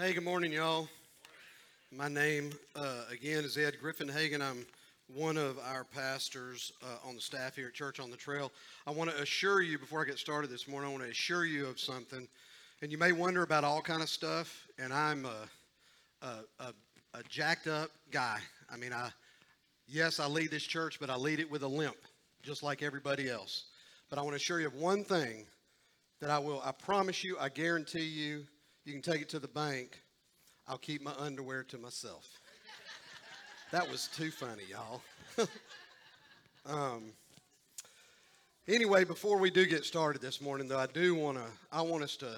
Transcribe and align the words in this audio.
Hey, 0.00 0.12
good 0.12 0.22
morning, 0.22 0.52
y'all. 0.52 0.88
My 1.90 2.06
name, 2.06 2.52
uh, 2.76 3.02
again, 3.10 3.42
is 3.42 3.58
Ed 3.58 3.78
Griffin 3.80 4.08
Hagan. 4.08 4.40
I'm 4.40 4.64
one 5.12 5.36
of 5.36 5.58
our 5.58 5.82
pastors 5.82 6.72
uh, 6.84 7.08
on 7.08 7.16
the 7.16 7.20
staff 7.20 7.56
here 7.56 7.66
at 7.66 7.74
Church 7.74 7.98
on 7.98 8.08
the 8.08 8.16
Trail. 8.16 8.52
I 8.86 8.92
want 8.92 9.10
to 9.10 9.20
assure 9.20 9.60
you, 9.60 9.76
before 9.76 10.00
I 10.00 10.04
get 10.04 10.16
started 10.16 10.50
this 10.50 10.68
morning, 10.68 10.88
I 10.88 10.92
want 10.92 11.02
to 11.02 11.10
assure 11.10 11.44
you 11.44 11.66
of 11.66 11.80
something. 11.80 12.28
And 12.80 12.92
you 12.92 12.96
may 12.96 13.10
wonder 13.10 13.42
about 13.42 13.64
all 13.64 13.82
kind 13.82 14.00
of 14.00 14.08
stuff, 14.08 14.68
and 14.78 14.92
I'm 14.92 15.24
a, 15.26 15.48
a, 16.22 16.28
a, 16.60 16.74
a 17.14 17.22
jacked 17.28 17.66
up 17.66 17.90
guy. 18.12 18.38
I 18.72 18.76
mean, 18.76 18.92
I 18.92 19.10
yes, 19.88 20.20
I 20.20 20.28
lead 20.28 20.52
this 20.52 20.62
church, 20.62 21.00
but 21.00 21.10
I 21.10 21.16
lead 21.16 21.40
it 21.40 21.50
with 21.50 21.64
a 21.64 21.68
limp, 21.68 21.96
just 22.44 22.62
like 22.62 22.84
everybody 22.84 23.28
else. 23.28 23.64
But 24.10 24.20
I 24.20 24.22
want 24.22 24.34
to 24.34 24.36
assure 24.36 24.60
you 24.60 24.68
of 24.68 24.76
one 24.76 25.02
thing 25.02 25.44
that 26.20 26.30
I 26.30 26.38
will, 26.38 26.62
I 26.64 26.70
promise 26.70 27.24
you, 27.24 27.36
I 27.40 27.48
guarantee 27.48 28.06
you, 28.06 28.44
you 28.88 28.94
can 28.94 29.02
take 29.02 29.20
it 29.20 29.28
to 29.28 29.38
the 29.38 29.48
bank. 29.48 30.00
I'll 30.66 30.78
keep 30.78 31.02
my 31.02 31.12
underwear 31.18 31.62
to 31.64 31.76
myself. 31.76 32.26
that 33.70 33.86
was 33.90 34.08
too 34.16 34.30
funny, 34.30 34.62
y'all. 34.70 35.02
um, 36.66 37.12
anyway, 38.66 39.04
before 39.04 39.36
we 39.36 39.50
do 39.50 39.66
get 39.66 39.84
started 39.84 40.22
this 40.22 40.40
morning, 40.40 40.68
though, 40.68 40.78
I 40.78 40.86
do 40.86 41.14
want 41.14 41.36
to, 41.36 41.44
I 41.70 41.82
want 41.82 42.02
us 42.02 42.16
to, 42.16 42.36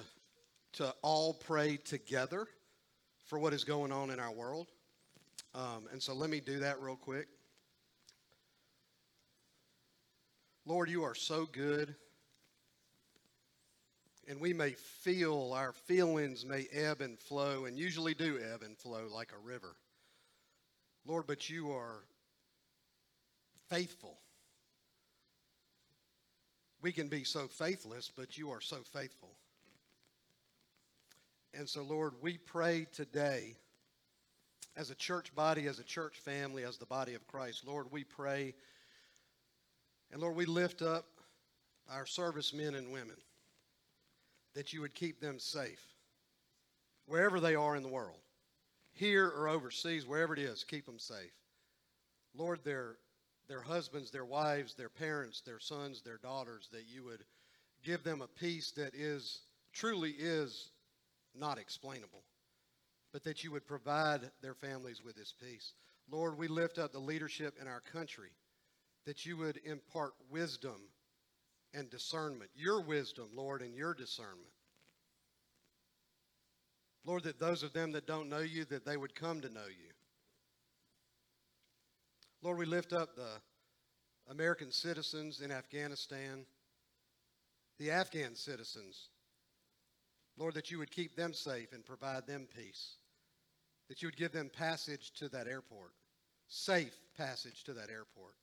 to 0.73 0.93
all 1.01 1.33
pray 1.33 1.77
together 1.77 2.47
for 3.27 3.39
what 3.39 3.53
is 3.53 3.63
going 3.63 3.93
on 3.93 4.09
in 4.09 4.19
our 4.19 4.31
world. 4.31 4.67
Um, 5.55 5.87
and 5.93 6.03
so 6.03 6.13
let 6.13 6.29
me 6.29 6.41
do 6.41 6.59
that 6.59 6.81
real 6.81 6.97
quick. 6.97 7.29
Lord, 10.65 10.89
you 10.89 11.03
are 11.03 11.15
so 11.15 11.47
good 11.49 11.95
and 14.27 14.39
we 14.39 14.53
may 14.53 14.71
feel, 14.71 15.53
our 15.53 15.73
feelings 15.73 16.45
may 16.45 16.67
ebb 16.71 17.01
and 17.01 17.19
flow, 17.19 17.65
and 17.65 17.77
usually 17.77 18.13
do 18.13 18.39
ebb 18.53 18.61
and 18.63 18.77
flow 18.77 19.07
like 19.13 19.31
a 19.31 19.47
river. 19.47 19.75
Lord, 21.05 21.25
but 21.27 21.49
you 21.49 21.71
are 21.71 22.03
faithful. 23.69 24.17
We 26.81 26.91
can 26.91 27.07
be 27.07 27.23
so 27.23 27.47
faithless, 27.47 28.11
but 28.15 28.37
you 28.37 28.51
are 28.51 28.61
so 28.61 28.77
faithful. 28.93 29.31
And 31.53 31.67
so, 31.67 31.83
Lord, 31.83 32.13
we 32.21 32.37
pray 32.37 32.87
today 32.93 33.55
as 34.77 34.89
a 34.89 34.95
church 34.95 35.35
body, 35.35 35.67
as 35.67 35.79
a 35.79 35.83
church 35.83 36.17
family, 36.19 36.63
as 36.63 36.77
the 36.77 36.85
body 36.85 37.13
of 37.13 37.27
Christ. 37.27 37.67
Lord, 37.67 37.87
we 37.91 38.03
pray. 38.03 38.53
And 40.11 40.21
Lord, 40.21 40.35
we 40.35 40.45
lift 40.45 40.81
up 40.81 41.05
our 41.89 42.05
servicemen 42.05 42.75
and 42.75 42.91
women 42.91 43.17
that 44.55 44.73
you 44.73 44.81
would 44.81 44.93
keep 44.93 45.19
them 45.19 45.39
safe 45.39 45.81
wherever 47.05 47.39
they 47.39 47.55
are 47.55 47.75
in 47.75 47.83
the 47.83 47.89
world, 47.89 48.21
here 48.93 49.27
or 49.27 49.49
overseas, 49.49 50.05
wherever 50.05 50.33
it 50.33 50.39
is, 50.39 50.63
keep 50.63 50.85
them 50.85 50.99
safe. 50.99 51.33
Lord, 52.33 52.59
their, 52.63 52.95
their 53.47 53.61
husbands, 53.61 54.11
their 54.11 54.25
wives, 54.25 54.75
their 54.75 54.89
parents, 54.89 55.41
their 55.41 55.59
sons, 55.59 56.01
their 56.01 56.17
daughters, 56.17 56.69
that 56.71 56.85
you 56.87 57.03
would 57.03 57.23
give 57.83 58.03
them 58.03 58.21
a 58.21 58.27
peace 58.27 58.71
that 58.71 58.93
is 58.95 59.41
truly 59.73 60.11
is 60.11 60.69
not 61.35 61.57
explainable, 61.57 62.23
but 63.11 63.23
that 63.23 63.43
you 63.43 63.51
would 63.51 63.67
provide 63.67 64.31
their 64.41 64.53
families 64.53 65.03
with 65.03 65.15
this 65.15 65.33
peace. 65.41 65.73
Lord, 66.09 66.37
we 66.37 66.47
lift 66.47 66.77
up 66.77 66.91
the 66.91 66.99
leadership 66.99 67.55
in 67.59 67.67
our 67.67 67.81
country, 67.91 68.31
that 69.05 69.25
you 69.25 69.37
would 69.37 69.59
impart 69.65 70.13
wisdom 70.29 70.81
and 71.73 71.89
discernment. 71.89 72.49
Your 72.55 72.81
wisdom, 72.81 73.29
Lord, 73.33 73.61
and 73.61 73.75
your 73.75 73.93
discernment. 73.93 74.51
Lord, 77.05 77.23
that 77.23 77.39
those 77.39 77.63
of 77.63 77.73
them 77.73 77.91
that 77.93 78.05
don't 78.05 78.29
know 78.29 78.39
you, 78.39 78.65
that 78.65 78.85
they 78.85 78.97
would 78.97 79.15
come 79.15 79.41
to 79.41 79.49
know 79.49 79.67
you. 79.67 79.91
Lord, 82.43 82.57
we 82.57 82.65
lift 82.65 82.93
up 82.93 83.15
the 83.15 83.39
American 84.29 84.71
citizens 84.71 85.41
in 85.41 85.51
Afghanistan, 85.51 86.45
the 87.79 87.91
Afghan 87.91 88.35
citizens. 88.35 89.09
Lord, 90.37 90.53
that 90.53 90.71
you 90.71 90.77
would 90.79 90.91
keep 90.91 91.15
them 91.15 91.33
safe 91.33 91.73
and 91.73 91.85
provide 91.85 92.27
them 92.27 92.47
peace. 92.55 92.95
That 93.89 94.01
you 94.01 94.07
would 94.07 94.17
give 94.17 94.31
them 94.31 94.49
passage 94.49 95.11
to 95.15 95.27
that 95.29 95.47
airport, 95.47 95.91
safe 96.47 96.95
passage 97.17 97.63
to 97.65 97.73
that 97.73 97.89
airport. 97.89 98.35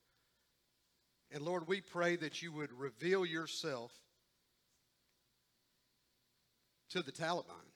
And 1.31 1.43
Lord, 1.45 1.69
we 1.69 1.81
pray 1.81 2.17
that 2.17 2.41
you 2.43 2.53
would 2.53 2.73
reveal 2.73 3.27
yourself 3.27 3.93
to 6.91 7.03
the 7.03 7.13
Taliban, 7.13 7.69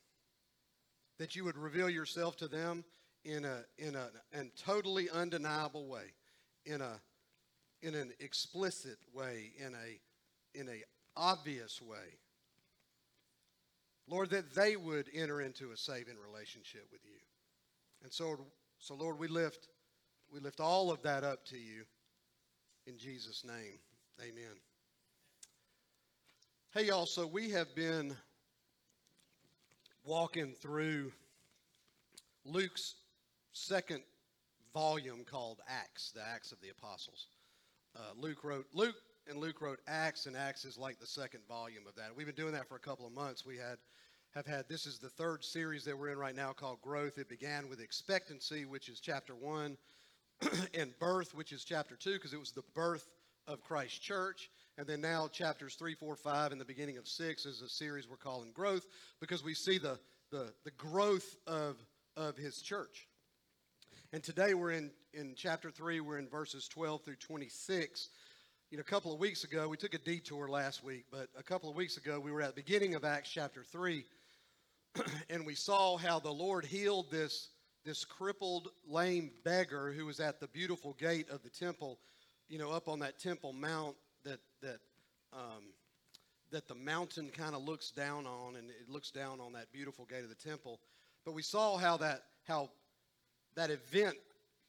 that 1.18 1.36
you 1.36 1.44
would 1.44 1.58
reveal 1.58 1.90
yourself 1.90 2.36
to 2.38 2.48
them 2.48 2.84
in 3.24 3.44
a 3.44 3.64
in 3.78 3.94
a 3.94 4.08
and 4.32 4.50
totally 4.56 5.10
undeniable 5.10 5.86
way, 5.86 6.14
in 6.64 6.80
a 6.80 7.00
in 7.82 7.94
an 7.94 8.12
explicit 8.20 8.96
way, 9.12 9.52
in 9.58 9.74
a 9.74 10.58
in 10.58 10.68
a 10.68 10.82
obvious 11.16 11.80
way. 11.82 12.18
Lord, 14.08 14.30
that 14.30 14.54
they 14.54 14.76
would 14.76 15.08
enter 15.14 15.40
into 15.40 15.70
a 15.70 15.76
saving 15.76 16.16
relationship 16.18 16.86
with 16.90 17.02
you. 17.04 17.20
And 18.02 18.12
so, 18.12 18.46
so 18.78 18.94
Lord, 18.94 19.18
we 19.18 19.28
lift 19.28 19.68
we 20.32 20.40
lift 20.40 20.60
all 20.60 20.90
of 20.90 21.02
that 21.02 21.24
up 21.24 21.44
to 21.46 21.58
you. 21.58 21.84
In 22.84 22.98
Jesus' 22.98 23.44
name, 23.44 23.78
amen. 24.20 24.56
Hey, 26.74 26.86
y'all, 26.86 27.06
so 27.06 27.28
we 27.28 27.50
have 27.50 27.72
been 27.76 28.16
walking 30.04 30.52
through 30.54 31.12
Luke's 32.44 32.96
second 33.52 34.02
volume 34.74 35.22
called 35.24 35.60
Acts, 35.68 36.10
the 36.10 36.22
Acts 36.26 36.50
of 36.50 36.60
the 36.60 36.70
Apostles. 36.70 37.28
Uh, 37.94 38.00
Luke 38.18 38.42
wrote, 38.42 38.66
Luke 38.72 38.96
and 39.30 39.38
Luke 39.38 39.60
wrote 39.60 39.78
Acts, 39.86 40.26
and 40.26 40.36
Acts 40.36 40.64
is 40.64 40.76
like 40.76 40.98
the 40.98 41.06
second 41.06 41.42
volume 41.46 41.86
of 41.86 41.94
that. 41.94 42.16
We've 42.16 42.26
been 42.26 42.34
doing 42.34 42.54
that 42.54 42.68
for 42.68 42.74
a 42.74 42.80
couple 42.80 43.06
of 43.06 43.12
months. 43.12 43.46
We 43.46 43.56
had 43.56 43.78
have 44.34 44.46
had 44.46 44.64
this 44.68 44.86
is 44.86 44.98
the 44.98 45.10
third 45.10 45.44
series 45.44 45.84
that 45.84 45.96
we're 45.96 46.08
in 46.08 46.18
right 46.18 46.34
now 46.34 46.52
called 46.52 46.80
Growth. 46.82 47.18
It 47.18 47.28
began 47.28 47.68
with 47.68 47.80
expectancy, 47.80 48.64
which 48.64 48.88
is 48.88 48.98
chapter 48.98 49.36
one. 49.36 49.76
and 50.74 50.98
birth, 50.98 51.34
which 51.34 51.52
is 51.52 51.64
chapter 51.64 51.96
2, 51.96 52.14
because 52.14 52.32
it 52.32 52.40
was 52.40 52.52
the 52.52 52.64
birth 52.74 53.08
of 53.46 53.62
Christ 53.62 54.02
Church. 54.02 54.50
And 54.78 54.86
then 54.86 55.00
now 55.00 55.28
chapters 55.28 55.74
3, 55.74 55.94
4, 55.94 56.16
5, 56.16 56.52
and 56.52 56.60
the 56.60 56.64
beginning 56.64 56.96
of 56.96 57.06
6 57.06 57.46
is 57.46 57.60
a 57.60 57.68
series 57.68 58.08
we're 58.08 58.16
calling 58.16 58.52
Growth, 58.52 58.86
because 59.20 59.44
we 59.44 59.54
see 59.54 59.78
the, 59.78 59.98
the, 60.30 60.52
the 60.64 60.70
growth 60.72 61.36
of, 61.46 61.76
of 62.16 62.36
his 62.36 62.62
church. 62.62 63.06
And 64.12 64.22
today 64.22 64.54
we're 64.54 64.72
in, 64.72 64.90
in 65.12 65.34
chapter 65.36 65.70
3, 65.70 66.00
we're 66.00 66.18
in 66.18 66.28
verses 66.28 66.68
12 66.68 67.02
through 67.02 67.16
26. 67.16 68.08
You 68.70 68.78
know, 68.78 68.82
a 68.82 68.84
couple 68.84 69.12
of 69.12 69.18
weeks 69.18 69.44
ago, 69.44 69.68
we 69.68 69.76
took 69.76 69.94
a 69.94 69.98
detour 69.98 70.48
last 70.48 70.82
week, 70.82 71.04
but 71.10 71.28
a 71.38 71.42
couple 71.42 71.68
of 71.68 71.76
weeks 71.76 71.98
ago, 71.98 72.18
we 72.18 72.32
were 72.32 72.42
at 72.42 72.54
the 72.54 72.62
beginning 72.62 72.94
of 72.94 73.04
Acts 73.04 73.30
chapter 73.30 73.62
3, 73.62 74.04
and 75.30 75.46
we 75.46 75.54
saw 75.54 75.96
how 75.96 76.18
the 76.18 76.32
Lord 76.32 76.64
healed 76.64 77.10
this 77.10 77.48
this 77.84 78.04
crippled, 78.04 78.68
lame 78.86 79.30
beggar 79.44 79.92
who 79.92 80.06
was 80.06 80.20
at 80.20 80.40
the 80.40 80.46
beautiful 80.48 80.94
gate 80.98 81.28
of 81.30 81.42
the 81.42 81.50
temple, 81.50 81.98
you 82.48 82.58
know, 82.58 82.70
up 82.70 82.88
on 82.88 83.00
that 83.00 83.18
temple 83.18 83.52
mount 83.52 83.96
that 84.24 84.40
that 84.62 84.78
um, 85.32 85.64
that 86.50 86.68
the 86.68 86.74
mountain 86.74 87.30
kind 87.30 87.54
of 87.54 87.62
looks 87.62 87.90
down 87.90 88.26
on, 88.26 88.56
and 88.56 88.68
it 88.70 88.88
looks 88.88 89.10
down 89.10 89.40
on 89.40 89.52
that 89.54 89.72
beautiful 89.72 90.04
gate 90.04 90.22
of 90.22 90.28
the 90.28 90.34
temple. 90.34 90.78
But 91.24 91.32
we 91.32 91.42
saw 91.42 91.76
how 91.76 91.96
that 91.98 92.22
how 92.46 92.70
that 93.56 93.70
event 93.70 94.16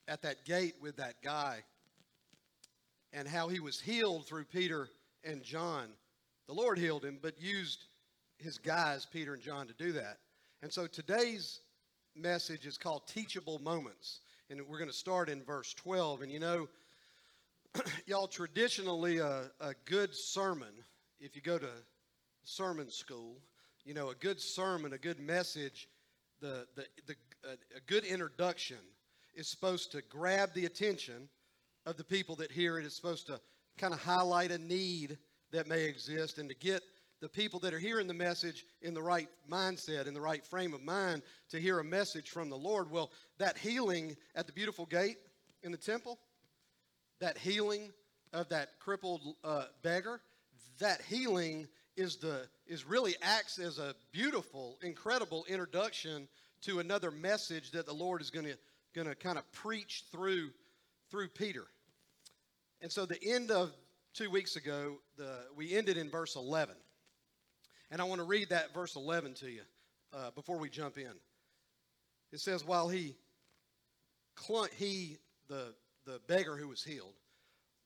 at 0.08 0.22
that 0.24 0.46
gate 0.46 0.76
with 0.82 0.98
that 0.98 1.16
guy, 1.24 1.64
and 3.12 3.28
how 3.28 3.48
he 3.48 3.60
was 3.60 3.80
healed 3.80 4.26
through 4.26 4.46
Peter 4.46 4.88
and 5.24 5.44
John. 5.44 5.90
The 6.48 6.54
Lord 6.54 6.78
healed 6.78 7.06
him, 7.06 7.20
but 7.22 7.40
used 7.40 7.86
his 8.38 8.58
guys, 8.58 9.08
Peter 9.12 9.34
and 9.34 9.42
John, 9.42 9.68
to 9.68 9.74
do 9.74 9.94
that. 9.94 10.18
And 10.62 10.72
so 10.72 10.88
today's 10.88 11.60
message 12.16 12.66
is 12.66 12.78
called 12.78 13.08
Teachable 13.08 13.60
Moments. 13.60 14.20
And 14.50 14.62
we're 14.68 14.78
going 14.78 14.90
to 14.90 14.96
start 14.96 15.30
in 15.30 15.44
verse 15.44 15.74
12. 15.74 16.22
And 16.22 16.32
you 16.32 16.40
know, 16.40 16.68
y'all, 18.06 18.28
traditionally, 18.28 19.18
a, 19.18 19.52
a 19.60 19.74
good 19.86 20.14
sermon, 20.14 20.74
if 21.20 21.36
you 21.36 21.42
go 21.42 21.58
to 21.58 21.70
sermon 22.44 22.90
school, 22.90 23.38
you 23.86 23.94
know, 23.94 24.10
a 24.10 24.16
good 24.16 24.40
sermon, 24.40 24.94
a 24.94 24.98
good 24.98 25.20
message, 25.20 25.88
the, 26.42 26.68
the, 26.76 26.86
the, 27.08 27.16
a, 27.46 27.54
a 27.78 27.82
good 27.88 28.04
introduction 28.04 28.78
is 29.34 29.48
supposed 29.48 29.92
to 29.92 30.02
grab 30.10 30.54
the 30.54 30.66
attention 30.66 31.30
of 31.86 31.98
the 31.98 32.04
people 32.04 32.36
that 32.36 32.52
hear 32.52 32.78
it. 32.78 32.86
It's 32.86 32.96
supposed 32.96 33.28
to 33.28 33.40
kind 33.78 33.94
of 33.94 34.02
highlight 34.02 34.52
a 34.52 34.58
need 34.58 35.18
that 35.52 35.68
may 35.68 35.84
exist 35.84 36.38
and 36.38 36.50
to 36.50 36.56
get 36.56 36.84
the 37.24 37.30
people 37.30 37.58
that 37.58 37.74
are 37.74 37.80
hearing 37.80 38.06
the 38.06 38.14
message 38.14 38.66
in 38.82 38.94
the 38.94 39.02
right 39.02 39.30
mindset, 39.50 40.08
in 40.08 40.14
the 40.14 40.20
right 40.20 40.46
frame 40.46 40.74
of 40.74 40.84
mind 40.84 41.22
to 41.48 41.58
hear 41.58 41.80
a 41.80 41.84
message 41.84 42.30
from 42.30 42.50
the 42.50 42.58
Lord. 42.58 42.92
Well, 42.92 43.12
that 43.38 43.58
healing 43.58 44.18
at 44.36 44.46
the 44.46 44.52
beautiful 44.52 44.86
gate 44.86 45.16
in 45.64 45.72
the 45.72 45.78
temple, 45.78 46.20
that 47.22 47.38
healing 47.38 47.94
of 48.34 48.50
that 48.50 48.78
crippled 48.78 49.22
uh, 49.42 49.68
beggar, 49.84 50.20
that 50.80 51.02
healing 51.04 51.70
is 51.96 52.18
the 52.18 52.46
is 52.68 52.84
really 52.84 53.16
acts 53.22 53.58
as 53.58 53.80
a 53.80 53.96
beautiful, 54.12 54.78
incredible 54.82 55.46
introduction 55.48 56.28
to 56.64 56.80
another 56.80 57.10
message 57.10 57.72
that 57.72 57.86
the 57.86 57.94
Lord 57.94 58.20
is 58.20 58.32
going 58.32 58.48
to 58.48 58.58
going 58.94 59.08
to 59.08 59.16
kind 59.16 59.38
of 59.38 59.50
preach 59.54 60.04
through 60.12 60.50
through 61.10 61.30
Peter. 61.30 61.68
And 62.82 62.92
so 62.92 63.06
the 63.06 63.24
end 63.24 63.50
of 63.50 63.72
two 64.14 64.30
weeks 64.30 64.58
ago, 64.58 64.98
the, 65.16 65.38
we 65.56 65.74
ended 65.74 65.96
in 65.96 66.10
verse 66.10 66.36
11. 66.36 66.76
And 67.94 68.02
I 68.02 68.06
want 68.06 68.22
to 68.22 68.26
read 68.26 68.50
that 68.50 68.74
verse 68.74 68.96
11 68.96 69.36
to 69.36 69.52
you 69.52 69.62
uh, 70.14 70.32
before 70.32 70.58
we 70.58 70.68
jump 70.68 70.98
in. 70.98 71.14
It 72.32 72.40
says, 72.40 72.66
while 72.66 72.90
he, 72.90 73.16
clung, 74.36 74.70
he 74.76 75.20
the, 75.48 75.76
the 76.08 76.20
beggar 76.28 76.58
who 76.58 76.70
was 76.70 76.84
healed, 76.84 77.14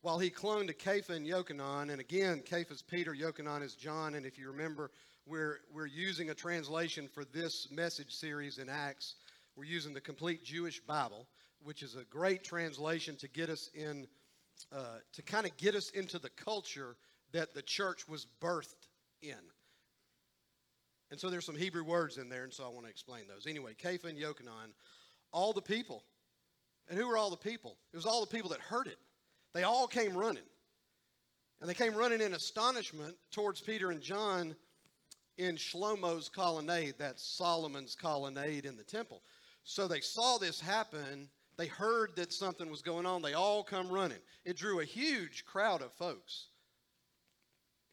while 0.04 0.18
he 0.18 0.30
clung 0.30 0.68
to 0.68 0.74
Kepha 0.74 1.10
and 1.10 1.28
Yochanan, 1.28 1.92
and 1.92 2.00
again, 2.00 2.42
Kepha's 2.50 2.82
Peter, 2.82 3.14
Yochanan 3.14 3.62
is 3.62 3.76
John, 3.76 4.16
and 4.16 4.26
if 4.26 4.40
you 4.40 4.48
remember, 4.48 4.92
we're, 5.26 5.58
we're 5.74 5.88
using 5.88 6.30
a 6.30 6.34
translation 6.34 7.10
for 7.14 7.26
this 7.26 7.68
message 7.70 8.14
series 8.16 8.60
in 8.60 8.70
Acts. 8.70 9.16
We're 9.58 9.66
using 9.66 9.94
the 9.94 10.00
complete 10.00 10.42
Jewish 10.42 10.80
Bible, 10.80 11.28
which 11.62 11.84
is 11.84 11.98
a 11.98 12.06
great 12.06 12.46
translation 12.46 13.18
to 13.18 13.28
get 13.28 13.50
us 13.50 13.70
in, 13.74 14.08
uh, 14.74 15.00
to 15.12 15.22
kind 15.22 15.46
of 15.46 15.58
get 15.58 15.76
us 15.76 15.90
into 15.90 16.18
the 16.18 16.30
culture 16.30 16.96
that 17.34 17.54
the 17.54 17.62
church 17.62 18.08
was 18.08 18.26
birthed 18.40 18.88
in. 19.22 19.36
And 21.10 21.20
so 21.20 21.30
there's 21.30 21.46
some 21.46 21.56
Hebrew 21.56 21.84
words 21.84 22.18
in 22.18 22.30
there, 22.30 22.44
and 22.44 22.54
so 22.54 22.66
I 22.66 22.70
want 22.70 22.86
to 22.86 22.90
explain 22.90 23.24
those. 23.28 23.48
Anyway, 23.48 23.76
Kepha 23.82 24.06
and 24.06 24.18
Yochanan, 24.18 24.74
all 25.32 25.54
the 25.54 25.62
people. 25.62 26.04
And 26.90 26.98
who 26.98 27.08
were 27.08 27.18
all 27.18 27.30
the 27.30 27.38
people? 27.38 27.78
It 27.94 27.96
was 27.96 28.06
all 28.06 28.22
the 28.22 28.28
people 28.28 28.50
that 28.50 28.60
heard 28.60 28.88
it. 28.88 28.98
They 29.54 29.64
all 29.64 29.88
came 29.88 30.18
running. 30.18 30.44
And 31.60 31.70
they 31.70 31.74
came 31.74 31.96
running 31.96 32.22
in 32.22 32.34
astonishment 32.34 33.16
towards 33.32 33.62
Peter 33.62 33.92
and 33.92 34.02
John 34.02 34.56
in 35.38 35.56
Shlomo's 35.56 36.30
colonnade, 36.30 36.96
that's 36.98 37.24
Solomon's 37.24 37.96
colonnade 37.96 38.66
in 38.66 38.76
the 38.76 38.84
temple. 38.84 39.22
So 39.64 39.88
they 39.88 40.00
saw 40.02 40.38
this 40.38 40.60
happen. 40.60 41.30
They 41.58 41.68
heard 41.68 42.16
that 42.16 42.34
something 42.34 42.70
was 42.70 42.82
going 42.82 43.06
on. 43.06 43.22
They 43.22 43.34
all 43.34 43.64
come 43.64 43.90
running. 43.90 44.18
It 44.46 44.58
drew 44.58 44.80
a 44.80 44.86
huge 44.86 45.46
crowd 45.46 45.82
of 45.82 45.94
folks. 45.94 46.48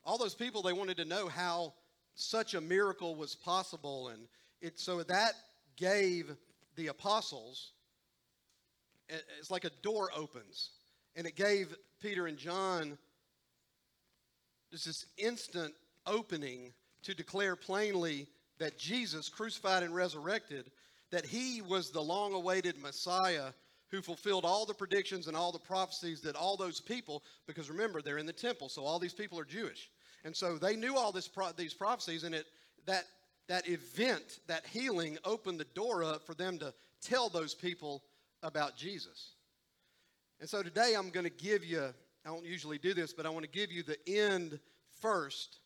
All 0.04 0.18
those 0.18 0.34
people, 0.34 0.62
they 0.62 0.72
wanted 0.72 0.96
to 0.98 1.04
know 1.04 1.28
how 1.28 1.74
such 2.14 2.54
a 2.54 2.60
miracle 2.60 3.14
was 3.14 3.34
possible. 3.34 4.08
And 4.08 4.26
it, 4.60 4.78
so 4.78 5.02
that 5.02 5.32
gave 5.76 6.30
the 6.76 6.88
apostles, 6.88 7.72
it's 9.08 9.50
like 9.50 9.64
a 9.64 9.70
door 9.82 10.10
opens. 10.16 10.70
And 11.16 11.26
it 11.26 11.36
gave 11.36 11.74
Peter 12.00 12.26
and 12.26 12.36
John 12.36 12.98
this 14.72 15.06
instant 15.18 15.72
opening 16.06 16.72
to 17.04 17.14
declare 17.14 17.54
plainly 17.54 18.26
that 18.58 18.78
Jesus, 18.78 19.28
crucified 19.28 19.82
and 19.82 19.94
resurrected, 19.94 20.70
that 21.10 21.26
he 21.26 21.62
was 21.62 21.90
the 21.90 22.02
long 22.02 22.34
awaited 22.34 22.80
Messiah 22.80 23.52
who 23.90 24.02
fulfilled 24.02 24.44
all 24.44 24.66
the 24.66 24.74
predictions 24.74 25.28
and 25.28 25.36
all 25.36 25.52
the 25.52 25.58
prophecies 25.58 26.20
that 26.22 26.34
all 26.34 26.56
those 26.56 26.80
people, 26.80 27.22
because 27.46 27.70
remember, 27.70 28.02
they're 28.02 28.18
in 28.18 28.26
the 28.26 28.32
temple, 28.32 28.68
so 28.68 28.84
all 28.84 28.98
these 28.98 29.14
people 29.14 29.38
are 29.38 29.44
Jewish. 29.44 29.90
And 30.24 30.34
so 30.34 30.56
they 30.56 30.74
knew 30.74 30.96
all 30.96 31.12
this 31.12 31.28
pro- 31.28 31.52
these 31.52 31.74
prophecies, 31.74 32.24
and 32.24 32.34
it 32.34 32.46
that 32.86 33.04
that 33.48 33.68
event, 33.68 34.40
that 34.46 34.66
healing, 34.66 35.18
opened 35.24 35.60
the 35.60 35.66
door 35.74 36.02
up 36.02 36.26
for 36.26 36.34
them 36.34 36.58
to 36.58 36.72
tell 37.02 37.28
those 37.28 37.54
people 37.54 38.02
about 38.42 38.76
Jesus. 38.76 39.32
And 40.40 40.48
so 40.48 40.62
today 40.62 40.94
I'm 40.96 41.10
going 41.10 41.24
to 41.24 41.30
give 41.30 41.64
you, 41.64 41.82
I 41.82 42.28
don't 42.28 42.44
usually 42.44 42.78
do 42.78 42.94
this, 42.94 43.12
but 43.12 43.26
I 43.26 43.28
want 43.28 43.44
to 43.44 43.50
give 43.50 43.70
you 43.70 43.82
the 43.82 43.98
end 44.08 44.58
first, 45.00 45.58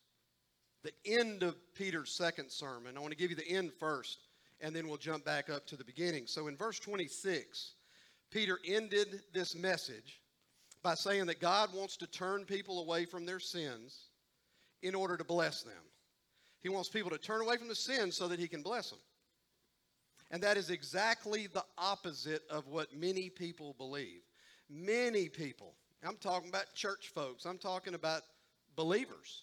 the 0.83 0.93
end 1.07 1.43
of 1.43 1.57
Peter's 1.75 2.11
second 2.11 2.51
sermon. 2.51 2.97
I 2.97 3.01
want 3.01 3.13
to 3.13 3.17
give 3.17 3.31
you 3.31 3.37
the 3.37 3.49
end 3.49 3.73
first, 3.79 4.19
and 4.61 4.75
then 4.75 4.89
we'll 4.89 4.97
jump 4.97 5.25
back 5.25 5.49
up 5.49 5.67
to 5.69 5.77
the 5.77 5.85
beginning. 5.85 6.27
So 6.27 6.49
in 6.49 6.57
verse 6.57 6.81
26, 6.81 7.75
Peter 8.31 8.59
ended 8.67 9.23
this 9.33 9.55
message 9.55 10.21
by 10.83 10.95
saying 10.95 11.27
that 11.27 11.41
God 11.41 11.71
wants 11.75 11.97
to 11.99 12.07
turn 12.07 12.45
people 12.45 12.83
away 12.83 13.05
from 13.05 13.25
their 13.25 13.41
sins 13.41 14.08
in 14.83 14.95
order 14.95 15.17
to 15.17 15.25
bless 15.25 15.63
them. 15.63 15.75
He 16.61 16.69
wants 16.69 16.89
people 16.89 17.11
to 17.11 17.19
turn 17.19 17.41
away 17.41 17.57
from 17.57 17.69
the 17.69 17.75
sin 17.75 18.11
so 18.11 18.29
that 18.29 18.39
he 18.39 18.49
can 18.49 18.63
bless 18.63 18.91
them. 18.91 18.99
And 20.31 20.43
that 20.43 20.57
is 20.57 20.71
exactly 20.71 21.47
the 21.47 21.65
opposite 21.79 22.43
of 22.51 22.67
what 22.67 22.95
many 22.95 23.31
people 23.31 23.75
believe. 23.79 24.21
Many 24.69 25.29
people, 25.29 25.75
I'm 26.07 26.17
talking 26.17 26.51
about 26.51 26.75
church 26.75 27.11
folks, 27.15 27.47
I'm 27.47 27.59
talking 27.59 27.95
about 27.95 28.23
believers. 28.77 29.43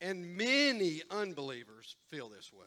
And 0.00 0.36
many 0.36 1.02
unbelievers 1.10 1.96
feel 2.10 2.28
this 2.28 2.52
way. 2.52 2.66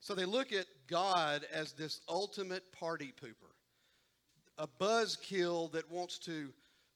So 0.00 0.14
they 0.14 0.24
look 0.24 0.52
at 0.52 0.66
God 0.88 1.46
as 1.52 1.72
this 1.72 2.00
ultimate 2.08 2.72
party 2.72 3.12
pooper, 3.22 3.52
a 4.58 4.66
buzzkill 4.66 5.70
that 5.72 5.88
wants 5.90 6.18
to, 6.20 6.52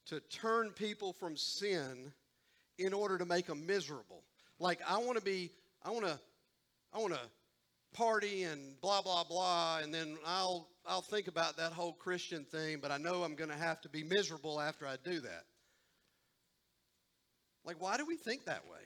to 0.06 0.18
turn 0.20 0.70
people 0.70 1.12
from 1.12 1.36
sin 1.36 2.12
in 2.78 2.92
order 2.92 3.18
to 3.18 3.24
make 3.24 3.46
them 3.46 3.66
miserable. 3.66 4.22
Like 4.58 4.80
I 4.86 4.98
want 4.98 5.18
to 5.18 5.24
be, 5.24 5.50
I 5.84 5.90
want 5.90 6.06
to, 6.06 6.18
I 6.92 6.98
want 6.98 7.14
to 7.14 7.20
party 7.94 8.42
and 8.44 8.80
blah 8.80 9.02
blah 9.02 9.24
blah, 9.24 9.78
and 9.82 9.92
then 9.92 10.16
I'll 10.26 10.68
I'll 10.86 11.02
think 11.02 11.28
about 11.28 11.56
that 11.56 11.72
whole 11.72 11.92
Christian 11.92 12.44
thing, 12.44 12.78
but 12.80 12.90
I 12.90 12.98
know 12.98 13.22
I'm 13.24 13.34
going 13.34 13.50
to 13.50 13.56
have 13.56 13.80
to 13.82 13.88
be 13.88 14.04
miserable 14.04 14.60
after 14.60 14.86
I 14.86 14.96
do 15.02 15.20
that. 15.20 15.44
Like, 17.64 17.80
why 17.80 17.96
do 17.96 18.06
we 18.06 18.16
think 18.16 18.44
that 18.44 18.64
way? 18.70 18.78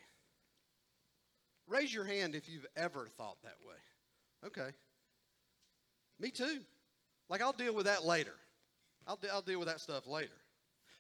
Raise 1.68 1.92
your 1.92 2.04
hand 2.04 2.34
if 2.34 2.48
you've 2.48 2.66
ever 2.76 3.06
thought 3.18 3.36
that 3.42 3.56
way. 3.68 4.46
Okay. 4.46 4.70
Me 6.18 6.30
too. 6.30 6.60
Like, 7.28 7.42
I'll 7.42 7.52
deal 7.52 7.74
with 7.74 7.86
that 7.86 8.04
later. 8.04 8.34
I'll, 9.06 9.18
I'll 9.32 9.42
deal 9.42 9.58
with 9.58 9.68
that 9.68 9.80
stuff 9.80 10.06
later. 10.06 10.32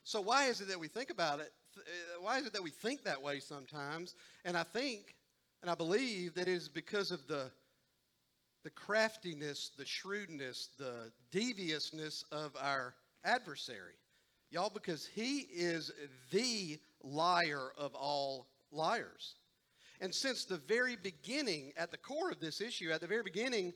So, 0.04 0.20
why 0.20 0.46
is 0.46 0.60
it 0.60 0.68
that 0.68 0.78
we 0.78 0.88
think 0.88 1.10
about 1.10 1.40
it 1.40 1.52
Uh, 1.76 2.20
why 2.20 2.38
is 2.38 2.46
it 2.46 2.52
that 2.52 2.62
we 2.62 2.70
think 2.70 3.04
that 3.04 3.22
way 3.22 3.40
sometimes? 3.40 4.14
And 4.44 4.56
I 4.56 4.62
think 4.62 5.14
and 5.62 5.70
I 5.70 5.74
believe 5.74 6.34
that 6.34 6.48
it 6.48 6.52
is 6.52 6.68
because 6.68 7.10
of 7.10 7.26
the 7.26 7.50
the 8.62 8.70
craftiness, 8.70 9.70
the 9.78 9.86
shrewdness, 9.86 10.68
the 10.78 11.10
deviousness 11.30 12.24
of 12.30 12.54
our 12.60 12.94
adversary. 13.24 13.94
Y'all, 14.50 14.68
because 14.68 15.06
he 15.06 15.46
is 15.50 15.90
the 16.30 16.78
liar 17.02 17.70
of 17.78 17.94
all 17.94 18.48
liars. 18.70 19.36
And 20.02 20.14
since 20.14 20.44
the 20.44 20.58
very 20.58 20.96
beginning, 20.96 21.72
at 21.76 21.90
the 21.90 21.96
core 21.96 22.30
of 22.30 22.40
this 22.40 22.60
issue, 22.60 22.90
at 22.90 23.00
the 23.00 23.06
very 23.06 23.22
beginning, 23.22 23.72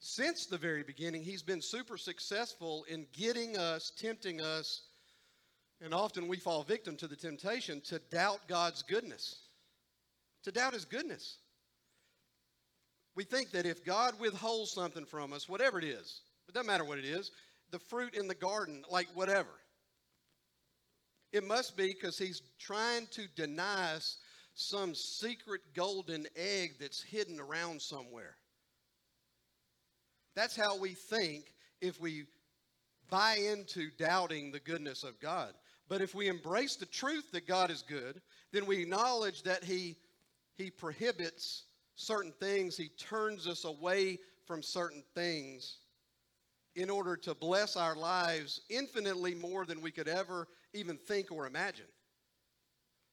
since 0.00 0.46
the 0.46 0.58
very 0.58 0.82
beginning, 0.82 1.22
he's 1.22 1.42
been 1.42 1.62
super 1.62 1.96
successful 1.96 2.84
in 2.88 3.06
getting 3.12 3.56
us, 3.56 3.92
tempting 3.96 4.40
us, 4.40 4.82
and 5.82 5.92
often 5.92 6.28
we 6.28 6.36
fall 6.36 6.62
victim 6.62 6.96
to 6.96 7.08
the 7.08 7.16
temptation 7.16 7.80
to 7.82 7.98
doubt 8.10 8.40
God's 8.48 8.82
goodness, 8.82 9.40
to 10.44 10.52
doubt 10.52 10.74
His 10.74 10.84
goodness. 10.84 11.38
We 13.14 13.24
think 13.24 13.50
that 13.50 13.66
if 13.66 13.84
God 13.84 14.18
withholds 14.20 14.72
something 14.72 15.04
from 15.04 15.32
us, 15.32 15.48
whatever 15.48 15.78
it 15.78 15.84
is, 15.84 16.20
it 16.48 16.54
doesn't 16.54 16.66
matter 16.66 16.84
what 16.84 16.98
it 16.98 17.04
is, 17.04 17.30
the 17.70 17.78
fruit 17.78 18.14
in 18.14 18.28
the 18.28 18.34
garden, 18.34 18.84
like 18.90 19.08
whatever, 19.14 19.50
it 21.32 21.46
must 21.46 21.76
be 21.76 21.88
because 21.88 22.18
He's 22.18 22.42
trying 22.58 23.06
to 23.12 23.26
deny 23.34 23.94
us 23.94 24.18
some 24.54 24.94
secret 24.94 25.62
golden 25.74 26.26
egg 26.36 26.74
that's 26.78 27.02
hidden 27.02 27.40
around 27.40 27.80
somewhere. 27.80 28.36
That's 30.36 30.56
how 30.56 30.78
we 30.78 30.90
think 30.90 31.52
if 31.80 32.00
we 32.00 32.24
buy 33.10 33.36
into 33.36 33.90
doubting 33.98 34.52
the 34.52 34.60
goodness 34.60 35.04
of 35.04 35.20
God. 35.20 35.52
But 35.92 36.00
if 36.00 36.14
we 36.14 36.28
embrace 36.28 36.76
the 36.76 36.86
truth 36.86 37.32
that 37.32 37.46
God 37.46 37.70
is 37.70 37.82
good, 37.82 38.22
then 38.50 38.64
we 38.64 38.80
acknowledge 38.80 39.42
that 39.42 39.62
He, 39.62 39.96
he 40.54 40.70
prohibits 40.70 41.64
certain 41.96 42.32
things, 42.40 42.78
He 42.78 42.88
turns 42.88 43.46
us 43.46 43.66
away 43.66 44.18
from 44.46 44.62
certain 44.62 45.04
things 45.14 45.80
in 46.76 46.88
order 46.88 47.14
to 47.18 47.34
bless 47.34 47.76
our 47.76 47.94
lives 47.94 48.62
infinitely 48.70 49.34
more 49.34 49.66
than 49.66 49.82
we 49.82 49.90
could 49.90 50.08
ever 50.08 50.48
even 50.72 50.96
think 50.96 51.30
or 51.30 51.46
imagine. 51.46 51.84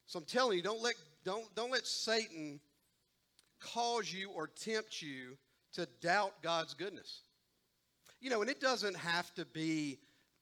So 0.06 0.18
I'm 0.18 0.24
telling 0.24 0.56
you, 0.56 0.62
don't 0.62 0.80
let, 0.80 0.94
don't, 1.22 1.54
don't 1.54 1.72
let 1.72 1.86
Satan 1.86 2.60
cause 3.60 4.10
you 4.10 4.30
or 4.30 4.46
tempt 4.46 5.02
you 5.02 5.36
to 5.74 5.86
doubt 6.00 6.42
God's 6.42 6.72
goodness. 6.72 7.24
You 8.22 8.30
know, 8.30 8.40
and 8.40 8.48
it 8.50 8.58
doesn't 8.58 8.96
have 8.96 9.34
to 9.34 9.44
be 9.44 9.98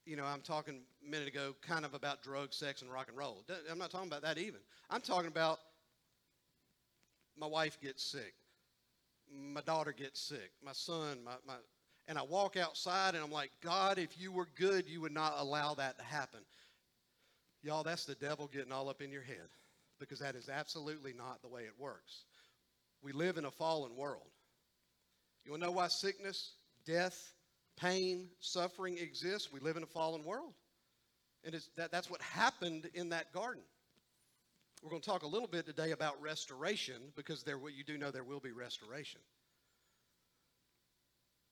you 0.08 0.16
know, 0.16 0.24
I'm 0.24 0.40
talking 0.40 0.80
a 1.06 1.10
minute 1.10 1.28
ago 1.28 1.54
kind 1.60 1.84
of 1.84 1.92
about 1.94 2.22
drugs, 2.22 2.56
sex, 2.56 2.82
and 2.82 2.90
rock 2.90 3.08
and 3.08 3.18
roll. 3.18 3.44
I'm 3.70 3.78
not 3.78 3.90
talking 3.90 4.08
about 4.08 4.22
that 4.22 4.38
even. 4.38 4.60
I'm 4.90 5.02
talking 5.02 5.28
about 5.28 5.58
my 7.38 7.46
wife 7.46 7.78
gets 7.80 8.02
sick, 8.02 8.34
my 9.30 9.60
daughter 9.60 9.92
gets 9.92 10.20
sick, 10.20 10.50
my 10.64 10.72
son, 10.72 11.18
my, 11.24 11.32
my 11.46 11.54
and 12.08 12.18
I 12.18 12.22
walk 12.22 12.56
outside 12.56 13.14
and 13.14 13.22
I'm 13.22 13.30
like, 13.30 13.50
God, 13.62 13.98
if 13.98 14.18
you 14.18 14.32
were 14.32 14.48
good, 14.56 14.88
you 14.88 15.02
would 15.02 15.12
not 15.12 15.34
allow 15.36 15.74
that 15.74 15.98
to 15.98 16.04
happen. 16.04 16.40
Y'all, 17.62 17.82
that's 17.82 18.06
the 18.06 18.14
devil 18.14 18.48
getting 18.50 18.72
all 18.72 18.88
up 18.88 19.02
in 19.02 19.12
your 19.12 19.22
head. 19.22 19.48
because 19.98 20.20
that 20.20 20.34
is 20.34 20.48
absolutely 20.48 21.12
not 21.12 21.42
the 21.42 21.48
way 21.48 21.62
it 21.62 21.74
works. 21.78 22.24
We 23.02 23.12
live 23.12 23.36
in 23.36 23.44
a 23.44 23.50
fallen 23.50 23.96
world. 23.96 24.30
You 25.44 25.52
want 25.52 25.62
to 25.62 25.68
know 25.68 25.72
why 25.72 25.88
sickness, 25.88 26.52
death, 26.86 27.34
pain, 27.80 28.28
suffering 28.40 28.98
exists? 28.98 29.52
We 29.52 29.60
live 29.60 29.76
in 29.76 29.82
a 29.82 29.86
fallen 29.86 30.24
world. 30.24 30.54
And 31.44 31.54
that, 31.76 31.92
that's 31.92 32.10
what 32.10 32.20
happened 32.20 32.88
in 32.94 33.10
that 33.10 33.32
garden. 33.32 33.62
We're 34.82 34.90
going 34.90 35.02
to 35.02 35.08
talk 35.08 35.22
a 35.22 35.26
little 35.28 35.48
bit 35.48 35.66
today 35.66 35.92
about 35.92 36.20
restoration 36.20 36.96
because 37.16 37.42
there, 37.42 37.58
you 37.74 37.84
do 37.84 37.98
know 37.98 38.10
there 38.10 38.24
will 38.24 38.40
be 38.40 38.52
restoration. 38.52 39.20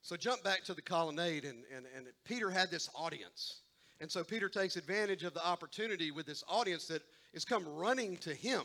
So 0.02 0.16
jump 0.16 0.44
back 0.44 0.62
to 0.64 0.74
the 0.74 0.82
colonnade, 0.82 1.44
and, 1.44 1.64
and, 1.74 1.84
and 1.96 2.06
Peter 2.24 2.48
had 2.50 2.70
this 2.70 2.88
audience. 2.94 3.62
And 4.00 4.10
so 4.10 4.22
Peter 4.22 4.48
takes 4.48 4.76
advantage 4.76 5.24
of 5.24 5.34
the 5.34 5.44
opportunity 5.44 6.10
with 6.10 6.26
this 6.26 6.44
audience 6.48 6.86
that 6.88 7.02
is 7.32 7.44
come 7.44 7.66
running 7.66 8.16
to 8.18 8.34
him. 8.34 8.62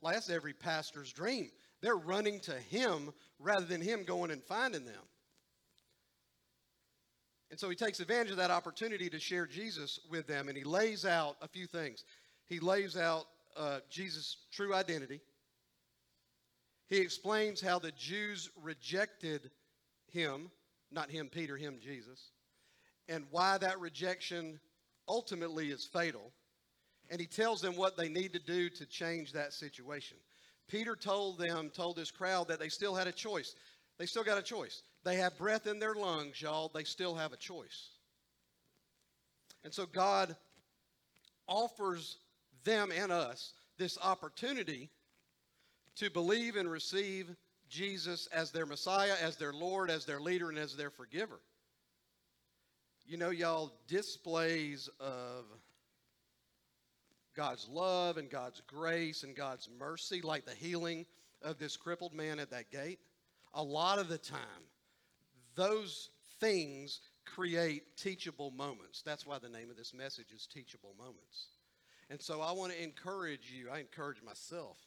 Like 0.00 0.14
that's 0.14 0.30
every 0.30 0.54
pastor's 0.54 1.12
dream. 1.12 1.50
They're 1.82 1.96
running 1.96 2.40
to 2.40 2.52
him 2.52 3.12
rather 3.38 3.66
than 3.66 3.80
him 3.80 4.04
going 4.04 4.30
and 4.30 4.42
finding 4.42 4.84
them. 4.84 5.02
And 7.58 7.60
so 7.60 7.70
he 7.70 7.74
takes 7.74 7.98
advantage 7.98 8.30
of 8.30 8.36
that 8.36 8.52
opportunity 8.52 9.10
to 9.10 9.18
share 9.18 9.44
Jesus 9.44 9.98
with 10.08 10.28
them, 10.28 10.46
and 10.46 10.56
he 10.56 10.62
lays 10.62 11.04
out 11.04 11.38
a 11.42 11.48
few 11.48 11.66
things. 11.66 12.04
He 12.46 12.60
lays 12.60 12.96
out 12.96 13.24
uh, 13.56 13.80
Jesus' 13.90 14.36
true 14.52 14.72
identity. 14.72 15.20
He 16.86 16.98
explains 16.98 17.60
how 17.60 17.80
the 17.80 17.90
Jews 17.90 18.48
rejected 18.62 19.50
him, 20.12 20.52
not 20.92 21.10
him, 21.10 21.28
Peter, 21.28 21.56
him, 21.56 21.80
Jesus, 21.82 22.30
and 23.08 23.24
why 23.32 23.58
that 23.58 23.80
rejection 23.80 24.60
ultimately 25.08 25.70
is 25.72 25.84
fatal. 25.84 26.30
And 27.10 27.20
he 27.20 27.26
tells 27.26 27.60
them 27.60 27.74
what 27.74 27.96
they 27.96 28.08
need 28.08 28.34
to 28.34 28.38
do 28.38 28.70
to 28.70 28.86
change 28.86 29.32
that 29.32 29.52
situation. 29.52 30.18
Peter 30.68 30.94
told 30.94 31.40
them, 31.40 31.72
told 31.74 31.96
this 31.96 32.12
crowd 32.12 32.46
that 32.46 32.60
they 32.60 32.68
still 32.68 32.94
had 32.94 33.08
a 33.08 33.12
choice. 33.12 33.56
They 33.98 34.06
still 34.06 34.22
got 34.22 34.38
a 34.38 34.42
choice. 34.42 34.82
They 35.04 35.16
have 35.16 35.38
breath 35.38 35.66
in 35.66 35.78
their 35.78 35.94
lungs, 35.94 36.40
y'all. 36.40 36.70
They 36.74 36.84
still 36.84 37.14
have 37.14 37.32
a 37.32 37.36
choice. 37.36 37.90
And 39.64 39.72
so 39.72 39.86
God 39.86 40.36
offers 41.46 42.18
them 42.64 42.92
and 42.94 43.10
us 43.10 43.52
this 43.78 43.98
opportunity 44.02 44.90
to 45.96 46.10
believe 46.10 46.56
and 46.56 46.70
receive 46.70 47.34
Jesus 47.68 48.28
as 48.32 48.50
their 48.50 48.66
Messiah, 48.66 49.14
as 49.22 49.36
their 49.36 49.52
Lord, 49.52 49.90
as 49.90 50.04
their 50.04 50.20
leader, 50.20 50.48
and 50.48 50.58
as 50.58 50.76
their 50.76 50.90
forgiver. 50.90 51.40
You 53.06 53.16
know, 53.16 53.30
y'all, 53.30 53.72
displays 53.86 54.88
of 55.00 55.44
God's 57.34 57.68
love 57.68 58.16
and 58.16 58.28
God's 58.28 58.60
grace 58.66 59.22
and 59.22 59.34
God's 59.34 59.68
mercy, 59.78 60.20
like 60.22 60.44
the 60.44 60.54
healing 60.54 61.06
of 61.42 61.58
this 61.58 61.76
crippled 61.76 62.12
man 62.12 62.38
at 62.38 62.50
that 62.50 62.70
gate, 62.70 62.98
a 63.54 63.62
lot 63.62 63.98
of 63.98 64.08
the 64.08 64.18
time, 64.18 64.40
those 65.58 66.10
things 66.40 67.00
create 67.26 67.96
teachable 67.96 68.52
moments. 68.52 69.02
That's 69.04 69.26
why 69.26 69.38
the 69.38 69.48
name 69.48 69.70
of 69.70 69.76
this 69.76 69.92
message 69.92 70.32
is 70.34 70.46
Teachable 70.46 70.94
Moments. 70.96 71.48
And 72.10 72.22
so 72.22 72.40
I 72.40 72.52
want 72.52 72.72
to 72.72 72.82
encourage 72.82 73.52
you, 73.52 73.68
I 73.68 73.80
encourage 73.80 74.22
myself 74.22 74.78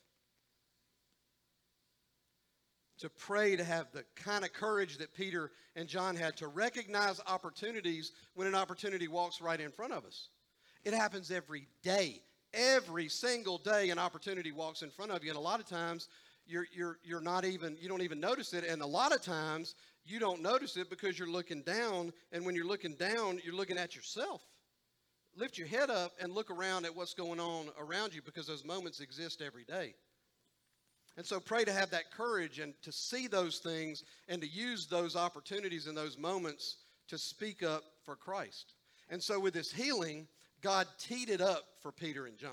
to 3.00 3.10
pray 3.10 3.56
to 3.58 3.64
have 3.64 3.88
the 3.92 4.06
kind 4.16 4.46
of 4.46 4.54
courage 4.54 4.98
that 5.00 5.14
Peter 5.14 5.52
and 5.76 5.90
John 5.90 6.16
had 6.16 6.38
to 6.38 6.48
recognize 6.48 7.20
opportunities 7.28 8.14
when 8.34 8.48
an 8.48 8.56
opportunity 8.56 9.08
walks 9.08 9.42
right 9.42 9.60
in 9.60 9.72
front 9.72 9.92
of 9.92 10.06
us. 10.06 10.30
It 10.86 10.94
happens 10.94 11.32
every 11.32 11.68
day. 11.84 12.22
Every 12.54 13.10
single 13.10 13.58
day 13.58 13.90
an 13.90 14.00
opportunity 14.00 14.52
walks 14.52 14.84
in 14.84 14.90
front 14.90 15.12
of 15.12 15.24
you 15.24 15.32
and 15.32 15.38
a 15.38 15.42
lot 15.42 15.60
of 15.60 15.66
times 15.68 16.08
you're, 16.52 16.68
you're, 16.74 16.98
you're 17.04 17.22
not 17.22 17.46
even 17.46 17.78
you 17.80 17.88
don't 17.88 18.02
even 18.02 18.20
notice 18.20 18.54
it 18.54 18.64
and 18.64 18.82
a 18.82 18.86
lot 18.86 19.14
of 19.14 19.22
times 19.22 19.76
you 20.06 20.20
don't 20.20 20.42
notice 20.42 20.78
it 20.78 20.90
because 20.90 21.18
you're 21.18 21.30
looking 21.30 21.62
down 21.62 22.12
and 22.32 22.46
when 22.46 22.56
you're 22.56 22.68
looking 22.68 22.96
down 22.96 23.40
you're 23.44 23.56
looking 23.56 23.78
at 23.78 23.96
yourself 23.96 24.42
lift 25.36 25.58
your 25.58 25.68
head 25.68 25.90
up 25.90 26.14
and 26.20 26.34
look 26.34 26.52
around 26.52 26.86
at 26.86 26.96
what's 26.96 27.14
going 27.14 27.40
on 27.40 27.68
around 27.80 28.14
you 28.14 28.22
because 28.22 28.48
those 28.48 28.66
moments 28.66 29.00
exist 29.00 29.42
every 29.42 29.64
day. 29.64 29.94
And 31.18 31.26
so 31.26 31.40
pray 31.40 31.64
to 31.66 31.74
have 31.74 31.90
that 31.92 32.12
courage 32.12 32.60
and 32.60 32.74
to 32.84 32.92
see 32.92 33.28
those 33.28 33.60
things 33.60 34.04
and 34.28 34.42
to 34.42 34.48
use 34.48 34.88
those 34.88 35.16
opportunities 35.16 35.88
and 35.88 35.96
those 35.96 36.18
moments 36.18 36.78
to 37.10 37.18
speak 37.18 37.64
up 37.64 37.84
for 38.06 38.16
Christ. 38.16 38.74
And 39.10 39.22
so 39.22 39.40
with 39.40 39.54
this 39.54 39.72
healing, 39.72 40.28
God 40.62 40.88
teed 40.98 41.30
it 41.30 41.42
up 41.42 41.66
for 41.82 41.92
Peter 41.92 42.28
and 42.28 42.38
John. 42.38 42.52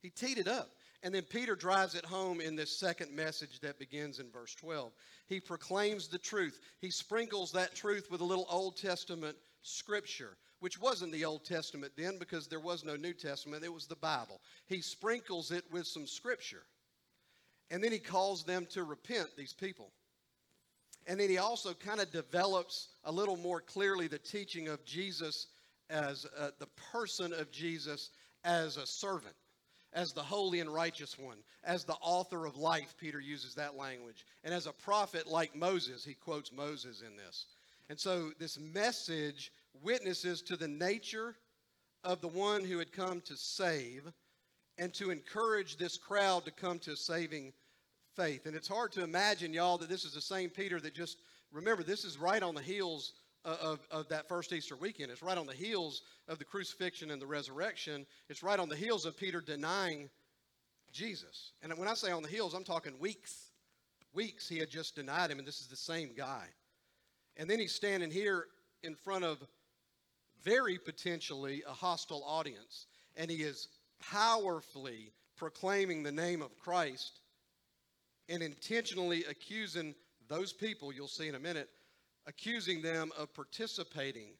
He 0.00 0.10
teed 0.10 0.38
it 0.38 0.48
up. 0.48 0.70
And 1.02 1.14
then 1.14 1.22
Peter 1.22 1.54
drives 1.54 1.94
it 1.94 2.04
home 2.04 2.40
in 2.40 2.56
this 2.56 2.76
second 2.76 3.14
message 3.14 3.60
that 3.60 3.78
begins 3.78 4.18
in 4.18 4.30
verse 4.30 4.54
12. 4.56 4.92
He 5.26 5.38
proclaims 5.38 6.08
the 6.08 6.18
truth. 6.18 6.60
He 6.80 6.90
sprinkles 6.90 7.52
that 7.52 7.74
truth 7.74 8.10
with 8.10 8.20
a 8.20 8.24
little 8.24 8.46
Old 8.50 8.76
Testament 8.76 9.36
scripture 9.62 10.36
which 10.60 10.80
wasn't 10.80 11.12
the 11.12 11.24
Old 11.24 11.44
Testament 11.44 11.92
then 11.96 12.18
because 12.18 12.46
there 12.46 12.60
was 12.60 12.84
no 12.84 12.96
New 12.96 13.12
Testament, 13.12 13.64
it 13.64 13.72
was 13.72 13.86
the 13.86 13.96
Bible. 13.96 14.40
He 14.66 14.80
sprinkles 14.80 15.50
it 15.50 15.64
with 15.70 15.86
some 15.86 16.06
scripture. 16.06 16.62
And 17.70 17.82
then 17.82 17.92
he 17.92 17.98
calls 17.98 18.44
them 18.44 18.66
to 18.70 18.84
repent, 18.84 19.28
these 19.36 19.52
people. 19.52 19.90
And 21.06 21.20
then 21.20 21.28
he 21.28 21.38
also 21.38 21.74
kind 21.74 22.00
of 22.00 22.10
develops 22.10 22.88
a 23.04 23.12
little 23.12 23.36
more 23.36 23.60
clearly 23.60 24.08
the 24.08 24.18
teaching 24.18 24.68
of 24.68 24.84
Jesus 24.84 25.46
as 25.90 26.26
uh, 26.38 26.50
the 26.58 26.68
person 26.92 27.32
of 27.32 27.50
Jesus 27.50 28.10
as 28.44 28.76
a 28.76 28.86
servant, 28.86 29.34
as 29.92 30.12
the 30.12 30.22
holy 30.22 30.60
and 30.60 30.72
righteous 30.72 31.18
one, 31.18 31.38
as 31.64 31.84
the 31.84 31.96
author 32.00 32.46
of 32.46 32.56
life. 32.56 32.94
Peter 33.00 33.20
uses 33.20 33.54
that 33.54 33.76
language. 33.76 34.26
And 34.44 34.52
as 34.52 34.66
a 34.66 34.72
prophet 34.72 35.26
like 35.26 35.56
Moses, 35.56 36.04
he 36.04 36.14
quotes 36.14 36.52
Moses 36.52 37.02
in 37.06 37.16
this. 37.16 37.46
And 37.88 37.98
so 37.98 38.30
this 38.38 38.58
message 38.58 39.50
witnesses 39.82 40.42
to 40.42 40.56
the 40.56 40.68
nature 40.68 41.34
of 42.04 42.20
the 42.20 42.28
one 42.28 42.64
who 42.64 42.78
had 42.78 42.92
come 42.92 43.20
to 43.22 43.36
save 43.36 44.02
and 44.76 44.92
to 44.94 45.10
encourage 45.10 45.76
this 45.76 45.96
crowd 45.96 46.44
to 46.44 46.50
come 46.50 46.78
to 46.80 46.96
saving 46.96 47.52
faith. 48.14 48.46
And 48.46 48.54
it's 48.54 48.68
hard 48.68 48.92
to 48.92 49.02
imagine, 49.02 49.52
y'all, 49.52 49.78
that 49.78 49.88
this 49.88 50.04
is 50.04 50.12
the 50.12 50.20
same 50.20 50.50
Peter 50.50 50.80
that 50.80 50.94
just, 50.94 51.18
remember, 51.50 51.82
this 51.82 52.04
is 52.04 52.18
right 52.18 52.42
on 52.42 52.54
the 52.54 52.62
heels 52.62 53.14
of, 53.44 53.80
of, 53.90 54.08
that 54.08 54.28
first 54.28 54.52
Easter 54.52 54.76
weekend. 54.76 55.10
It's 55.10 55.22
right 55.22 55.38
on 55.38 55.46
the 55.46 55.54
heels 55.54 56.02
of 56.28 56.38
the 56.38 56.44
crucifixion 56.44 57.10
and 57.10 57.20
the 57.20 57.26
resurrection. 57.26 58.06
It's 58.28 58.42
right 58.42 58.58
on 58.58 58.68
the 58.68 58.76
heels 58.76 59.06
of 59.06 59.16
Peter 59.16 59.40
denying 59.40 60.10
Jesus. 60.92 61.52
And 61.62 61.72
when 61.78 61.88
I 61.88 61.94
say 61.94 62.10
on 62.10 62.22
the 62.22 62.28
heels, 62.28 62.54
I'm 62.54 62.64
talking 62.64 62.98
weeks. 62.98 63.50
Weeks 64.14 64.48
he 64.48 64.58
had 64.58 64.70
just 64.70 64.96
denied 64.96 65.30
him, 65.30 65.38
and 65.38 65.46
this 65.46 65.60
is 65.60 65.68
the 65.68 65.76
same 65.76 66.10
guy. 66.16 66.44
And 67.36 67.48
then 67.48 67.58
he's 67.58 67.74
standing 67.74 68.10
here 68.10 68.46
in 68.82 68.94
front 68.94 69.24
of 69.24 69.38
very 70.42 70.78
potentially 70.78 71.62
a 71.68 71.72
hostile 71.72 72.24
audience. 72.26 72.86
And 73.16 73.30
he 73.30 73.38
is 73.38 73.68
powerfully 74.00 75.12
proclaiming 75.36 76.02
the 76.02 76.12
name 76.12 76.42
of 76.42 76.56
Christ 76.58 77.20
and 78.28 78.42
intentionally 78.42 79.24
accusing 79.24 79.94
those 80.28 80.52
people, 80.52 80.92
you'll 80.92 81.08
see 81.08 81.28
in 81.28 81.34
a 81.34 81.40
minute, 81.40 81.68
accusing 82.28 82.82
them 82.82 83.10
of 83.18 83.34
participating 83.34 84.34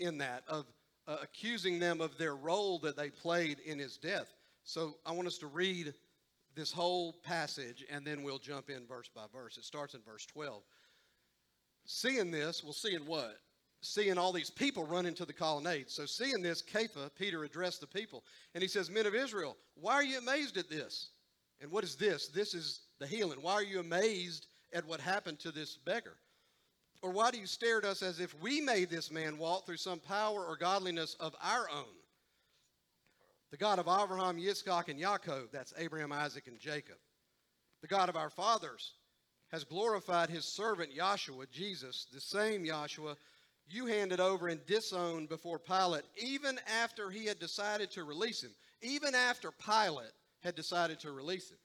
in 0.00 0.18
that, 0.18 0.42
of 0.48 0.66
uh, 1.06 1.16
accusing 1.22 1.78
them 1.78 2.00
of 2.00 2.18
their 2.18 2.34
role 2.34 2.78
that 2.80 2.96
they 2.96 3.08
played 3.08 3.60
in 3.60 3.78
his 3.78 3.96
death. 3.96 4.34
So 4.64 4.96
I 5.06 5.12
want 5.12 5.28
us 5.28 5.38
to 5.38 5.46
read 5.46 5.94
this 6.54 6.72
whole 6.72 7.14
passage 7.24 7.84
and 7.90 8.06
then 8.06 8.22
we'll 8.22 8.38
jump 8.38 8.68
in 8.68 8.86
verse 8.86 9.08
by 9.14 9.24
verse. 9.32 9.56
It 9.56 9.64
starts 9.64 9.94
in 9.94 10.00
verse 10.02 10.26
12. 10.26 10.62
Seeing 11.86 12.30
this, 12.30 12.64
we'll 12.64 12.72
see 12.72 12.94
in 12.94 13.06
what? 13.06 13.38
seeing 13.84 14.16
all 14.16 14.32
these 14.32 14.50
people 14.50 14.86
run 14.86 15.06
into 15.06 15.24
the 15.24 15.32
colonnade. 15.32 15.90
So, 15.90 16.06
seeing 16.06 16.42
this, 16.42 16.62
Kepha, 16.62 17.10
Peter 17.18 17.44
addressed 17.44 17.80
the 17.80 17.86
people, 17.86 18.24
and 18.54 18.62
he 18.62 18.68
says, 18.68 18.90
Men 18.90 19.06
of 19.06 19.14
Israel, 19.14 19.56
why 19.74 19.94
are 19.94 20.04
you 20.04 20.18
amazed 20.18 20.56
at 20.56 20.70
this? 20.70 21.10
And 21.60 21.70
what 21.70 21.84
is 21.84 21.94
this? 21.94 22.28
This 22.28 22.54
is 22.54 22.80
the 22.98 23.06
healing. 23.06 23.38
Why 23.40 23.52
are 23.52 23.62
you 23.62 23.80
amazed 23.80 24.46
at 24.72 24.86
what 24.86 25.00
happened 25.00 25.38
to 25.40 25.52
this 25.52 25.76
beggar? 25.76 26.16
Or 27.04 27.10
why 27.10 27.30
do 27.30 27.38
you 27.38 27.46
stare 27.46 27.76
at 27.76 27.84
us 27.84 28.00
as 28.00 28.18
if 28.18 28.34
we 28.40 28.62
made 28.62 28.88
this 28.88 29.10
man 29.10 29.36
walk 29.36 29.66
through 29.66 29.76
some 29.76 30.00
power 30.00 30.42
or 30.42 30.56
godliness 30.56 31.16
of 31.20 31.36
our 31.42 31.68
own? 31.68 31.94
The 33.50 33.58
God 33.58 33.78
of 33.78 33.86
Abraham, 33.86 34.38
Yitzchak, 34.38 34.88
and 34.88 34.98
Yaakov, 34.98 35.50
that's 35.52 35.74
Abraham, 35.76 36.12
Isaac, 36.12 36.46
and 36.46 36.58
Jacob. 36.58 36.96
The 37.82 37.88
God 37.88 38.08
of 38.08 38.16
our 38.16 38.30
fathers 38.30 38.94
has 39.48 39.64
glorified 39.64 40.30
his 40.30 40.46
servant 40.46 40.96
Yahshua, 40.96 41.50
Jesus, 41.50 42.06
the 42.10 42.22
same 42.22 42.64
Yahshua 42.64 43.16
you 43.68 43.84
handed 43.84 44.18
over 44.18 44.48
and 44.48 44.64
disowned 44.64 45.28
before 45.28 45.58
Pilate, 45.58 46.04
even 46.16 46.58
after 46.80 47.10
he 47.10 47.26
had 47.26 47.38
decided 47.38 47.90
to 47.90 48.04
release 48.04 48.42
him, 48.42 48.54
even 48.80 49.14
after 49.14 49.50
Pilate 49.50 50.12
had 50.42 50.54
decided 50.54 51.00
to 51.00 51.12
release 51.12 51.50
him. 51.50 51.58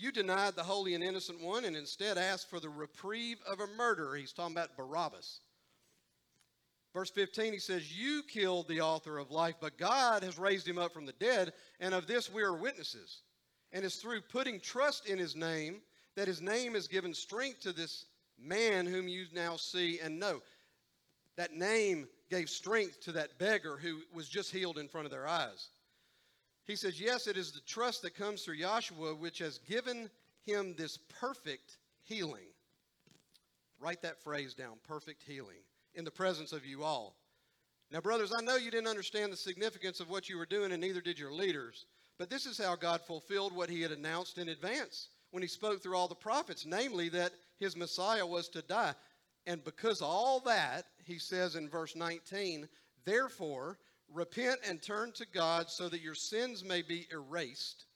You 0.00 0.10
denied 0.12 0.56
the 0.56 0.62
holy 0.62 0.94
and 0.94 1.04
innocent 1.04 1.42
one 1.42 1.66
and 1.66 1.76
instead 1.76 2.16
asked 2.16 2.48
for 2.48 2.58
the 2.58 2.70
reprieve 2.70 3.36
of 3.46 3.60
a 3.60 3.66
murderer. 3.76 4.16
He's 4.16 4.32
talking 4.32 4.56
about 4.56 4.74
Barabbas. 4.74 5.40
Verse 6.94 7.10
15, 7.10 7.52
he 7.52 7.58
says, 7.58 7.92
You 7.92 8.22
killed 8.22 8.66
the 8.66 8.80
author 8.80 9.18
of 9.18 9.30
life, 9.30 9.56
but 9.60 9.76
God 9.76 10.22
has 10.22 10.38
raised 10.38 10.66
him 10.66 10.78
up 10.78 10.94
from 10.94 11.04
the 11.04 11.12
dead, 11.12 11.52
and 11.80 11.92
of 11.92 12.06
this 12.06 12.32
we 12.32 12.42
are 12.42 12.54
witnesses. 12.54 13.20
And 13.72 13.84
it's 13.84 13.96
through 13.96 14.22
putting 14.22 14.58
trust 14.58 15.06
in 15.06 15.18
his 15.18 15.36
name 15.36 15.82
that 16.16 16.26
his 16.26 16.40
name 16.40 16.74
has 16.74 16.88
given 16.88 17.12
strength 17.12 17.60
to 17.60 17.72
this 17.72 18.06
man 18.38 18.86
whom 18.86 19.06
you 19.06 19.26
now 19.34 19.56
see 19.56 20.00
and 20.00 20.18
know. 20.18 20.40
That 21.36 21.52
name 21.52 22.08
gave 22.30 22.48
strength 22.48 23.02
to 23.02 23.12
that 23.12 23.38
beggar 23.38 23.76
who 23.76 24.00
was 24.14 24.30
just 24.30 24.50
healed 24.50 24.78
in 24.78 24.88
front 24.88 25.04
of 25.04 25.10
their 25.10 25.28
eyes. 25.28 25.68
He 26.70 26.76
says, 26.76 27.00
Yes, 27.00 27.26
it 27.26 27.36
is 27.36 27.50
the 27.50 27.60
trust 27.62 28.02
that 28.02 28.14
comes 28.14 28.42
through 28.42 28.58
Yahshua 28.58 29.18
which 29.18 29.40
has 29.40 29.58
given 29.58 30.08
him 30.46 30.76
this 30.78 30.98
perfect 31.20 31.78
healing. 32.04 32.46
Write 33.80 34.02
that 34.02 34.22
phrase 34.22 34.54
down 34.54 34.74
perfect 34.86 35.24
healing 35.24 35.64
in 35.96 36.04
the 36.04 36.12
presence 36.12 36.52
of 36.52 36.64
you 36.64 36.84
all. 36.84 37.16
Now, 37.90 38.00
brothers, 38.00 38.32
I 38.32 38.40
know 38.40 38.54
you 38.54 38.70
didn't 38.70 38.86
understand 38.86 39.32
the 39.32 39.36
significance 39.36 39.98
of 39.98 40.08
what 40.08 40.28
you 40.28 40.38
were 40.38 40.46
doing, 40.46 40.70
and 40.70 40.80
neither 40.80 41.00
did 41.00 41.18
your 41.18 41.32
leaders. 41.32 41.86
But 42.18 42.30
this 42.30 42.46
is 42.46 42.56
how 42.56 42.76
God 42.76 43.00
fulfilled 43.00 43.52
what 43.52 43.68
he 43.68 43.82
had 43.82 43.90
announced 43.90 44.38
in 44.38 44.48
advance 44.48 45.08
when 45.32 45.42
he 45.42 45.48
spoke 45.48 45.82
through 45.82 45.96
all 45.96 46.06
the 46.06 46.14
prophets, 46.14 46.66
namely 46.66 47.08
that 47.08 47.32
his 47.58 47.76
Messiah 47.76 48.24
was 48.24 48.48
to 48.50 48.62
die. 48.62 48.94
And 49.44 49.64
because 49.64 50.02
all 50.02 50.38
that, 50.46 50.84
he 51.04 51.18
says 51.18 51.56
in 51.56 51.68
verse 51.68 51.96
19, 51.96 52.68
therefore, 53.04 53.76
repent 54.12 54.60
and 54.66 54.82
turn 54.82 55.12
to 55.12 55.26
God 55.32 55.70
so 55.70 55.88
that 55.88 56.00
your 56.00 56.14
sins 56.14 56.64
may 56.64 56.82
be 56.82 57.06
erased. 57.12 57.86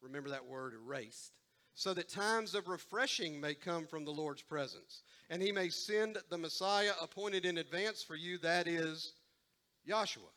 Remember 0.00 0.30
that 0.30 0.46
word, 0.46 0.74
erased. 0.74 1.32
So 1.74 1.94
that 1.94 2.08
times 2.08 2.54
of 2.54 2.68
refreshing 2.68 3.40
may 3.40 3.54
come 3.54 3.86
from 3.86 4.04
the 4.04 4.10
Lord's 4.10 4.42
presence 4.42 5.02
and 5.30 5.40
he 5.40 5.52
may 5.52 5.68
send 5.68 6.18
the 6.28 6.38
Messiah 6.38 6.92
appointed 7.00 7.44
in 7.44 7.58
advance 7.58 8.02
for 8.02 8.16
you, 8.16 8.38
that 8.38 8.66
is 8.66 9.12
Joshua. 9.86 10.28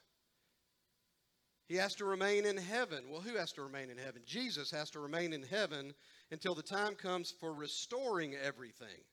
He 1.67 1.75
has 1.75 1.96
to 1.96 2.05
remain 2.05 2.46
in 2.46 2.58
heaven. 2.58 3.05
Well, 3.10 3.22
who 3.22 3.38
has 3.38 3.51
to 3.53 3.63
remain 3.63 3.89
in 3.89 3.98
heaven? 3.98 4.22
Jesus 4.25 4.70
has 4.72 4.89
to 4.91 5.00
remain 5.00 5.34
in 5.34 5.43
heaven 5.43 5.93
until 6.32 6.53
the 6.53 6.62
time 6.62 6.93
comes 6.96 7.34
for 7.39 7.53
restoring 7.53 8.36
everything. 8.36 9.03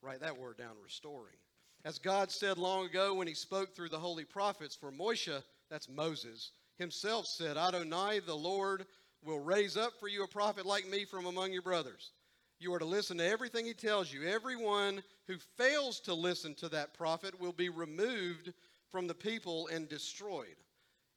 Write 0.00 0.20
that 0.20 0.38
word 0.38 0.56
down 0.56 0.76
restoring. 0.82 1.36
As 1.84 1.98
God 1.98 2.30
said 2.30 2.56
long 2.56 2.86
ago 2.86 3.14
when 3.14 3.26
he 3.26 3.34
spoke 3.34 3.74
through 3.74 3.90
the 3.90 3.98
holy 3.98 4.24
prophets, 4.24 4.74
for 4.74 4.90
Moshe, 4.90 5.42
that's 5.70 5.88
Moses, 5.88 6.52
himself 6.78 7.26
said, 7.26 7.56
Adonai, 7.58 8.20
the 8.20 8.34
Lord, 8.34 8.86
will 9.22 9.40
raise 9.40 9.76
up 9.76 9.92
for 10.00 10.08
you 10.08 10.22
a 10.24 10.28
prophet 10.28 10.64
like 10.64 10.88
me 10.88 11.04
from 11.04 11.26
among 11.26 11.52
your 11.52 11.62
brothers. 11.62 12.12
You 12.58 12.72
are 12.72 12.78
to 12.78 12.84
listen 12.86 13.18
to 13.18 13.28
everything 13.28 13.66
he 13.66 13.74
tells 13.74 14.12
you. 14.12 14.26
Everyone 14.26 15.02
who 15.26 15.36
fails 15.56 16.00
to 16.00 16.14
listen 16.14 16.54
to 16.56 16.68
that 16.70 16.94
prophet 16.94 17.38
will 17.38 17.52
be 17.52 17.68
removed 17.68 18.54
from 18.90 19.06
the 19.06 19.14
people 19.14 19.68
and 19.68 19.88
destroyed. 19.88 20.56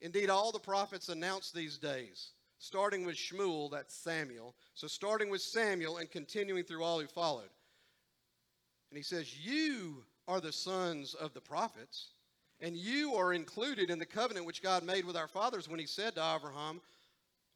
Indeed, 0.02 0.30
all 0.30 0.52
the 0.52 0.60
prophets 0.60 1.10
announced 1.10 1.54
these 1.54 1.78
days, 1.78 2.32
starting 2.60 3.06
with 3.06 3.16
Shmuel, 3.16 3.72
that's 3.72 3.96
Samuel. 3.96 4.56
So, 4.74 4.88
starting 4.88 5.30
with 5.30 5.42
Samuel 5.42 5.98
and 5.98 6.12
continuing 6.12 6.64
through 6.64 6.84
all 6.84 7.00
who 7.00 7.08
followed. 7.08 7.50
And 8.92 8.98
he 8.98 9.04
says, 9.04 9.38
You 9.38 10.04
are 10.28 10.42
the 10.42 10.52
sons 10.52 11.14
of 11.14 11.34
the 11.34 11.42
prophets, 11.42 12.10
and 12.60 12.76
you 12.76 13.14
are 13.16 13.34
included 13.34 13.90
in 13.90 14.00
the 14.00 14.06
covenant 14.06 14.46
which 14.46 14.62
God 14.62 14.84
made 14.84 15.06
with 15.06 15.16
our 15.16 15.28
fathers 15.28 15.70
when 15.70 15.80
he 15.80 15.86
said 15.86 16.16
to 16.16 16.36
Abraham, 16.36 16.82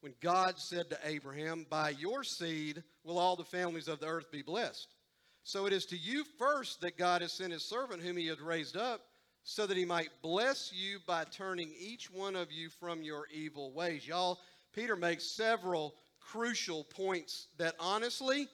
when 0.01 0.13
God 0.21 0.57
said 0.57 0.89
to 0.89 0.99
Abraham, 1.03 1.65
By 1.69 1.89
your 1.91 2.23
seed 2.23 2.83
will 3.03 3.19
all 3.19 3.35
the 3.35 3.43
families 3.43 3.87
of 3.87 3.99
the 3.99 4.07
earth 4.07 4.31
be 4.31 4.41
blessed. 4.41 4.95
So 5.43 5.65
it 5.65 5.73
is 5.73 5.85
to 5.87 5.97
you 5.97 6.23
first 6.37 6.81
that 6.81 6.97
God 6.97 7.21
has 7.21 7.33
sent 7.33 7.53
his 7.53 7.63
servant, 7.63 8.01
whom 8.01 8.17
he 8.17 8.27
had 8.27 8.39
raised 8.39 8.77
up, 8.77 9.01
so 9.43 9.65
that 9.65 9.77
he 9.77 9.85
might 9.85 10.09
bless 10.21 10.71
you 10.73 10.99
by 11.07 11.23
turning 11.25 11.71
each 11.79 12.11
one 12.11 12.35
of 12.35 12.51
you 12.51 12.69
from 12.69 13.01
your 13.01 13.25
evil 13.33 13.71
ways. 13.71 14.07
Y'all, 14.07 14.39
Peter 14.73 14.95
makes 14.95 15.23
several 15.23 15.95
crucial 16.19 16.83
points 16.83 17.47
that 17.57 17.75
honestly, 17.79 18.47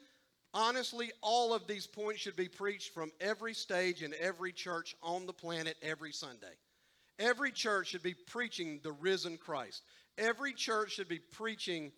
honestly, 0.54 1.10
all 1.22 1.54
of 1.54 1.66
these 1.66 1.86
points 1.86 2.20
should 2.20 2.36
be 2.36 2.48
preached 2.48 2.92
from 2.94 3.12
every 3.20 3.54
stage 3.54 4.02
in 4.02 4.14
every 4.20 4.52
church 4.52 4.94
on 5.02 5.26
the 5.26 5.32
planet 5.32 5.76
every 5.82 6.12
Sunday. 6.12 6.54
Every 7.18 7.50
church 7.50 7.88
should 7.88 8.02
be 8.02 8.14
preaching 8.14 8.80
the 8.82 8.92
risen 8.92 9.36
Christ. 9.38 9.82
Every 10.16 10.52
church 10.52 10.92
should 10.92 11.08
be 11.08 11.18
preaching 11.18 11.92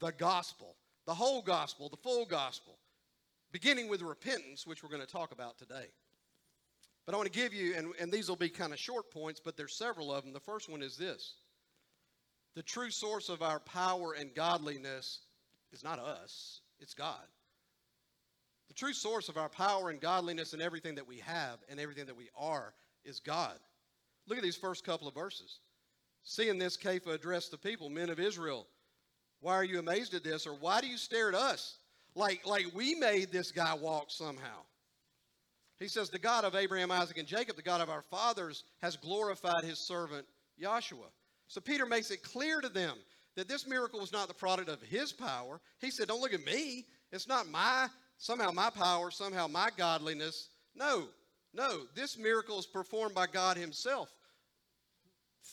the 0.00 0.12
gospel, 0.12 0.74
the 1.06 1.14
whole 1.14 1.42
gospel, 1.42 1.88
the 1.88 1.96
full 1.96 2.24
gospel, 2.24 2.78
beginning 3.52 3.88
with 3.88 4.02
repentance, 4.02 4.66
which 4.66 4.82
we're 4.82 4.88
going 4.88 5.00
to 5.00 5.06
talk 5.06 5.32
about 5.32 5.58
today. 5.58 5.86
But 7.06 7.14
I 7.14 7.18
want 7.18 7.32
to 7.32 7.38
give 7.38 7.52
you, 7.52 7.74
and, 7.74 7.92
and 8.00 8.10
these 8.10 8.28
will 8.28 8.36
be 8.36 8.48
kind 8.48 8.72
of 8.72 8.78
short 8.78 9.10
points, 9.10 9.40
but 9.44 9.56
there's 9.56 9.76
several 9.76 10.12
of 10.12 10.24
them. 10.24 10.32
The 10.32 10.40
first 10.40 10.68
one 10.68 10.82
is 10.82 10.96
this 10.96 11.34
the 12.54 12.62
true 12.62 12.90
source 12.90 13.28
of 13.28 13.42
our 13.42 13.60
power 13.60 14.12
and 14.12 14.34
godliness 14.34 15.20
is 15.72 15.82
not 15.82 15.98
us, 15.98 16.60
it's 16.80 16.94
God. 16.94 17.24
The 18.68 18.74
true 18.74 18.92
source 18.92 19.28
of 19.28 19.36
our 19.36 19.48
power 19.48 19.90
and 19.90 20.00
godliness 20.00 20.52
and 20.52 20.62
everything 20.62 20.94
that 20.96 21.06
we 21.06 21.18
have 21.18 21.58
and 21.68 21.78
everything 21.78 22.06
that 22.06 22.16
we 22.16 22.30
are 22.36 22.74
is 23.04 23.20
God. 23.20 23.58
Look 24.26 24.38
at 24.38 24.44
these 24.44 24.56
first 24.56 24.84
couple 24.84 25.06
of 25.06 25.14
verses. 25.14 25.58
Seeing 26.22 26.58
this, 26.58 26.76
Kepha 26.76 27.08
addressed 27.08 27.50
the 27.50 27.58
people, 27.58 27.90
men 27.90 28.08
of 28.08 28.18
Israel, 28.18 28.66
why 29.40 29.54
are 29.54 29.64
you 29.64 29.78
amazed 29.78 30.14
at 30.14 30.24
this? 30.24 30.46
Or 30.46 30.54
why 30.54 30.80
do 30.80 30.86
you 30.86 30.96
stare 30.96 31.28
at 31.28 31.34
us? 31.34 31.76
Like, 32.14 32.46
like 32.46 32.66
we 32.74 32.94
made 32.94 33.30
this 33.30 33.50
guy 33.50 33.74
walk 33.74 34.06
somehow. 34.08 34.62
He 35.78 35.88
says, 35.88 36.08
The 36.08 36.18
God 36.18 36.44
of 36.44 36.54
Abraham, 36.54 36.90
Isaac, 36.90 37.18
and 37.18 37.28
Jacob, 37.28 37.56
the 37.56 37.62
God 37.62 37.82
of 37.82 37.90
our 37.90 38.02
fathers, 38.02 38.64
has 38.80 38.96
glorified 38.96 39.64
his 39.64 39.78
servant 39.78 40.26
Joshua. 40.58 41.06
So 41.48 41.60
Peter 41.60 41.84
makes 41.84 42.10
it 42.10 42.22
clear 42.22 42.60
to 42.60 42.70
them 42.70 42.96
that 43.36 43.48
this 43.48 43.66
miracle 43.66 44.00
was 44.00 44.12
not 44.12 44.28
the 44.28 44.34
product 44.34 44.70
of 44.70 44.80
his 44.80 45.12
power. 45.12 45.60
He 45.80 45.90
said, 45.90 46.08
Don't 46.08 46.20
look 46.20 46.32
at 46.32 46.46
me. 46.46 46.86
It's 47.12 47.28
not 47.28 47.48
my, 47.48 47.88
somehow 48.18 48.50
my 48.50 48.70
power, 48.70 49.10
somehow 49.10 49.46
my 49.46 49.70
godliness. 49.76 50.48
No, 50.74 51.04
no. 51.52 51.82
This 51.94 52.18
miracle 52.18 52.58
is 52.58 52.66
performed 52.66 53.14
by 53.14 53.26
God 53.26 53.56
himself 53.56 54.10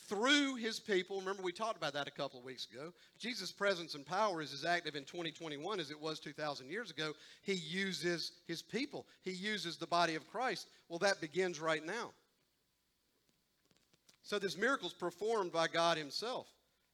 through 0.08 0.56
his 0.56 0.80
people. 0.80 1.20
Remember, 1.20 1.42
we 1.42 1.52
talked 1.52 1.78
about 1.78 1.94
that 1.94 2.08
a 2.08 2.12
couple 2.12 2.40
of 2.40 2.46
weeks 2.46 2.68
ago. 2.72 2.94
Jesus' 3.18 3.52
presence 3.52 3.96
and 3.96 4.06
power 4.06 4.42
is 4.42 4.54
as 4.54 4.66
active 4.66 4.96
in 4.96 5.04
2021 5.04 5.80
as 5.80 5.92
it 5.92 6.00
was 6.00 6.20
2,000 6.20 6.70
years 6.70 6.92
ago. 6.92 7.14
He 7.44 7.54
uses 7.54 8.34
his 8.48 8.62
people, 8.62 9.06
he 9.24 9.32
uses 9.32 9.78
the 9.78 9.88
body 9.88 10.16
of 10.16 10.28
Christ. 10.28 10.68
Well, 10.90 11.00
that 11.00 11.22
begins 11.22 11.60
right 11.60 11.86
now. 11.86 12.12
So, 14.24 14.38
this 14.38 14.58
miracle 14.58 14.88
is 14.88 14.94
performed 14.94 15.52
by 15.52 15.68
God 15.68 15.98
himself. 15.98 16.48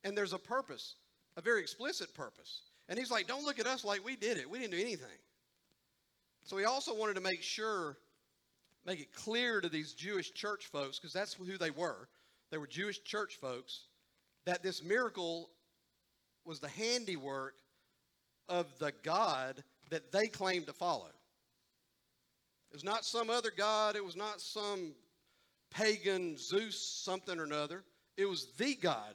And 0.04 0.18
there's 0.18 0.34
a 0.34 0.40
purpose, 0.40 0.96
a 1.36 1.42
very 1.42 1.62
explicit 1.62 2.14
purpose. 2.14 2.62
And 2.88 2.98
he's 2.98 3.12
like, 3.12 3.28
don't 3.28 3.44
look 3.44 3.60
at 3.60 3.68
us 3.68 3.84
like 3.84 4.06
we 4.06 4.16
did 4.16 4.38
it. 4.38 4.50
We 4.50 4.60
didn't 4.60 4.72
do 4.72 4.80
anything. 4.80 5.08
So, 6.48 6.58
he 6.58 6.66
also 6.66 6.96
wanted 6.96 7.16
to 7.16 7.22
make 7.22 7.44
sure, 7.44 7.98
make 8.86 9.00
it 9.00 9.14
clear 9.14 9.62
to 9.62 9.70
these 9.70 9.94
Jewish 9.94 10.34
church 10.34 10.66
folks, 10.66 10.98
because 10.98 11.14
that's 11.14 11.34
who 11.34 11.58
they 11.58 11.72
were 11.72 12.08
they 12.52 12.58
were 12.58 12.68
Jewish 12.68 13.04
church 13.04 13.36
folks, 13.36 13.82
that 14.46 14.64
this 14.64 14.84
miracle 14.84 15.50
was 16.46 16.60
the 16.60 16.70
handiwork 16.70 17.56
of 18.48 18.68
the 18.80 18.94
God 19.04 19.64
that 19.90 20.12
they 20.12 20.28
claimed 20.28 20.68
to 20.68 20.74
follow. 20.74 21.08
It 22.72 22.76
was 22.76 22.84
not 22.84 23.06
some 23.06 23.30
other 23.30 23.52
God, 23.56 23.96
it 23.96 24.04
was 24.04 24.16
not 24.16 24.42
some 24.42 24.94
pagan 25.72 26.38
Zeus 26.38 26.80
something 26.80 27.40
or 27.40 27.44
another. 27.44 27.84
It 28.16 28.26
was 28.26 28.48
the 28.58 28.76
God. 28.76 29.14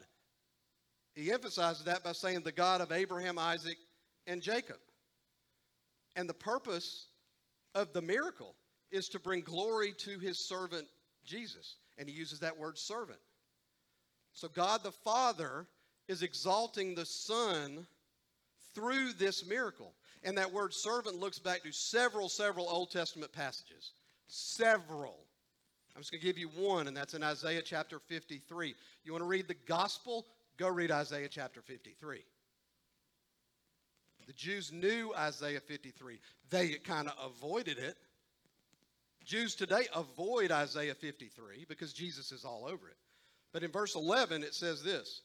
He 1.14 1.33
emphasizes 1.33 1.85
that 1.85 2.05
by 2.05 2.12
saying 2.12 2.42
the 2.42 2.53
God 2.53 2.81
of 2.81 2.92
Abraham, 2.92 3.38
Isaac, 3.38 3.79
and 4.27 4.40
Jacob. 4.40 4.79
And 6.14 6.29
the 6.29 6.35
purpose 6.35 7.09
of 7.75 7.93
the 7.93 8.03
miracle 8.03 8.55
is 8.91 9.09
to 9.09 9.19
bring 9.19 9.41
glory 9.41 9.95
to 9.99 10.19
his 10.19 10.39
servant 10.39 10.87
Jesus. 11.25 11.77
And 11.99 12.09
he 12.09 12.15
uses 12.15 12.41
that 12.41 12.59
word 12.59 12.79
servant. 12.79 13.19
So 14.33 14.49
God 14.49 14.83
the 14.83 14.93
Father 14.93 15.67
is 16.09 16.23
exalting 16.23 16.95
the 16.95 17.07
Son 17.07 17.87
through 18.75 19.13
this 19.15 19.47
miracle. 19.47 19.93
And 20.25 20.39
that 20.39 20.53
word 20.53 20.73
servant 20.73 21.17
looks 21.17 21.39
back 21.39 21.63
to 21.65 21.73
several, 21.73 22.29
several 22.29 22.69
Old 22.69 22.91
Testament 22.91 23.33
passages. 23.33 23.93
Several. 24.29 25.19
I'm 25.95 26.01
just 26.01 26.11
going 26.11 26.21
to 26.21 26.27
give 26.27 26.39
you 26.39 26.49
one, 26.49 26.87
and 26.89 26.97
that's 26.97 27.15
in 27.15 27.23
Isaiah 27.23 27.63
chapter 27.63 27.99
53. 27.99 28.75
You 29.05 29.13
want 29.13 29.23
to 29.23 29.29
read 29.29 29.49
the 29.49 29.57
gospel? 29.67 30.27
Go 30.57 30.69
read 30.69 30.91
Isaiah 30.91 31.29
chapter 31.29 31.61
53. 31.61 32.25
The 34.27 34.33
Jews 34.33 34.73
knew 34.73 35.13
Isaiah 35.17 35.61
53. 35.61 36.21
They 36.51 36.69
kind 36.75 37.09
of 37.09 37.15
avoided 37.33 37.79
it. 37.79 37.97
Jews 39.25 39.55
today 39.55 39.87
avoid 39.95 40.51
Isaiah 40.51 40.95
53 40.95 41.67
because 41.69 41.93
Jesus 41.93 42.33
is 42.33 42.45
all 42.45 42.65
over 42.65 42.89
it. 42.89 42.97
But 43.53 43.63
in 43.63 43.71
verse 43.71 43.95
11, 43.95 44.43
it 44.43 44.55
says 44.55 44.83
this 44.83 45.23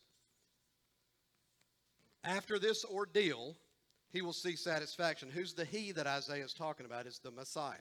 After 2.23 2.59
this 2.59 2.85
ordeal, 2.85 3.55
he 4.11 4.21
will 4.21 4.33
see 4.33 4.55
satisfaction. 4.55 5.29
Who's 5.29 5.53
the 5.53 5.65
he 5.65 5.91
that 5.93 6.07
Isaiah 6.07 6.45
is 6.45 6.53
talking 6.53 6.85
about? 6.85 7.07
Is 7.07 7.19
the 7.19 7.31
Messiah. 7.31 7.75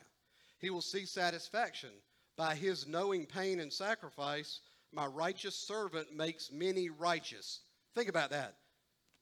He 0.59 0.71
will 0.71 0.83
see 0.83 1.05
satisfaction, 1.05 1.91
By 2.37 2.55
his 2.55 2.87
knowing 2.87 3.27
pain 3.27 3.61
and 3.61 3.73
sacrifice, 3.73 4.61
my 4.93 5.07
righteous 5.07 5.55
servant 5.55 6.15
makes 6.15 6.51
many 6.51 6.89
righteous. 6.89 7.61
Think 7.95 8.09
about 8.09 8.31
that. 8.31 8.55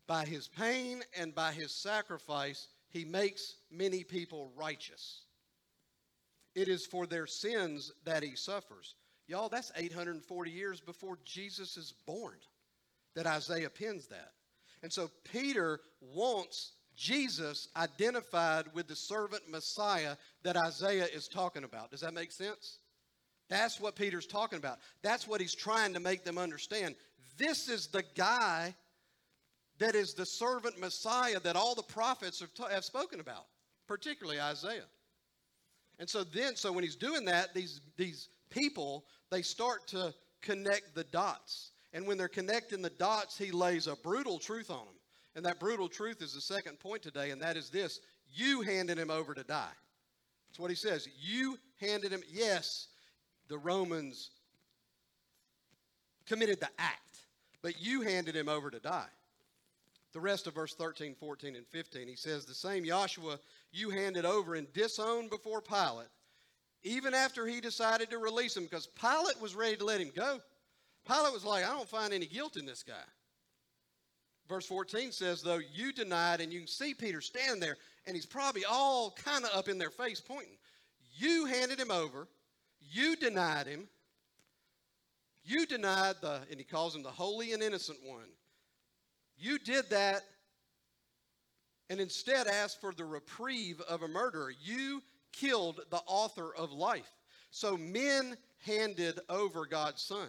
By 0.06 0.24
his 0.24 0.48
pain 0.48 1.02
and 1.18 1.34
by 1.34 1.52
his 1.52 1.72
sacrifice, 1.72 2.68
he 2.90 3.04
makes 3.04 3.56
many 3.70 4.04
people 4.04 4.52
righteous. 4.56 5.22
It 6.54 6.68
is 6.68 6.86
for 6.86 7.06
their 7.06 7.26
sins 7.26 7.92
that 8.04 8.22
he 8.22 8.36
suffers. 8.36 8.94
Y'all, 9.26 9.48
that's 9.48 9.72
840 9.76 10.50
years 10.50 10.80
before 10.80 11.18
Jesus 11.24 11.76
is 11.76 11.94
born 12.06 12.36
that 13.14 13.26
Isaiah 13.26 13.70
pins 13.70 14.06
that. 14.08 14.32
And 14.82 14.92
so 14.92 15.10
Peter 15.24 15.80
wants 16.00 16.72
Jesus 16.94 17.68
identified 17.76 18.66
with 18.74 18.86
the 18.86 18.96
servant 18.96 19.48
Messiah 19.48 20.16
that 20.42 20.56
Isaiah 20.56 21.06
is 21.12 21.26
talking 21.26 21.64
about. 21.64 21.90
Does 21.90 22.00
that 22.00 22.14
make 22.14 22.30
sense? 22.30 22.78
That's 23.48 23.80
what 23.80 23.96
Peter's 23.96 24.26
talking 24.26 24.58
about. 24.58 24.78
That's 25.02 25.26
what 25.26 25.40
he's 25.40 25.54
trying 25.54 25.94
to 25.94 26.00
make 26.00 26.24
them 26.24 26.38
understand. 26.38 26.94
This 27.36 27.68
is 27.68 27.88
the 27.88 28.04
guy 28.14 28.74
that 29.78 29.94
is 29.94 30.14
the 30.14 30.26
servant 30.26 30.78
Messiah 30.78 31.40
that 31.40 31.56
all 31.56 31.74
the 31.74 31.82
prophets 31.82 32.40
have, 32.40 32.54
t- 32.54 32.64
have 32.70 32.84
spoken 32.84 33.20
about, 33.20 33.46
particularly 33.86 34.40
Isaiah. 34.40 34.86
And 35.98 36.08
so 36.08 36.24
then, 36.24 36.56
so 36.56 36.72
when 36.72 36.84
he's 36.84 36.96
doing 36.96 37.24
that, 37.26 37.54
these, 37.54 37.80
these 37.96 38.28
people, 38.50 39.04
they 39.30 39.42
start 39.42 39.86
to 39.88 40.14
connect 40.42 40.94
the 40.94 41.04
dots. 41.04 41.70
And 41.92 42.06
when 42.06 42.18
they're 42.18 42.28
connecting 42.28 42.82
the 42.82 42.90
dots, 42.90 43.38
he 43.38 43.50
lays 43.50 43.86
a 43.86 43.96
brutal 43.96 44.38
truth 44.38 44.70
on 44.70 44.84
them. 44.84 44.94
And 45.36 45.44
that 45.44 45.58
brutal 45.58 45.88
truth 45.88 46.22
is 46.22 46.34
the 46.34 46.40
second 46.40 46.78
point 46.78 47.02
today, 47.02 47.30
and 47.30 47.40
that 47.42 47.56
is 47.56 47.70
this 47.70 48.00
you 48.32 48.62
handed 48.62 48.98
him 48.98 49.10
over 49.10 49.34
to 49.34 49.44
die. 49.44 49.72
That's 50.48 50.58
what 50.58 50.70
he 50.70 50.76
says. 50.76 51.08
You 51.20 51.58
handed 51.80 52.12
him, 52.12 52.22
yes, 52.32 52.88
the 53.48 53.58
Romans 53.58 54.30
committed 56.26 56.60
the 56.60 56.70
act, 56.78 57.18
but 57.62 57.80
you 57.80 58.02
handed 58.02 58.34
him 58.34 58.48
over 58.48 58.70
to 58.70 58.80
die. 58.80 59.08
The 60.14 60.20
rest 60.20 60.46
of 60.46 60.54
verse 60.54 60.74
13, 60.74 61.16
14, 61.16 61.56
and 61.56 61.66
15, 61.66 62.06
he 62.06 62.14
says, 62.14 62.44
The 62.44 62.54
same 62.54 62.84
Joshua 62.84 63.38
you 63.72 63.90
handed 63.90 64.24
over 64.24 64.54
and 64.54 64.72
disowned 64.72 65.28
before 65.28 65.60
Pilate, 65.60 66.06
even 66.84 67.14
after 67.14 67.48
he 67.48 67.60
decided 67.60 68.10
to 68.10 68.18
release 68.18 68.56
him, 68.56 68.62
because 68.62 68.86
Pilate 68.86 69.40
was 69.40 69.56
ready 69.56 69.76
to 69.76 69.84
let 69.84 70.00
him 70.00 70.12
go. 70.14 70.38
Pilate 71.04 71.32
was 71.32 71.44
like, 71.44 71.64
I 71.64 71.72
don't 71.72 71.88
find 71.88 72.14
any 72.14 72.26
guilt 72.26 72.56
in 72.56 72.64
this 72.64 72.84
guy. 72.84 72.94
Verse 74.48 74.66
14 74.66 75.10
says, 75.10 75.42
though 75.42 75.60
you 75.74 75.92
denied, 75.92 76.40
and 76.40 76.52
you 76.52 76.60
can 76.60 76.68
see 76.68 76.94
Peter 76.94 77.20
standing 77.20 77.58
there, 77.58 77.76
and 78.06 78.14
he's 78.14 78.26
probably 78.26 78.64
all 78.64 79.16
kind 79.24 79.44
of 79.44 79.50
up 79.52 79.68
in 79.68 79.78
their 79.78 79.90
face 79.90 80.20
pointing. 80.20 80.58
You 81.16 81.46
handed 81.46 81.80
him 81.80 81.90
over, 81.90 82.28
you 82.80 83.16
denied 83.16 83.66
him, 83.66 83.88
you 85.44 85.66
denied 85.66 86.16
the, 86.22 86.42
and 86.50 86.58
he 86.60 86.64
calls 86.64 86.94
him 86.94 87.02
the 87.02 87.10
holy 87.10 87.52
and 87.52 87.64
innocent 87.64 87.98
one. 88.04 88.28
You 89.44 89.58
did 89.58 89.90
that 89.90 90.22
and 91.90 92.00
instead 92.00 92.46
asked 92.46 92.80
for 92.80 92.94
the 92.94 93.04
reprieve 93.04 93.78
of 93.82 94.02
a 94.02 94.08
murderer. 94.08 94.50
You 94.62 95.02
killed 95.32 95.82
the 95.90 96.00
author 96.06 96.54
of 96.54 96.72
life. 96.72 97.10
So 97.50 97.76
men 97.76 98.38
handed 98.64 99.20
over 99.28 99.66
God's 99.66 100.00
son. 100.00 100.28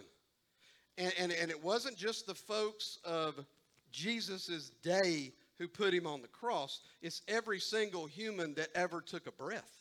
And, 0.98 1.14
and, 1.18 1.32
and 1.32 1.50
it 1.50 1.64
wasn't 1.64 1.96
just 1.96 2.26
the 2.26 2.34
folks 2.34 2.98
of 3.06 3.42
Jesus' 3.90 4.70
day 4.82 5.32
who 5.58 5.66
put 5.66 5.94
him 5.94 6.06
on 6.06 6.20
the 6.20 6.28
cross, 6.28 6.82
it's 7.00 7.22
every 7.26 7.58
single 7.58 8.04
human 8.04 8.52
that 8.56 8.68
ever 8.74 9.00
took 9.00 9.26
a 9.26 9.32
breath. 9.32 9.80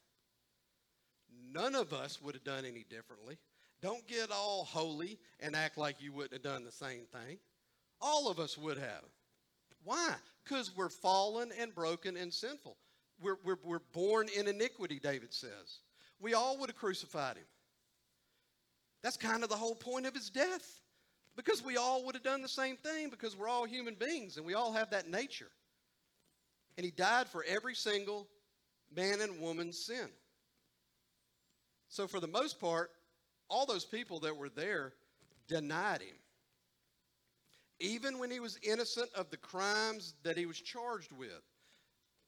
None 1.52 1.76
of 1.76 1.92
us 1.92 2.22
would 2.22 2.36
have 2.36 2.46
done 2.46 2.64
any 2.64 2.86
differently. 2.90 3.38
Don't 3.82 4.08
get 4.08 4.32
all 4.32 4.64
holy 4.64 5.20
and 5.42 5.58
act 5.58 5.78
like 5.78 6.02
you 6.02 6.14
wouldn't 6.14 6.32
have 6.32 6.42
done 6.42 6.64
the 6.64 6.72
same 6.72 7.02
thing. 7.12 7.38
All 8.00 8.30
of 8.32 8.40
us 8.40 8.58
would 8.58 8.78
have. 8.78 9.04
Why? 9.86 10.16
Because 10.44 10.76
we're 10.76 10.90
fallen 10.90 11.52
and 11.60 11.74
broken 11.74 12.18
and 12.18 12.34
sinful. 12.34 12.76
We're, 13.22 13.38
we're, 13.46 13.60
we're 13.64 13.80
born 13.94 14.28
in 14.38 14.48
iniquity, 14.48 15.00
David 15.00 15.34
says. 15.34 15.80
We 16.20 16.34
all 16.34 16.58
would 16.58 16.70
have 16.70 16.76
crucified 16.76 17.38
him. 17.38 17.46
That's 19.04 19.16
kind 19.16 19.44
of 19.44 19.50
the 19.50 19.56
whole 19.56 19.76
point 19.76 20.06
of 20.06 20.14
his 20.14 20.30
death. 20.30 20.82
Because 21.36 21.64
we 21.64 21.78
all 21.78 22.06
would 22.06 22.16
have 22.16 22.24
done 22.24 22.42
the 22.42 22.48
same 22.48 22.78
thing 22.78 23.10
because 23.10 23.38
we're 23.38 23.50
all 23.50 23.66
human 23.66 23.96
beings 23.96 24.38
and 24.38 24.46
we 24.46 24.54
all 24.54 24.74
have 24.74 24.90
that 24.92 25.10
nature. 25.10 25.52
And 26.78 26.86
he 26.86 26.92
died 26.92 27.28
for 27.28 27.46
every 27.48 27.76
single 27.76 28.28
man 28.94 29.22
and 29.22 29.40
woman's 29.40 29.78
sin. 29.86 30.10
So, 31.90 32.08
for 32.08 32.20
the 32.20 32.28
most 32.28 32.60
part, 32.60 32.92
all 33.50 33.66
those 33.66 33.86
people 33.86 34.20
that 34.22 34.36
were 34.36 34.50
there 34.50 34.94
denied 35.48 36.02
him. 36.02 36.16
Even 37.80 38.20
when 38.20 38.32
he 38.32 38.40
was 38.40 38.60
innocent 38.64 39.10
of 39.14 39.30
the 39.30 39.38
crimes 39.38 40.14
that 40.24 40.38
he 40.38 40.46
was 40.46 40.60
charged 40.60 41.12
with, 41.12 41.42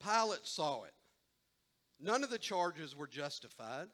Pilate 0.03 0.45
saw 0.45 0.83
it. 0.83 0.93
None 1.99 2.23
of 2.23 2.29
the 2.29 2.37
charges 2.37 2.95
were 2.95 3.07
justified. 3.07 3.87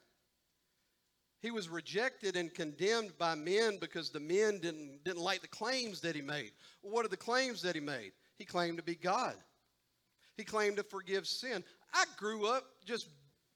He 1.40 1.50
was 1.50 1.68
rejected 1.68 2.36
and 2.36 2.52
condemned 2.52 3.16
by 3.18 3.34
men 3.34 3.78
because 3.80 4.10
the 4.10 4.20
men 4.20 4.60
didn't, 4.60 5.04
didn't 5.04 5.22
like 5.22 5.42
the 5.42 5.48
claims 5.48 6.00
that 6.00 6.16
he 6.16 6.22
made. 6.22 6.52
What 6.80 7.04
are 7.04 7.08
the 7.08 7.16
claims 7.16 7.62
that 7.62 7.74
he 7.74 7.80
made? 7.80 8.12
He 8.38 8.44
claimed 8.44 8.78
to 8.78 8.82
be 8.82 8.94
God. 8.94 9.34
He 10.36 10.44
claimed 10.44 10.76
to 10.78 10.82
forgive 10.82 11.26
sin. 11.26 11.62
I 11.92 12.04
grew 12.16 12.46
up 12.46 12.64
just 12.84 13.08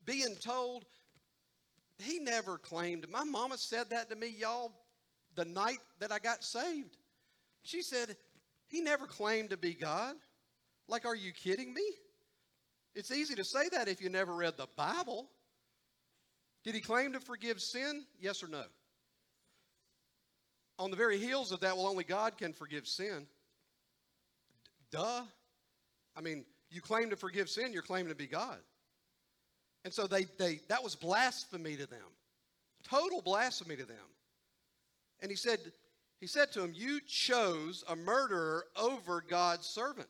being 0.04 0.36
told 0.36 0.84
he 1.98 2.18
never 2.18 2.58
claimed. 2.58 3.08
My 3.08 3.24
mama 3.24 3.58
said 3.58 3.90
that 3.90 4.08
to 4.10 4.16
me, 4.16 4.34
y'all, 4.38 4.72
the 5.34 5.44
night 5.44 5.78
that 5.98 6.12
I 6.12 6.18
got 6.18 6.44
saved. 6.44 6.96
She 7.68 7.82
said, 7.82 8.16
he 8.68 8.80
never 8.80 9.04
claimed 9.04 9.50
to 9.50 9.58
be 9.58 9.74
God. 9.74 10.14
Like, 10.88 11.04
are 11.04 11.14
you 11.14 11.32
kidding 11.32 11.74
me? 11.74 11.82
It's 12.94 13.10
easy 13.10 13.34
to 13.34 13.44
say 13.44 13.68
that 13.72 13.88
if 13.88 14.00
you 14.00 14.08
never 14.08 14.32
read 14.32 14.56
the 14.56 14.68
Bible. 14.74 15.28
Did 16.64 16.74
he 16.74 16.80
claim 16.80 17.12
to 17.12 17.20
forgive 17.20 17.60
sin? 17.60 18.06
Yes 18.18 18.42
or 18.42 18.48
no? 18.48 18.62
On 20.78 20.90
the 20.90 20.96
very 20.96 21.18
heels 21.18 21.52
of 21.52 21.60
that, 21.60 21.76
well, 21.76 21.86
only 21.86 22.04
God 22.04 22.38
can 22.38 22.54
forgive 22.54 22.88
sin. 22.88 23.26
Duh. 24.90 25.20
I 26.16 26.20
mean, 26.22 26.46
you 26.70 26.80
claim 26.80 27.10
to 27.10 27.16
forgive 27.16 27.50
sin, 27.50 27.74
you're 27.74 27.82
claiming 27.82 28.08
to 28.08 28.14
be 28.14 28.26
God. 28.26 28.60
And 29.84 29.92
so 29.92 30.06
they, 30.06 30.24
they 30.38 30.60
that 30.68 30.82
was 30.82 30.96
blasphemy 30.96 31.76
to 31.76 31.86
them. 31.86 32.00
Total 32.82 33.20
blasphemy 33.20 33.76
to 33.76 33.84
them. 33.84 33.96
And 35.20 35.30
he 35.30 35.36
said, 35.36 35.58
he 36.20 36.26
said 36.26 36.52
to 36.52 36.62
him, 36.62 36.72
You 36.74 37.00
chose 37.06 37.84
a 37.88 37.96
murderer 37.96 38.66
over 38.76 39.24
God's 39.26 39.66
servant. 39.66 40.08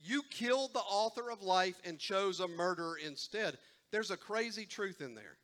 You 0.00 0.22
killed 0.30 0.72
the 0.72 0.80
author 0.80 1.30
of 1.30 1.42
life 1.42 1.80
and 1.84 1.98
chose 1.98 2.40
a 2.40 2.48
murderer 2.48 2.98
instead. 3.04 3.58
There's 3.90 4.10
a 4.10 4.16
crazy 4.16 4.64
truth 4.64 5.00
in 5.00 5.14
there 5.14 5.38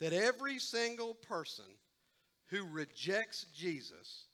that 0.00 0.12
every 0.12 0.58
single 0.58 1.14
person 1.14 1.64
who 2.48 2.64
rejects 2.66 3.46
Jesus 3.54 4.26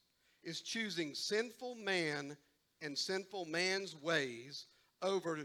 is 0.43 0.61
choosing 0.61 1.15
sinful 1.15 1.75
man 1.75 2.35
and 2.81 2.97
sinful 2.97 3.45
man's 3.45 3.95
ways 3.95 4.65
over 5.01 5.39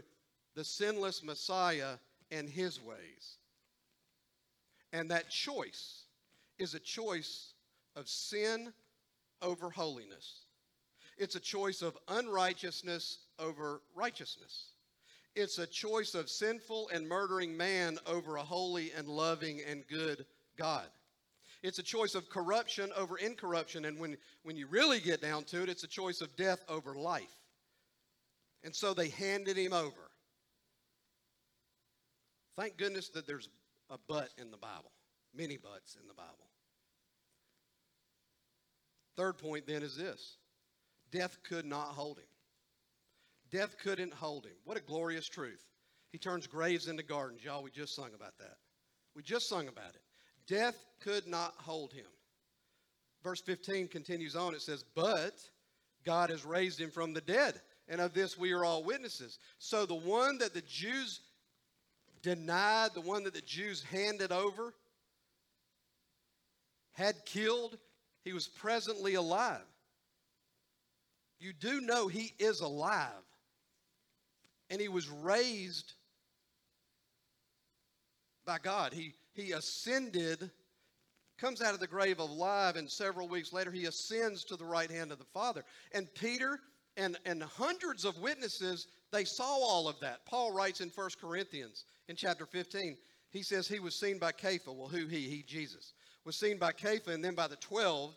the 0.55 0.63
sinless 0.63 1.23
Messiah 1.23 1.97
and 2.31 2.49
his 2.49 2.81
ways. 2.81 3.37
And 4.91 5.09
that 5.11 5.29
choice 5.29 6.03
is 6.57 6.73
a 6.73 6.79
choice 6.79 7.53
of 7.95 8.07
sin 8.07 8.73
over 9.41 9.69
holiness. 9.69 10.41
It's 11.17 11.35
a 11.35 11.39
choice 11.39 11.81
of 11.81 11.97
unrighteousness 12.07 13.19
over 13.39 13.81
righteousness. 13.95 14.71
It's 15.35 15.59
a 15.59 15.67
choice 15.67 16.15
of 16.15 16.29
sinful 16.29 16.89
and 16.93 17.07
murdering 17.07 17.55
man 17.55 17.99
over 18.05 18.37
a 18.37 18.43
holy 18.43 18.91
and 18.91 19.07
loving 19.07 19.61
and 19.67 19.83
good 19.87 20.25
God. 20.57 20.87
It's 21.63 21.79
a 21.79 21.83
choice 21.83 22.15
of 22.15 22.29
corruption 22.29 22.91
over 22.95 23.17
incorruption. 23.17 23.85
And 23.85 23.99
when, 23.99 24.17
when 24.43 24.55
you 24.55 24.67
really 24.67 24.99
get 24.99 25.21
down 25.21 25.43
to 25.45 25.63
it, 25.63 25.69
it's 25.69 25.83
a 25.83 25.87
choice 25.87 26.21
of 26.21 26.35
death 26.35 26.63
over 26.69 26.95
life. 26.95 27.35
And 28.63 28.75
so 28.75 28.93
they 28.93 29.09
handed 29.09 29.57
him 29.57 29.73
over. 29.73 30.11
Thank 32.55 32.77
goodness 32.77 33.09
that 33.09 33.27
there's 33.27 33.49
a 33.89 33.97
but 34.07 34.29
in 34.37 34.51
the 34.51 34.57
Bible, 34.57 34.91
many 35.35 35.57
buts 35.57 35.97
in 36.01 36.07
the 36.07 36.13
Bible. 36.13 36.49
Third 39.17 39.37
point 39.39 39.67
then 39.67 39.83
is 39.83 39.97
this 39.97 40.37
death 41.11 41.37
could 41.43 41.65
not 41.65 41.87
hold 41.87 42.19
him. 42.19 42.25
Death 43.51 43.75
couldn't 43.81 44.13
hold 44.13 44.45
him. 44.45 44.55
What 44.63 44.77
a 44.77 44.81
glorious 44.81 45.27
truth. 45.27 45.65
He 46.11 46.17
turns 46.17 46.47
graves 46.47 46.87
into 46.87 47.03
gardens. 47.03 47.43
Y'all, 47.43 47.63
we 47.63 47.71
just 47.71 47.95
sung 47.95 48.11
about 48.15 48.37
that. 48.39 48.57
We 49.15 49.23
just 49.23 49.49
sung 49.49 49.67
about 49.67 49.89
it. 49.89 50.01
Death 50.47 50.77
could 51.01 51.27
not 51.27 51.53
hold 51.57 51.91
him. 51.91 52.05
Verse 53.23 53.41
15 53.41 53.87
continues 53.87 54.35
on. 54.35 54.53
It 54.53 54.61
says, 54.61 54.83
But 54.95 55.33
God 56.05 56.29
has 56.29 56.45
raised 56.45 56.79
him 56.79 56.91
from 56.91 57.13
the 57.13 57.21
dead, 57.21 57.59
and 57.89 57.99
of 57.99 58.13
this 58.13 58.37
we 58.37 58.53
are 58.53 58.63
all 58.63 58.83
witnesses. 58.83 59.39
So 59.59 59.85
the 59.85 59.95
one 59.95 60.37
that 60.37 60.53
the 60.53 60.61
Jews 60.61 61.19
denied, 62.21 62.91
the 62.93 63.01
one 63.01 63.23
that 63.23 63.33
the 63.33 63.41
Jews 63.41 63.83
handed 63.83 64.31
over, 64.31 64.73
had 66.93 67.15
killed, 67.25 67.77
he 68.27 68.33
was 68.33 68.49
presently 68.49 69.13
alive. 69.13 69.61
You 71.39 71.53
do 71.53 71.79
know 71.79 72.09
he 72.09 72.33
is 72.39 72.59
alive. 72.59 73.23
And 74.69 74.81
he 74.81 74.89
was 74.89 75.07
raised 75.07 75.93
by 78.45 78.57
God. 78.61 78.91
He, 78.91 79.13
he 79.33 79.53
ascended, 79.53 80.51
comes 81.37 81.61
out 81.61 81.73
of 81.73 81.79
the 81.79 81.87
grave 81.87 82.19
alive, 82.19 82.75
and 82.75 82.91
several 82.91 83.29
weeks 83.29 83.53
later 83.53 83.71
he 83.71 83.85
ascends 83.85 84.43
to 84.45 84.57
the 84.57 84.65
right 84.65 84.91
hand 84.91 85.13
of 85.13 85.19
the 85.19 85.25
Father. 85.33 85.63
And 85.93 86.13
Peter 86.13 86.59
and, 86.97 87.17
and 87.25 87.41
hundreds 87.41 88.03
of 88.03 88.19
witnesses, 88.19 88.87
they 89.13 89.23
saw 89.23 89.45
all 89.45 89.87
of 89.87 90.01
that. 90.01 90.25
Paul 90.25 90.51
writes 90.51 90.81
in 90.81 90.89
1 90.89 91.09
Corinthians 91.21 91.85
in 92.09 92.17
chapter 92.17 92.45
15, 92.45 92.97
he 93.29 93.41
says 93.41 93.69
he 93.69 93.79
was 93.79 93.95
seen 93.95 94.19
by 94.19 94.33
Kepha. 94.33 94.75
Well, 94.75 94.89
who 94.89 95.07
he? 95.07 95.29
He, 95.29 95.43
Jesus. 95.43 95.93
Was 96.27 96.35
seen 96.35 96.57
by 96.57 96.73
Kepha 96.73 97.07
and 97.07 97.23
then 97.23 97.35
by 97.35 97.47
the 97.47 97.55
12. 97.55 98.13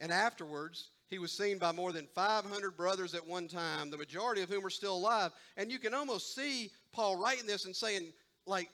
And 0.00 0.12
afterwards, 0.12 0.90
he 1.08 1.18
was 1.18 1.32
seen 1.32 1.56
by 1.56 1.72
more 1.72 1.92
than 1.92 2.06
500 2.14 2.76
brothers 2.76 3.14
at 3.14 3.26
one 3.26 3.48
time, 3.48 3.90
the 3.90 3.96
majority 3.96 4.42
of 4.42 4.50
whom 4.50 4.66
are 4.66 4.70
still 4.70 4.94
alive. 4.94 5.32
And 5.56 5.72
you 5.72 5.78
can 5.78 5.94
almost 5.94 6.34
see 6.34 6.70
Paul 6.92 7.16
writing 7.16 7.46
this 7.46 7.64
and 7.64 7.74
saying, 7.74 8.12
like, 8.44 8.68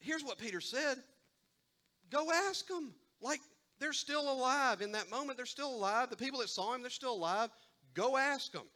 here's 0.00 0.24
what 0.24 0.38
Peter 0.38 0.58
said 0.58 0.96
go 2.10 2.30
ask 2.32 2.66
them. 2.66 2.94
Like, 3.20 3.40
they're 3.78 3.92
still 3.92 4.32
alive. 4.32 4.80
In 4.80 4.92
that 4.92 5.10
moment, 5.10 5.36
they're 5.36 5.44
still 5.44 5.74
alive. 5.74 6.08
The 6.08 6.16
people 6.16 6.40
that 6.40 6.48
saw 6.48 6.74
him, 6.74 6.80
they're 6.80 6.90
still 6.90 7.14
alive. 7.14 7.50
Go 7.92 8.16
ask 8.16 8.52
them. 8.52 8.68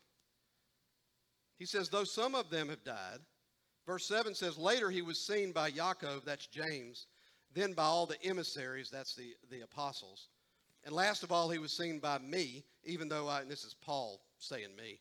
He 1.58 1.64
says, 1.64 1.88
though 1.88 2.04
some 2.04 2.34
of 2.34 2.50
them 2.50 2.68
have 2.68 2.84
died. 2.84 3.20
Verse 3.86 4.06
7 4.06 4.34
says, 4.34 4.58
later 4.58 4.90
he 4.90 5.00
was 5.00 5.26
seen 5.26 5.52
by 5.52 5.70
Yaakov, 5.70 6.26
that's 6.26 6.48
James, 6.48 7.06
then 7.54 7.72
by 7.72 7.84
all 7.84 8.06
the 8.06 8.22
emissaries, 8.22 8.90
that's 8.90 9.14
the, 9.14 9.34
the 9.50 9.62
apostles. 9.62 10.28
And 10.84 10.94
last 10.94 11.22
of 11.22 11.32
all, 11.32 11.50
he 11.50 11.58
was 11.58 11.72
seen 11.72 11.98
by 11.98 12.18
me, 12.18 12.64
even 12.84 13.08
though 13.08 13.28
I, 13.28 13.40
and 13.40 13.50
this 13.50 13.64
is 13.64 13.74
Paul 13.74 14.20
saying 14.38 14.76
me, 14.76 15.00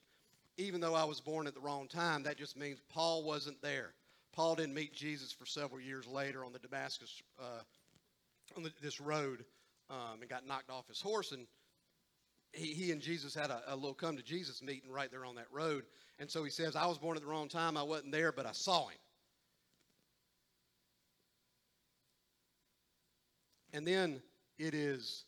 even 0.58 0.82
though 0.82 0.96
I 0.96 1.04
was 1.04 1.20
born 1.20 1.48
at 1.48 1.54
the 1.54 1.60
wrong 1.60 1.88
time, 1.88 2.24
that 2.24 2.38
just 2.38 2.58
means 2.58 2.80
Paul 2.90 3.24
wasn't 3.24 3.62
there. 3.62 3.94
Paul 4.34 4.56
didn't 4.56 4.74
meet 4.74 4.94
Jesus 4.94 5.32
for 5.32 5.46
several 5.46 5.80
years 5.80 6.08
later 6.08 6.44
on 6.44 6.54
the 6.54 6.60
Damascus, 6.60 7.22
uh, 7.40 7.62
on 8.56 8.64
the, 8.64 8.72
this 8.82 9.00
road, 9.00 9.46
um, 9.90 10.22
and 10.22 10.30
got 10.30 10.48
knocked 10.48 10.70
off 10.70 10.88
his 10.88 11.02
horse. 11.02 11.32
And 11.32 11.46
he, 12.52 12.68
he 12.68 12.92
and 12.92 13.02
Jesus 13.02 13.36
had 13.36 13.50
a, 13.50 13.62
a 13.68 13.76
little 13.76 13.94
come 13.94 14.18
to 14.18 14.24
Jesus 14.24 14.64
meeting 14.64 14.90
right 14.90 15.12
there 15.12 15.26
on 15.26 15.36
that 15.36 15.48
road. 15.52 15.84
And 16.20 16.30
so 16.30 16.44
he 16.44 16.50
says, 16.50 16.76
I 16.76 16.88
was 16.88 16.98
born 16.98 17.18
at 17.18 17.24
the 17.24 17.30
wrong 17.30 17.48
time. 17.48 17.78
I 17.78 17.84
wasn't 17.84 18.12
there, 18.12 18.32
but 18.32 18.46
I 18.46 18.54
saw 18.54 18.88
him. 18.88 18.98
And 23.76 23.86
then 23.86 24.22
it 24.58 24.74
is 24.74 25.26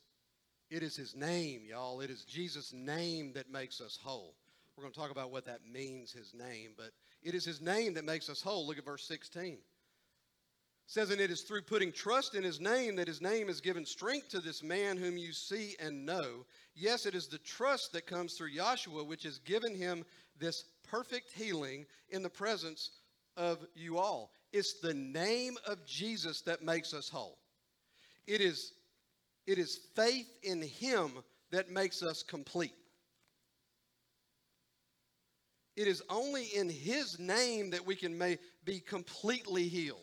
it 0.69 0.81
is 0.81 0.95
his 0.95 1.15
name, 1.15 1.61
y'all. 1.69 1.99
It 1.99 2.09
is 2.09 2.23
Jesus' 2.23 2.73
name 2.73 3.33
that 3.33 3.51
makes 3.51 3.81
us 3.81 3.99
whole. 4.01 4.35
We're 4.75 4.83
going 4.83 4.93
to 4.93 4.99
talk 4.99 5.11
about 5.11 5.31
what 5.31 5.45
that 5.45 5.61
means, 5.69 6.11
his 6.13 6.33
name, 6.33 6.71
but 6.77 6.91
it 7.23 7.35
is 7.35 7.43
his 7.43 7.61
name 7.61 7.93
that 7.95 8.05
makes 8.05 8.29
us 8.29 8.41
whole. 8.41 8.65
Look 8.65 8.77
at 8.77 8.85
verse 8.85 9.03
16. 9.03 9.53
It 9.53 9.59
says, 10.85 11.09
And 11.09 11.19
it 11.19 11.31
is 11.31 11.41
through 11.41 11.63
putting 11.63 11.91
trust 11.91 12.35
in 12.35 12.43
his 12.43 12.59
name 12.59 12.95
that 12.97 13.07
his 13.07 13.21
name 13.21 13.47
has 13.47 13.59
given 13.59 13.85
strength 13.85 14.29
to 14.29 14.39
this 14.39 14.63
man 14.63 14.97
whom 14.97 15.17
you 15.17 15.33
see 15.33 15.75
and 15.79 16.05
know. 16.05 16.45
Yes, 16.75 17.05
it 17.05 17.15
is 17.15 17.27
the 17.27 17.39
trust 17.39 17.91
that 17.93 18.07
comes 18.07 18.33
through 18.33 18.51
Yahshua 18.51 19.05
which 19.05 19.23
has 19.23 19.39
given 19.39 19.75
him 19.75 20.05
this 20.39 20.63
perfect 20.89 21.31
healing 21.33 21.85
in 22.09 22.23
the 22.23 22.29
presence 22.29 22.91
of 23.35 23.65
you 23.75 23.97
all. 23.97 24.31
It's 24.53 24.79
the 24.79 24.93
name 24.93 25.57
of 25.65 25.85
Jesus 25.85 26.41
that 26.41 26.61
makes 26.63 26.93
us 26.93 27.09
whole. 27.09 27.37
It 28.27 28.41
is 28.41 28.73
it 29.47 29.57
is 29.57 29.79
faith 29.95 30.27
in 30.43 30.61
Him 30.61 31.11
that 31.51 31.71
makes 31.71 32.03
us 32.03 32.21
complete. 32.21 32.75
It 35.77 35.87
is 35.87 36.03
only 36.09 36.45
in 36.55 36.69
His 36.69 37.17
name 37.17 37.69
that 37.69 37.85
we 37.85 37.95
can 37.95 38.17
may, 38.17 38.37
be 38.65 38.81
completely 38.81 39.69
healed. 39.69 40.01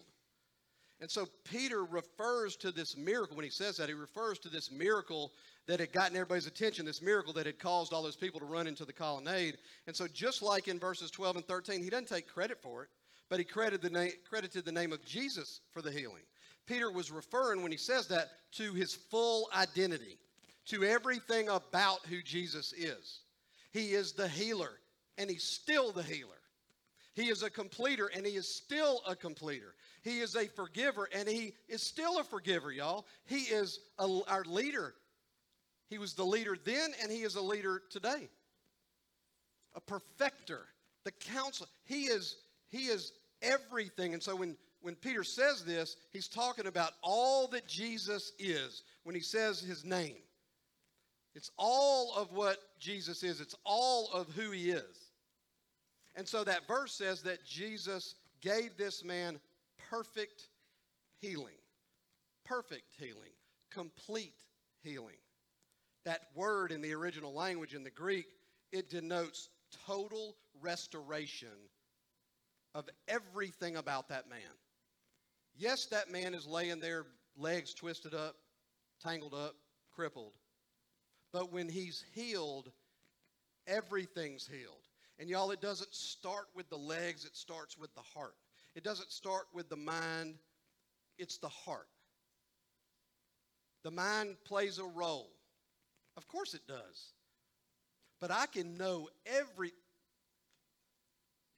And 1.00 1.10
so 1.10 1.26
Peter 1.44 1.84
refers 1.84 2.56
to 2.56 2.72
this 2.72 2.96
miracle. 2.96 3.37
When 3.37 3.44
he 3.44 3.50
says 3.50 3.76
that, 3.76 3.88
he 3.88 3.94
refers 3.94 4.38
to 4.38 4.48
this 4.48 4.70
miracle 4.70 5.32
that 5.66 5.80
had 5.80 5.92
gotten 5.92 6.16
everybody's 6.16 6.46
attention, 6.46 6.87
this 6.87 7.02
miracle 7.02 7.32
that 7.34 7.44
had 7.44 7.58
caused 7.58 7.92
all 7.92 8.02
those 8.02 8.16
people 8.16 8.40
to 8.40 8.46
run 8.46 8.66
into 8.66 8.87
the 8.87 8.92
colonnade. 8.92 9.58
And 9.87 9.94
so, 9.94 10.06
just 10.06 10.40
like 10.40 10.68
in 10.68 10.78
verses 10.78 11.10
12 11.10 11.37
and 11.37 11.46
13, 11.46 11.82
he 11.82 11.90
doesn't 11.90 12.08
take 12.08 12.28
credit 12.28 12.62
for 12.62 12.84
it, 12.84 12.88
but 13.28 13.38
he 13.38 13.44
credited 13.44 13.82
the, 13.82 13.90
na- 13.90 14.12
credited 14.26 14.64
the 14.64 14.72
name 14.72 14.92
of 14.92 15.04
Jesus 15.04 15.60
for 15.72 15.82
the 15.82 15.90
healing. 15.90 16.22
Peter 16.66 16.90
was 16.90 17.11
referring, 17.11 17.62
when 17.62 17.72
he 17.72 17.79
says 17.79 18.09
that, 18.09 18.29
to 18.53 18.72
his 18.72 18.94
full 18.94 19.48
identity, 19.55 20.18
to 20.66 20.85
everything 20.85 21.48
about 21.48 22.05
who 22.07 22.22
Jesus 22.22 22.72
is. 22.72 23.20
He 23.72 23.92
is 23.92 24.12
the 24.12 24.29
healer, 24.29 24.70
and 25.18 25.29
he's 25.29 25.44
still 25.44 25.92
the 25.92 26.03
healer. 26.03 26.31
He 27.14 27.29
is 27.29 27.42
a 27.42 27.50
completer, 27.50 28.11
and 28.14 28.27
he 28.27 28.33
is 28.33 28.48
still 28.48 29.00
a 29.07 29.14
completer. 29.14 29.74
He 30.03 30.20
is 30.20 30.35
a 30.37 30.46
forgiver, 30.46 31.09
and 31.14 31.29
he 31.29 31.55
is 31.68 31.83
still 31.83 32.18
a 32.18 32.24
forgiver, 32.24 32.72
y'all. 32.72 33.07
He 33.27 33.42
is 33.42 33.81
a, 33.98 34.20
our 34.29 34.44
leader. 34.44 34.94
He 35.88 35.98
was 35.98 36.14
the 36.14 36.24
leader 36.24 36.57
then, 36.64 36.90
and 37.03 37.11
he 37.11 37.22
is 37.22 37.37
a 37.37 37.40
leader 37.40 37.83
today. 37.90 38.29
A 39.74 39.81
perfecter, 39.81 40.66
the 41.05 41.12
counselor. 41.12 41.68
He 41.85 42.05
is, 42.05 42.37
he 42.68 42.87
is 42.87 43.12
everything. 43.42 44.14
And 44.14 44.22
so 44.22 44.35
when 44.35 44.57
when 44.85 44.97
Peter 44.97 45.25
says 45.25 45.64
this, 45.64 45.97
he's 46.12 46.29
talking 46.29 46.66
about 46.66 46.92
all 47.03 47.49
that 47.49 47.66
Jesus 47.66 48.33
is 48.38 48.83
when 49.05 49.14
he 49.14 49.23
says 49.23 49.59
his 49.59 49.83
name. 49.83 50.18
It's 51.35 51.51
all 51.57 52.12
of 52.14 52.33
what 52.35 52.59
Jesus 52.79 53.23
is, 53.23 53.40
it's 53.40 53.57
all 53.64 54.11
of 54.12 54.29
who 54.35 54.51
he 54.51 54.70
is. 54.70 55.11
And 56.14 56.29
so 56.29 56.44
that 56.44 56.68
verse 56.68 56.92
says 56.92 57.23
that 57.23 57.47
Jesus 57.47 58.14
gave 58.42 58.77
this 58.77 59.03
man 59.03 59.40
perfect 59.88 60.49
healing. 61.18 61.57
Perfect 62.44 62.94
healing. 62.99 63.33
Complete 63.70 64.37
healing. 64.83 65.16
That 66.05 66.25
word 66.35 66.73
in 66.73 66.83
the 66.83 66.92
original 66.92 67.33
language 67.33 67.75
in 67.75 67.85
the 67.85 67.90
Greek, 67.90 68.27
it 68.70 68.90
denotes 68.90 69.49
total 69.87 70.37
restoration 70.61 71.49
of 72.75 72.87
everything 73.09 73.77
about 73.77 74.11
that 74.11 74.29
man. 74.29 74.40
Yes, 75.57 75.87
that 75.87 76.11
man 76.11 76.35
is 76.35 76.47
laying 76.47 76.81
there, 76.81 77.07
legs 77.37 77.75
twisted 77.75 78.14
up, 78.14 78.35
tangled 79.03 79.35
up, 79.35 79.55
crippled. 79.95 80.33
But 81.33 81.53
when 81.53 81.69
he's 81.69 82.05
healed, 82.12 82.71
everything's 83.67 84.47
healed. 84.47 84.83
And 85.19 85.29
y'all, 85.29 85.53
it 85.53 85.61
doesn't 85.61 85.95
start 85.95 86.47
with 86.57 86.69
the 86.71 86.77
legs, 86.77 87.25
it 87.25 87.37
starts 87.37 87.79
with 87.79 87.95
the 87.95 88.03
heart. 88.03 88.35
It 88.75 88.83
doesn't 88.83 89.12
start 89.12 89.45
with 89.53 89.69
the 89.69 89.77
mind, 89.77 90.35
it's 91.19 91.38
the 91.38 91.49
heart. 91.49 91.87
The 93.85 93.93
mind 93.93 94.37
plays 94.45 94.79
a 94.79 94.85
role. 94.85 95.31
Of 96.17 96.27
course 96.27 96.55
it 96.55 96.67
does. 96.67 97.12
But 98.21 98.31
I 98.31 98.47
can 98.47 98.77
know 98.77 99.09
every. 99.27 99.73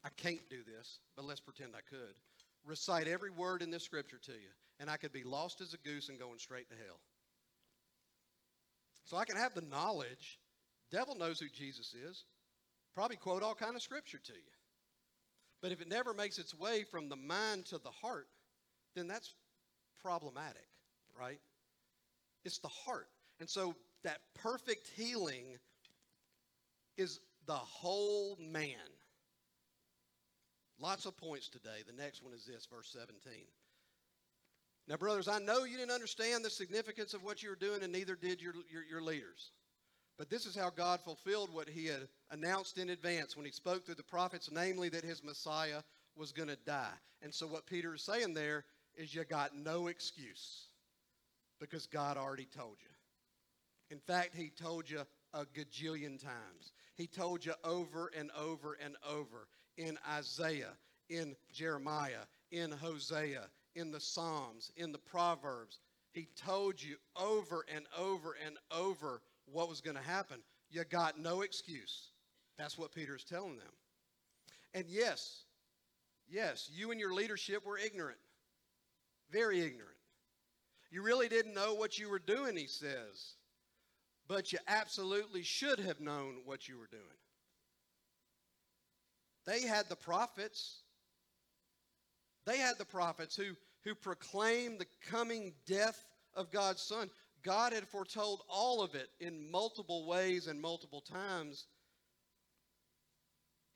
I 0.04 0.08
can't 0.16 0.48
do 0.50 0.58
this, 0.66 0.98
but 1.16 1.24
let's 1.24 1.40
pretend 1.40 1.72
I 1.74 1.80
could 1.88 2.14
recite 2.66 3.08
every 3.08 3.30
word 3.30 3.62
in 3.62 3.70
this 3.70 3.84
scripture 3.84 4.18
to 4.24 4.32
you, 4.32 4.50
and 4.80 4.90
I 4.90 4.96
could 4.96 5.12
be 5.12 5.22
lost 5.22 5.60
as 5.60 5.74
a 5.74 5.88
goose 5.88 6.08
and 6.08 6.18
going 6.18 6.38
straight 6.38 6.68
to 6.70 6.76
hell. 6.76 7.00
So 9.04 9.16
I 9.16 9.24
can 9.24 9.36
have 9.36 9.54
the 9.54 9.62
knowledge. 9.62 10.38
Devil 10.90 11.14
knows 11.14 11.38
who 11.38 11.46
Jesus 11.48 11.94
is. 11.94 12.24
Probably 12.94 13.16
quote 13.16 13.42
all 13.42 13.54
kind 13.54 13.76
of 13.76 13.82
scripture 13.82 14.20
to 14.24 14.32
you. 14.32 14.56
But 15.62 15.72
if 15.72 15.80
it 15.80 15.88
never 15.88 16.12
makes 16.12 16.38
its 16.38 16.54
way 16.54 16.84
from 16.90 17.08
the 17.08 17.16
mind 17.16 17.66
to 17.66 17.78
the 17.78 17.90
heart, 17.90 18.26
then 18.94 19.06
that's 19.06 19.34
problematic, 20.02 20.68
right? 21.18 21.40
It's 22.44 22.58
the 22.58 22.68
heart. 22.68 23.08
And 23.40 23.48
so 23.48 23.74
that 24.04 24.20
perfect 24.34 24.88
healing 24.96 25.56
is 26.96 27.20
the 27.46 27.54
whole 27.54 28.36
man. 28.40 28.76
Lots 30.78 31.06
of 31.06 31.16
points 31.16 31.48
today. 31.48 31.82
The 31.86 32.02
next 32.02 32.22
one 32.22 32.34
is 32.34 32.44
this, 32.44 32.66
verse 32.66 32.88
17. 32.92 33.32
Now, 34.88 34.96
brothers, 34.96 35.26
I 35.26 35.38
know 35.38 35.64
you 35.64 35.78
didn't 35.78 35.94
understand 35.94 36.44
the 36.44 36.50
significance 36.50 37.14
of 37.14 37.24
what 37.24 37.42
you 37.42 37.50
were 37.50 37.56
doing, 37.56 37.82
and 37.82 37.92
neither 37.92 38.14
did 38.14 38.40
your, 38.40 38.54
your, 38.70 38.84
your 38.84 39.02
leaders. 39.02 39.50
But 40.18 40.30
this 40.30 40.46
is 40.46 40.56
how 40.56 40.70
God 40.70 41.00
fulfilled 41.00 41.52
what 41.52 41.68
he 41.68 41.86
had 41.86 42.08
announced 42.30 42.78
in 42.78 42.90
advance 42.90 43.36
when 43.36 43.46
he 43.46 43.52
spoke 43.52 43.84
through 43.84 43.96
the 43.96 44.02
prophets, 44.02 44.50
namely 44.52 44.88
that 44.90 45.04
his 45.04 45.24
Messiah 45.24 45.82
was 46.14 46.32
going 46.32 46.48
to 46.48 46.58
die. 46.64 46.94
And 47.22 47.34
so, 47.34 47.46
what 47.46 47.66
Peter 47.66 47.94
is 47.94 48.02
saying 48.02 48.34
there 48.34 48.64
is 48.96 49.14
you 49.14 49.24
got 49.24 49.54
no 49.54 49.88
excuse 49.88 50.68
because 51.60 51.86
God 51.86 52.16
already 52.16 52.46
told 52.56 52.76
you. 52.80 52.88
In 53.90 53.98
fact, 53.98 54.34
he 54.34 54.50
told 54.50 54.88
you 54.88 55.02
a 55.34 55.44
gajillion 55.44 56.22
times. 56.22 56.72
He 56.94 57.06
told 57.06 57.44
you 57.44 57.52
over 57.64 58.10
and 58.16 58.30
over 58.38 58.78
and 58.82 58.96
over 59.06 59.48
in 59.76 59.98
Isaiah, 60.10 60.72
in 61.08 61.36
Jeremiah, 61.52 62.24
in 62.50 62.70
Hosea, 62.70 63.44
in 63.74 63.90
the 63.90 64.00
Psalms, 64.00 64.70
in 64.76 64.92
the 64.92 64.98
Proverbs. 64.98 65.78
He 66.12 66.28
told 66.34 66.82
you 66.82 66.96
over 67.14 67.64
and 67.74 67.84
over 67.96 68.36
and 68.44 68.56
over 68.70 69.20
what 69.44 69.68
was 69.68 69.80
going 69.80 69.96
to 69.96 70.02
happen. 70.02 70.38
You 70.70 70.84
got 70.84 71.18
no 71.18 71.42
excuse. 71.42 72.08
That's 72.56 72.78
what 72.78 72.94
Peter 72.94 73.14
is 73.14 73.24
telling 73.24 73.56
them. 73.56 73.72
And 74.74 74.84
yes, 74.88 75.42
yes, 76.28 76.70
you 76.72 76.90
and 76.90 77.00
your 77.00 77.14
leadership 77.14 77.64
were 77.66 77.78
ignorant, 77.78 78.18
very 79.30 79.60
ignorant. 79.60 79.96
You 80.90 81.02
really 81.02 81.28
didn't 81.28 81.54
know 81.54 81.74
what 81.74 81.98
you 81.98 82.08
were 82.08 82.18
doing, 82.18 82.56
he 82.56 82.66
says, 82.66 83.34
but 84.28 84.52
you 84.52 84.58
absolutely 84.68 85.42
should 85.42 85.78
have 85.80 86.00
known 86.00 86.36
what 86.44 86.68
you 86.68 86.78
were 86.78 86.88
doing. 86.90 87.02
They 89.46 89.62
had 89.62 89.88
the 89.88 89.96
prophets. 89.96 90.80
They 92.44 92.58
had 92.58 92.78
the 92.78 92.84
prophets 92.84 93.36
who, 93.36 93.54
who 93.84 93.94
proclaimed 93.94 94.78
the 94.78 94.86
coming 95.10 95.54
death 95.66 96.04
of 96.34 96.50
God's 96.50 96.82
Son. 96.82 97.10
God 97.42 97.72
had 97.72 97.86
foretold 97.86 98.42
all 98.48 98.82
of 98.82 98.94
it 98.94 99.08
in 99.20 99.50
multiple 99.50 100.06
ways 100.06 100.48
and 100.48 100.60
multiple 100.60 101.00
times. 101.00 101.66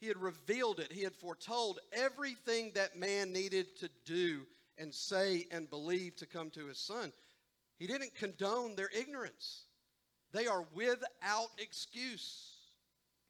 He 0.01 0.09
had 0.09 0.17
revealed 0.17 0.81
it. 0.81 0.93
He 0.93 1.03
had 1.03 1.15
foretold 1.15 1.79
everything 1.93 2.73
that 2.75 2.99
man 2.99 3.33
needed 3.33 3.77
to 3.81 3.89
do 4.05 4.47
and 4.79 4.93
say 4.93 5.47
and 5.53 5.71
believe 5.71 6.17
to 6.17 6.27
come 6.27 6.51
to 6.51 6.67
his 6.67 6.79
son. 6.79 7.13
He 7.79 7.87
didn't 7.87 8.15
condone 8.15 8.75
their 8.77 8.91
ignorance. 8.97 9.65
They 10.33 10.47
are 10.47 10.65
without 10.75 11.51
excuse. 11.59 12.55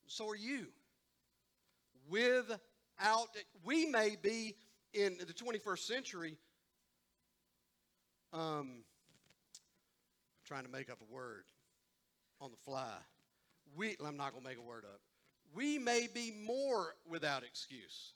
So 0.07 0.29
are 0.29 0.37
you. 0.37 0.69
Without, 2.11 3.29
we 3.65 3.87
may 3.87 4.17
be 4.21 4.57
in 4.93 5.17
the 5.19 5.33
21st 5.33 5.79
century 5.79 6.37
um, 8.33 8.83
trying 10.45 10.65
to 10.65 10.71
make 10.71 10.91
up 10.91 10.99
a 11.01 11.13
word 11.13 11.45
on 12.41 12.51
the 12.51 12.57
fly. 12.57 12.97
We, 13.77 13.97
I'm 14.05 14.17
not 14.17 14.33
going 14.33 14.43
to 14.43 14.49
make 14.49 14.59
a 14.59 14.63
word 14.63 14.85
up. 14.85 15.01
We 15.55 15.79
may 15.79 16.09
be 16.13 16.33
more 16.45 16.95
without 17.09 17.45
excuse. 17.45 18.15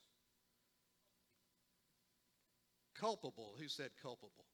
Culpable. 2.98 3.54
Who 3.60 3.68
said 3.68 3.90
culpable? 4.02 4.46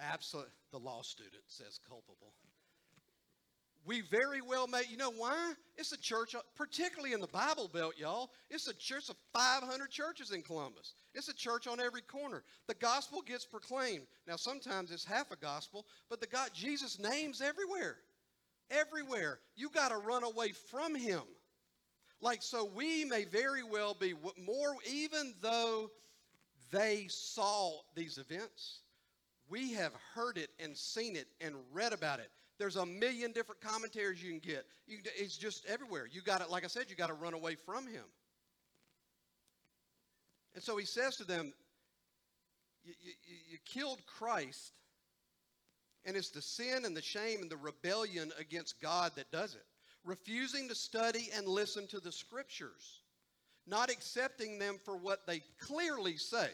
Absolutely. 0.00 0.52
The 0.72 0.78
law 0.78 1.02
student 1.02 1.42
says 1.46 1.78
culpable. 1.88 2.34
We 3.84 4.02
very 4.02 4.42
well 4.42 4.66
may, 4.66 4.82
you 4.90 4.96
know 4.96 5.10
why? 5.10 5.54
It's 5.76 5.92
a 5.92 5.96
church, 5.96 6.34
uh, 6.34 6.40
particularly 6.56 7.14
in 7.14 7.20
the 7.20 7.26
Bible 7.28 7.70
Belt, 7.72 7.94
y'all. 7.96 8.30
It's 8.50 8.66
a 8.68 8.74
church 8.74 9.08
of 9.08 9.16
500 9.32 9.90
churches 9.90 10.30
in 10.30 10.42
Columbus. 10.42 10.92
It's 11.14 11.28
a 11.28 11.34
church 11.34 11.66
on 11.66 11.80
every 11.80 12.02
corner. 12.02 12.42
The 12.66 12.74
gospel 12.74 13.22
gets 13.22 13.46
proclaimed. 13.46 14.06
Now, 14.26 14.36
sometimes 14.36 14.90
it's 14.90 15.04
half 15.04 15.30
a 15.30 15.36
gospel, 15.36 15.86
but 16.10 16.20
the 16.20 16.26
God, 16.26 16.50
Jesus' 16.52 16.98
name's 16.98 17.40
everywhere. 17.40 17.96
Everywhere. 18.70 19.38
You 19.56 19.70
got 19.70 19.88
to 19.90 19.96
run 19.96 20.24
away 20.24 20.52
from 20.52 20.94
him. 20.94 21.22
Like, 22.20 22.42
so 22.42 22.64
we 22.74 23.04
may 23.04 23.24
very 23.24 23.62
well 23.62 23.94
be 23.94 24.14
more, 24.44 24.74
even 24.92 25.34
though 25.40 25.90
they 26.70 27.06
saw 27.08 27.72
these 27.94 28.18
events, 28.18 28.80
we 29.48 29.72
have 29.74 29.92
heard 30.14 30.36
it 30.36 30.50
and 30.58 30.76
seen 30.76 31.16
it 31.16 31.28
and 31.40 31.54
read 31.72 31.92
about 31.92 32.20
it. 32.20 32.30
There's 32.58 32.76
a 32.76 32.84
million 32.84 33.32
different 33.32 33.60
commentaries 33.60 34.22
you 34.22 34.30
can 34.30 34.40
get. 34.40 34.66
You, 34.86 34.98
it's 35.16 35.36
just 35.36 35.64
everywhere. 35.66 36.08
You 36.10 36.22
got 36.22 36.40
it, 36.40 36.50
like 36.50 36.64
I 36.64 36.66
said, 36.66 36.86
you 36.88 36.96
got 36.96 37.06
to 37.06 37.14
run 37.14 37.34
away 37.34 37.54
from 37.54 37.86
him. 37.86 38.04
And 40.54 40.62
so 40.62 40.76
he 40.76 40.84
says 40.84 41.16
to 41.16 41.24
them, 41.24 41.52
you, 42.84 42.94
you, 43.00 43.12
you 43.52 43.58
killed 43.64 44.00
Christ, 44.06 44.72
and 46.04 46.16
it's 46.16 46.30
the 46.30 46.42
sin 46.42 46.84
and 46.84 46.96
the 46.96 47.02
shame 47.02 47.42
and 47.42 47.50
the 47.50 47.56
rebellion 47.56 48.32
against 48.38 48.80
God 48.80 49.12
that 49.16 49.30
does 49.30 49.54
it. 49.54 49.64
Refusing 50.04 50.68
to 50.68 50.74
study 50.74 51.28
and 51.36 51.46
listen 51.46 51.86
to 51.88 52.00
the 52.00 52.10
scriptures, 52.10 53.02
not 53.66 53.90
accepting 53.90 54.58
them 54.58 54.78
for 54.84 54.96
what 54.96 55.26
they 55.26 55.42
clearly 55.60 56.16
say. 56.16 56.48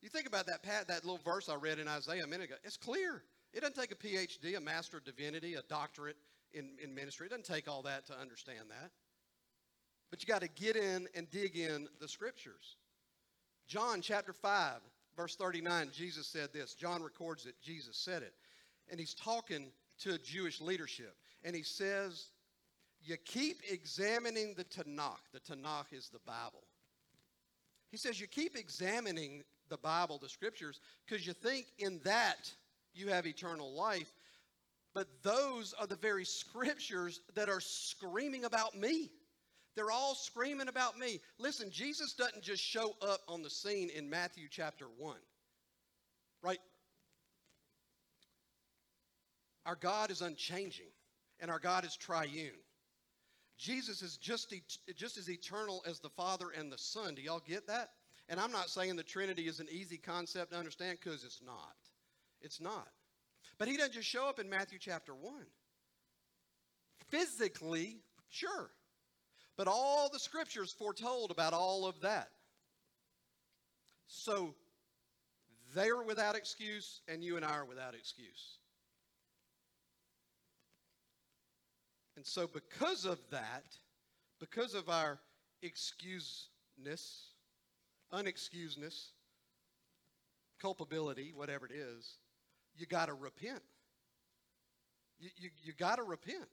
You 0.00 0.08
think 0.08 0.26
about 0.26 0.46
that, 0.46 0.62
Pat, 0.62 0.88
that 0.88 1.04
little 1.04 1.20
verse 1.24 1.48
I 1.48 1.56
read 1.56 1.78
in 1.78 1.88
Isaiah 1.88 2.24
a 2.24 2.26
minute 2.26 2.46
ago. 2.46 2.56
It's 2.64 2.76
clear. 2.76 3.22
It 3.52 3.60
doesn't 3.60 3.76
take 3.76 3.92
a 3.92 3.94
PhD, 3.94 4.56
a 4.56 4.60
Master 4.60 4.98
of 4.98 5.04
Divinity, 5.04 5.54
a 5.54 5.62
doctorate 5.62 6.16
in, 6.52 6.70
in 6.82 6.94
ministry. 6.94 7.26
It 7.26 7.30
doesn't 7.30 7.46
take 7.46 7.68
all 7.68 7.82
that 7.82 8.06
to 8.06 8.18
understand 8.18 8.70
that. 8.70 8.90
But 10.10 10.22
you 10.22 10.26
got 10.26 10.42
to 10.42 10.48
get 10.48 10.76
in 10.76 11.08
and 11.14 11.30
dig 11.30 11.56
in 11.56 11.88
the 12.00 12.08
scriptures. 12.08 12.76
John 13.66 14.00
chapter 14.00 14.32
5, 14.32 14.80
verse 15.16 15.36
39, 15.36 15.90
Jesus 15.92 16.26
said 16.26 16.52
this. 16.52 16.74
John 16.74 17.02
records 17.02 17.46
it, 17.46 17.54
Jesus 17.62 17.96
said 17.96 18.22
it. 18.22 18.32
And 18.90 18.98
he's 18.98 19.14
talking 19.14 19.70
to 20.00 20.18
Jewish 20.18 20.60
leadership. 20.60 21.14
And 21.44 21.54
he 21.54 21.62
says, 21.62 22.28
You 23.02 23.16
keep 23.16 23.58
examining 23.70 24.54
the 24.54 24.64
Tanakh. 24.64 25.30
The 25.32 25.40
Tanakh 25.40 25.92
is 25.92 26.08
the 26.08 26.20
Bible. 26.20 26.64
He 27.90 27.98
says, 27.98 28.18
You 28.18 28.26
keep 28.26 28.56
examining 28.56 29.42
the 29.68 29.76
Bible, 29.76 30.18
the 30.18 30.28
scriptures, 30.30 30.80
because 31.06 31.26
you 31.26 31.34
think 31.34 31.66
in 31.78 32.00
that 32.04 32.50
you 32.98 33.08
have 33.08 33.26
eternal 33.26 33.72
life. 33.72 34.12
But 34.94 35.08
those 35.22 35.74
are 35.78 35.86
the 35.86 35.96
very 35.96 36.24
scriptures 36.24 37.20
that 37.34 37.48
are 37.48 37.60
screaming 37.60 38.44
about 38.44 38.74
me. 38.74 39.10
They're 39.76 39.90
all 39.90 40.14
screaming 40.14 40.68
about 40.68 40.98
me. 40.98 41.20
Listen, 41.38 41.70
Jesus 41.70 42.14
doesn't 42.14 42.42
just 42.42 42.62
show 42.62 42.96
up 43.00 43.20
on 43.28 43.42
the 43.42 43.50
scene 43.50 43.90
in 43.90 44.10
Matthew 44.10 44.48
chapter 44.50 44.86
1, 44.96 45.16
right? 46.42 46.58
Our 49.66 49.76
God 49.76 50.10
is 50.10 50.20
unchanging, 50.20 50.90
and 51.38 51.50
our 51.50 51.60
God 51.60 51.84
is 51.84 51.94
triune. 51.94 52.58
Jesus 53.56 54.02
is 54.02 54.16
just, 54.16 54.52
just 54.96 55.16
as 55.16 55.30
eternal 55.30 55.84
as 55.86 56.00
the 56.00 56.08
Father 56.10 56.46
and 56.56 56.72
the 56.72 56.78
Son. 56.78 57.14
Do 57.14 57.22
y'all 57.22 57.42
get 57.46 57.66
that? 57.68 57.90
And 58.28 58.40
I'm 58.40 58.52
not 58.52 58.70
saying 58.70 58.96
the 58.96 59.02
Trinity 59.02 59.46
is 59.46 59.60
an 59.60 59.68
easy 59.70 59.96
concept 59.96 60.52
to 60.52 60.58
understand 60.58 60.98
because 61.02 61.22
it's 61.22 61.40
not. 61.44 61.74
It's 62.42 62.60
not. 62.60 62.88
But 63.58 63.68
he 63.68 63.76
doesn't 63.76 63.94
just 63.94 64.08
show 64.08 64.28
up 64.28 64.38
in 64.38 64.48
Matthew 64.48 64.78
chapter 64.78 65.14
1. 65.14 65.32
Physically, 67.08 67.96
sure. 68.28 68.70
But 69.56 69.66
all 69.66 70.08
the 70.12 70.18
scriptures 70.18 70.72
foretold 70.72 71.30
about 71.30 71.52
all 71.52 71.86
of 71.86 72.00
that. 72.02 72.28
So 74.06 74.54
they're 75.74 76.02
without 76.02 76.36
excuse, 76.36 77.00
and 77.08 77.22
you 77.22 77.36
and 77.36 77.44
I 77.44 77.50
are 77.50 77.64
without 77.64 77.94
excuse. 77.94 78.58
And 82.16 82.26
so, 82.26 82.48
because 82.48 83.04
of 83.04 83.18
that, 83.30 83.64
because 84.40 84.74
of 84.74 84.88
our 84.88 85.20
excuseness, 85.62 87.28
unexcusedness, 88.12 89.10
culpability, 90.60 91.32
whatever 91.34 91.66
it 91.66 91.72
is, 91.72 92.16
you 92.78 92.86
got 92.86 93.06
to 93.06 93.14
repent. 93.14 93.62
You, 95.18 95.30
you, 95.36 95.50
you 95.62 95.72
got 95.72 95.96
to 95.96 96.04
repent. 96.04 96.48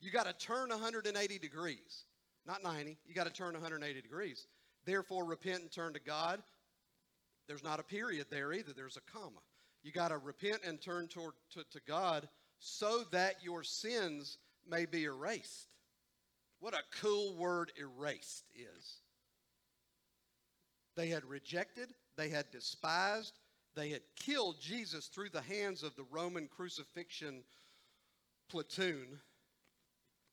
You 0.00 0.10
got 0.10 0.26
to 0.26 0.32
turn 0.32 0.68
180 0.68 1.38
degrees, 1.38 2.04
not 2.46 2.62
90. 2.62 2.98
You 3.06 3.14
got 3.14 3.26
to 3.26 3.32
turn 3.32 3.54
180 3.54 4.02
degrees. 4.02 4.46
Therefore, 4.84 5.24
repent 5.24 5.62
and 5.62 5.70
turn 5.70 5.94
to 5.94 6.00
God. 6.00 6.42
There's 7.46 7.64
not 7.64 7.80
a 7.80 7.84
period 7.84 8.26
there 8.30 8.52
either, 8.52 8.72
there's 8.74 8.96
a 8.96 9.12
comma. 9.12 9.40
You 9.82 9.92
got 9.92 10.08
to 10.08 10.18
repent 10.18 10.60
and 10.66 10.80
turn 10.80 11.08
toward 11.08 11.34
to, 11.52 11.64
to 11.72 11.80
God 11.86 12.28
so 12.58 13.02
that 13.12 13.36
your 13.42 13.62
sins 13.62 14.38
may 14.68 14.86
be 14.86 15.04
erased. 15.04 15.68
What 16.60 16.74
a 16.74 16.82
cool 17.02 17.36
word 17.36 17.72
erased 17.78 18.44
is. 18.54 18.96
They 20.96 21.08
had 21.08 21.24
rejected, 21.24 21.92
they 22.16 22.30
had 22.30 22.50
despised, 22.50 23.38
they 23.74 23.90
had 23.90 24.02
killed 24.16 24.60
Jesus 24.60 25.06
through 25.06 25.30
the 25.30 25.42
hands 25.42 25.82
of 25.82 25.96
the 25.96 26.04
Roman 26.10 26.48
crucifixion 26.48 27.42
platoon, 28.48 29.20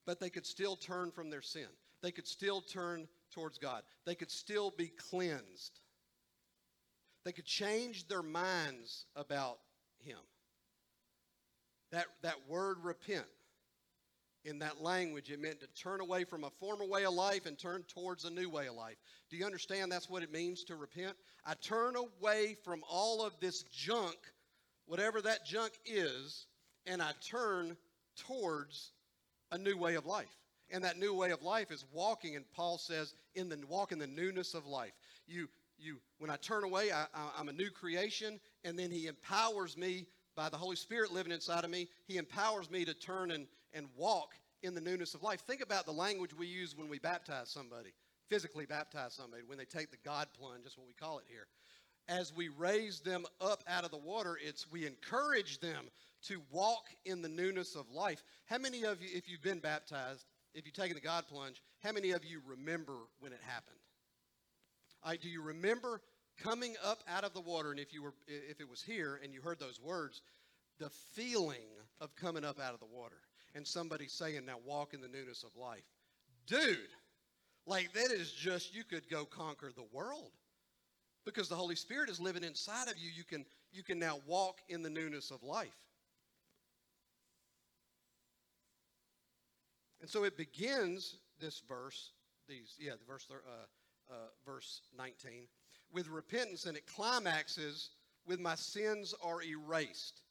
but 0.05 0.19
they 0.19 0.29
could 0.29 0.45
still 0.45 0.75
turn 0.75 1.11
from 1.11 1.29
their 1.29 1.41
sin. 1.41 1.67
They 2.01 2.11
could 2.11 2.27
still 2.27 2.61
turn 2.61 3.07
towards 3.31 3.57
God. 3.57 3.83
They 4.05 4.15
could 4.15 4.31
still 4.31 4.71
be 4.71 4.87
cleansed. 4.87 5.79
They 7.23 7.31
could 7.31 7.45
change 7.45 8.07
their 8.07 8.23
minds 8.23 9.05
about 9.15 9.59
Him. 9.99 10.17
That, 11.91 12.07
that 12.21 12.47
word 12.47 12.77
repent, 12.83 13.25
in 14.43 14.59
that 14.59 14.81
language, 14.81 15.29
it 15.29 15.39
meant 15.39 15.59
to 15.59 15.67
turn 15.67 16.01
away 16.01 16.23
from 16.23 16.43
a 16.43 16.49
former 16.49 16.85
way 16.85 17.05
of 17.05 17.13
life 17.13 17.45
and 17.45 17.57
turn 17.57 17.83
towards 17.87 18.25
a 18.25 18.29
new 18.29 18.49
way 18.49 18.67
of 18.67 18.75
life. 18.75 18.97
Do 19.29 19.37
you 19.37 19.45
understand 19.45 19.91
that's 19.91 20.09
what 20.09 20.23
it 20.23 20.31
means 20.31 20.63
to 20.65 20.75
repent? 20.75 21.15
I 21.45 21.53
turn 21.55 21.95
away 21.95 22.57
from 22.63 22.81
all 22.89 23.23
of 23.25 23.33
this 23.39 23.63
junk, 23.63 24.17
whatever 24.85 25.21
that 25.21 25.45
junk 25.45 25.73
is, 25.85 26.47
and 26.85 27.01
I 27.01 27.11
turn 27.23 27.77
towards 28.15 28.91
a 29.51 29.57
new 29.57 29.77
way 29.77 29.95
of 29.95 30.05
life. 30.05 30.35
And 30.71 30.83
that 30.83 30.97
new 30.97 31.13
way 31.13 31.31
of 31.31 31.43
life 31.43 31.69
is 31.71 31.85
walking, 31.91 32.35
and 32.35 32.45
Paul 32.55 32.77
says, 32.77 33.13
in 33.35 33.49
the 33.49 33.59
walk 33.67 33.91
in 33.91 33.99
the 33.99 34.07
newness 34.07 34.53
of 34.53 34.65
life. 34.65 34.93
You 35.27 35.49
you 35.77 35.97
when 36.19 36.29
I 36.29 36.35
turn 36.37 36.63
away, 36.63 36.91
I, 36.91 37.05
I, 37.13 37.31
I'm 37.37 37.49
a 37.49 37.53
new 37.53 37.69
creation, 37.69 38.39
and 38.63 38.77
then 38.77 38.91
He 38.91 39.07
empowers 39.07 39.77
me 39.77 40.05
by 40.35 40.49
the 40.49 40.57
Holy 40.57 40.75
Spirit 40.75 41.11
living 41.11 41.31
inside 41.31 41.63
of 41.65 41.69
me. 41.69 41.89
He 42.07 42.17
empowers 42.17 42.69
me 42.69 42.85
to 42.85 42.93
turn 42.93 43.31
and, 43.31 43.47
and 43.73 43.87
walk 43.95 44.33
in 44.63 44.75
the 44.75 44.81
newness 44.81 45.13
of 45.13 45.23
life. 45.23 45.41
Think 45.41 45.61
about 45.61 45.85
the 45.85 45.91
language 45.91 46.33
we 46.33 46.47
use 46.47 46.77
when 46.77 46.89
we 46.89 46.99
baptize 46.99 47.49
somebody, 47.49 47.93
physically 48.29 48.65
baptize 48.65 49.13
somebody, 49.13 49.43
when 49.45 49.57
they 49.57 49.65
take 49.65 49.91
the 49.91 49.97
God 50.05 50.27
plunge, 50.37 50.63
that's 50.63 50.77
what 50.77 50.87
we 50.87 50.93
call 50.93 51.19
it 51.19 51.25
here. 51.27 51.47
As 52.07 52.35
we 52.35 52.49
raise 52.49 52.99
them 52.99 53.25
up 53.39 53.63
out 53.67 53.85
of 53.85 53.91
the 53.91 53.97
water, 53.97 54.37
it's 54.43 54.69
we 54.71 54.85
encourage 54.85 55.59
them 55.59 55.85
to 56.23 56.41
walk 56.51 56.85
in 57.05 57.21
the 57.21 57.29
newness 57.29 57.75
of 57.75 57.89
life. 57.91 58.23
How 58.45 58.57
many 58.57 58.83
of 58.83 59.01
you, 59.01 59.09
if 59.13 59.29
you've 59.29 59.41
been 59.41 59.59
baptized, 59.59 60.25
if 60.53 60.65
you've 60.65 60.75
taken 60.75 60.95
the 60.95 61.01
God 61.01 61.25
plunge, 61.27 61.61
how 61.81 61.91
many 61.91 62.11
of 62.11 62.25
you 62.25 62.41
remember 62.45 62.93
when 63.19 63.31
it 63.31 63.39
happened? 63.47 63.77
Right, 65.05 65.19
do 65.19 65.29
you 65.29 65.41
remember 65.41 66.01
coming 66.37 66.75
up 66.83 66.99
out 67.07 67.23
of 67.23 67.33
the 67.33 67.41
water, 67.41 67.71
and 67.71 67.79
if 67.79 67.93
you 67.93 68.03
were, 68.03 68.13
if 68.27 68.59
it 68.59 68.69
was 68.69 68.81
here 68.81 69.19
and 69.23 69.33
you 69.33 69.41
heard 69.41 69.59
those 69.59 69.79
words, 69.79 70.21
the 70.79 70.89
feeling 71.13 71.69
of 71.99 72.15
coming 72.15 72.43
up 72.43 72.59
out 72.59 72.73
of 72.73 72.79
the 72.79 72.85
water, 72.85 73.17
and 73.55 73.67
somebody 73.67 74.07
saying, 74.07 74.45
"Now 74.45 74.59
walk 74.65 74.93
in 74.93 75.01
the 75.01 75.07
newness 75.07 75.43
of 75.43 75.55
life," 75.55 75.85
dude, 76.47 76.89
like 77.65 77.93
that 77.93 78.11
is 78.11 78.31
just 78.31 78.73
you 78.73 78.83
could 78.83 79.09
go 79.09 79.25
conquer 79.25 79.71
the 79.71 79.87
world 79.91 80.31
because 81.25 81.49
the 81.49 81.55
Holy 81.55 81.75
Spirit 81.75 82.09
is 82.09 82.19
living 82.19 82.43
inside 82.43 82.87
of 82.87 82.97
you. 82.97 83.09
You 83.09 83.23
can 83.23 83.45
you 83.71 83.83
can 83.83 83.99
now 83.99 84.19
walk 84.25 84.59
in 84.69 84.81
the 84.81 84.89
newness 84.89 85.31
of 85.31 85.43
life. 85.43 85.69
And 90.01 90.09
so 90.09 90.23
it 90.23 90.35
begins 90.35 91.17
this 91.39 91.61
verse, 91.67 92.11
these 92.49 92.75
yeah, 92.79 92.93
the 92.93 93.05
verse 93.05 93.27
uh, 93.31 94.13
uh, 94.13 94.15
verse 94.45 94.81
19 94.97 95.47
with 95.93 96.07
repentance, 96.07 96.65
and 96.65 96.77
it 96.77 96.87
climaxes 96.87 97.89
with 98.25 98.39
my 98.39 98.55
sins 98.55 99.13
are 99.23 99.41
erased. 99.43 100.21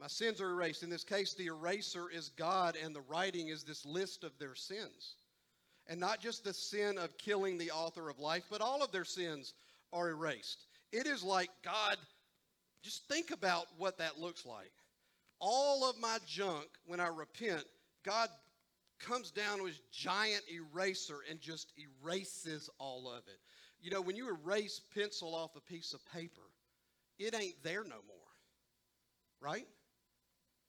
My 0.00 0.08
sins 0.08 0.40
are 0.40 0.50
erased. 0.50 0.82
In 0.82 0.90
this 0.90 1.04
case, 1.04 1.34
the 1.34 1.46
eraser 1.46 2.10
is 2.10 2.30
God, 2.30 2.76
and 2.82 2.94
the 2.94 3.00
writing 3.02 3.48
is 3.48 3.62
this 3.62 3.86
list 3.86 4.24
of 4.24 4.36
their 4.38 4.54
sins. 4.54 5.16
And 5.86 6.00
not 6.00 6.20
just 6.20 6.44
the 6.44 6.54
sin 6.54 6.98
of 6.98 7.16
killing 7.18 7.58
the 7.58 7.70
author 7.70 8.08
of 8.08 8.18
life, 8.18 8.44
but 8.50 8.60
all 8.60 8.82
of 8.82 8.90
their 8.90 9.04
sins 9.04 9.54
are 9.92 10.08
erased. 10.08 10.66
It 10.92 11.06
is 11.06 11.22
like 11.22 11.50
God, 11.62 11.96
just 12.82 13.06
think 13.08 13.30
about 13.30 13.66
what 13.78 13.98
that 13.98 14.18
looks 14.18 14.44
like. 14.44 14.72
All 15.40 15.88
of 15.88 15.98
my 15.98 16.18
junk, 16.26 16.66
when 16.86 17.00
I 17.00 17.08
repent, 17.08 17.64
God 18.04 18.28
comes 18.98 19.30
down 19.30 19.62
with 19.62 19.72
his 19.72 19.80
giant 19.92 20.42
eraser 20.52 21.18
and 21.30 21.40
just 21.40 21.72
erases 21.76 22.70
all 22.78 23.08
of 23.08 23.26
it. 23.26 23.38
You 23.80 23.90
know, 23.90 24.00
when 24.00 24.16
you 24.16 24.28
erase 24.28 24.80
pencil 24.94 25.34
off 25.34 25.56
a 25.56 25.60
piece 25.60 25.92
of 25.92 26.00
paper, 26.12 26.40
it 27.18 27.34
ain't 27.34 27.62
there 27.62 27.84
no 27.84 27.96
more. 28.06 28.16
Right? 29.40 29.66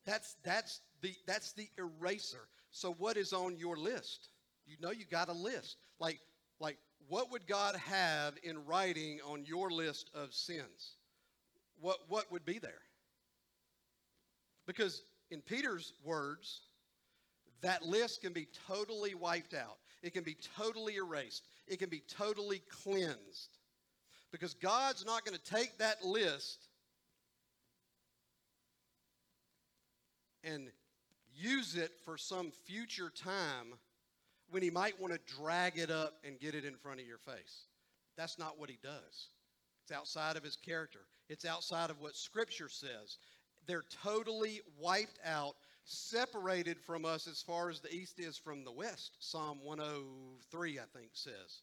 That's 0.06 0.36
that's 0.43 0.82
the 1.01 1.14
that's 1.26 1.53
the 1.53 1.68
eraser. 1.78 2.47
So 2.72 2.93
what 2.93 3.18
is 3.18 3.34
on 3.34 3.58
your 3.58 3.78
list? 3.78 4.30
You 4.68 4.78
know 4.82 4.91
you 4.91 5.06
got 5.10 5.30
a 5.30 5.34
list. 5.34 5.78
Like 5.99 6.20
like 6.60 6.78
what 7.08 7.32
would 7.32 7.47
God 7.47 7.76
have 7.76 8.34
in 8.43 8.66
writing 8.66 9.20
on 9.26 9.45
your 9.45 9.72
list 9.72 10.10
of 10.14 10.34
sins? 10.34 10.97
What 11.80 11.99
what 12.08 12.32
would 12.32 12.45
be 12.45 12.60
there? 12.60 12.82
Because 14.66 15.03
in 15.32 15.41
Peter's 15.41 15.93
words, 16.03 16.62
that 17.62 17.84
list 17.84 18.22
can 18.22 18.34
be 18.34 18.47
totally 18.68 19.16
wiped 19.16 19.53
out. 19.53 19.78
It 20.03 20.14
can 20.14 20.24
be 20.24 20.38
totally 20.58 20.95
erased. 20.95 21.47
It 21.68 21.80
can 21.80 21.89
be 21.89 22.03
totally 22.08 22.62
cleansed. 22.84 23.58
Because 24.32 24.53
God's 24.53 25.06
not 25.06 25.26
going 25.26 25.38
to 25.38 25.51
take 25.51 25.78
that 25.78 26.03
list 26.03 26.64
and 30.46 30.70
use 31.34 31.76
it 31.76 31.91
for 32.04 32.18
some 32.18 32.52
future 32.66 33.10
time 33.10 33.74
when 34.50 34.62
he 34.62 34.70
might 34.70 35.00
want 35.00 35.14
to 35.14 35.36
drag 35.36 35.78
it 35.78 35.91
up 35.91 36.14
and 36.24 36.39
get 36.39 36.56
it 36.56 36.66
in 36.66 36.76
front 36.76 37.00
of 37.00 37.08
your 37.08 37.18
face. 37.18 37.66
That's 38.18 38.39
not 38.39 38.60
what 38.60 38.70
he 38.70 38.78
does. 38.82 39.30
It's 39.84 39.91
outside 39.91 40.38
of 40.38 40.43
his 40.43 40.56
character, 40.56 41.00
it's 41.30 41.46
outside 41.46 41.89
of 41.89 42.00
what 42.00 42.16
Scripture 42.16 42.70
says. 42.70 43.18
They're 43.68 43.86
totally 44.04 44.62
wiped 44.80 45.20
out 45.26 45.56
separated 45.86 46.80
from 46.80 47.06
us 47.06 47.28
as 47.28 47.41
far 47.41 47.70
as 47.70 47.80
the 47.80 47.93
east 47.93 48.20
is 48.20 48.38
from 48.38 48.64
the 48.64 48.72
west. 48.72 49.18
Psalm 49.20 49.60
103, 49.64 50.80
I 50.80 50.84
think, 50.96 51.10
says. 51.14 51.62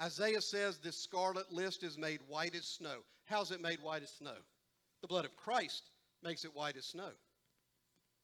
Isaiah 0.00 0.40
says 0.40 0.78
this 0.78 0.96
scarlet 0.96 1.52
list 1.52 1.82
is 1.82 1.98
made 1.98 2.20
white 2.28 2.54
as 2.54 2.64
snow. 2.64 2.98
How's 3.24 3.50
it 3.50 3.60
made 3.60 3.82
white 3.82 4.02
as 4.02 4.10
snow? 4.10 4.36
The 5.02 5.08
blood 5.08 5.24
of 5.24 5.36
Christ 5.36 5.90
makes 6.22 6.44
it 6.44 6.54
white 6.54 6.76
as 6.76 6.86
snow. 6.86 7.10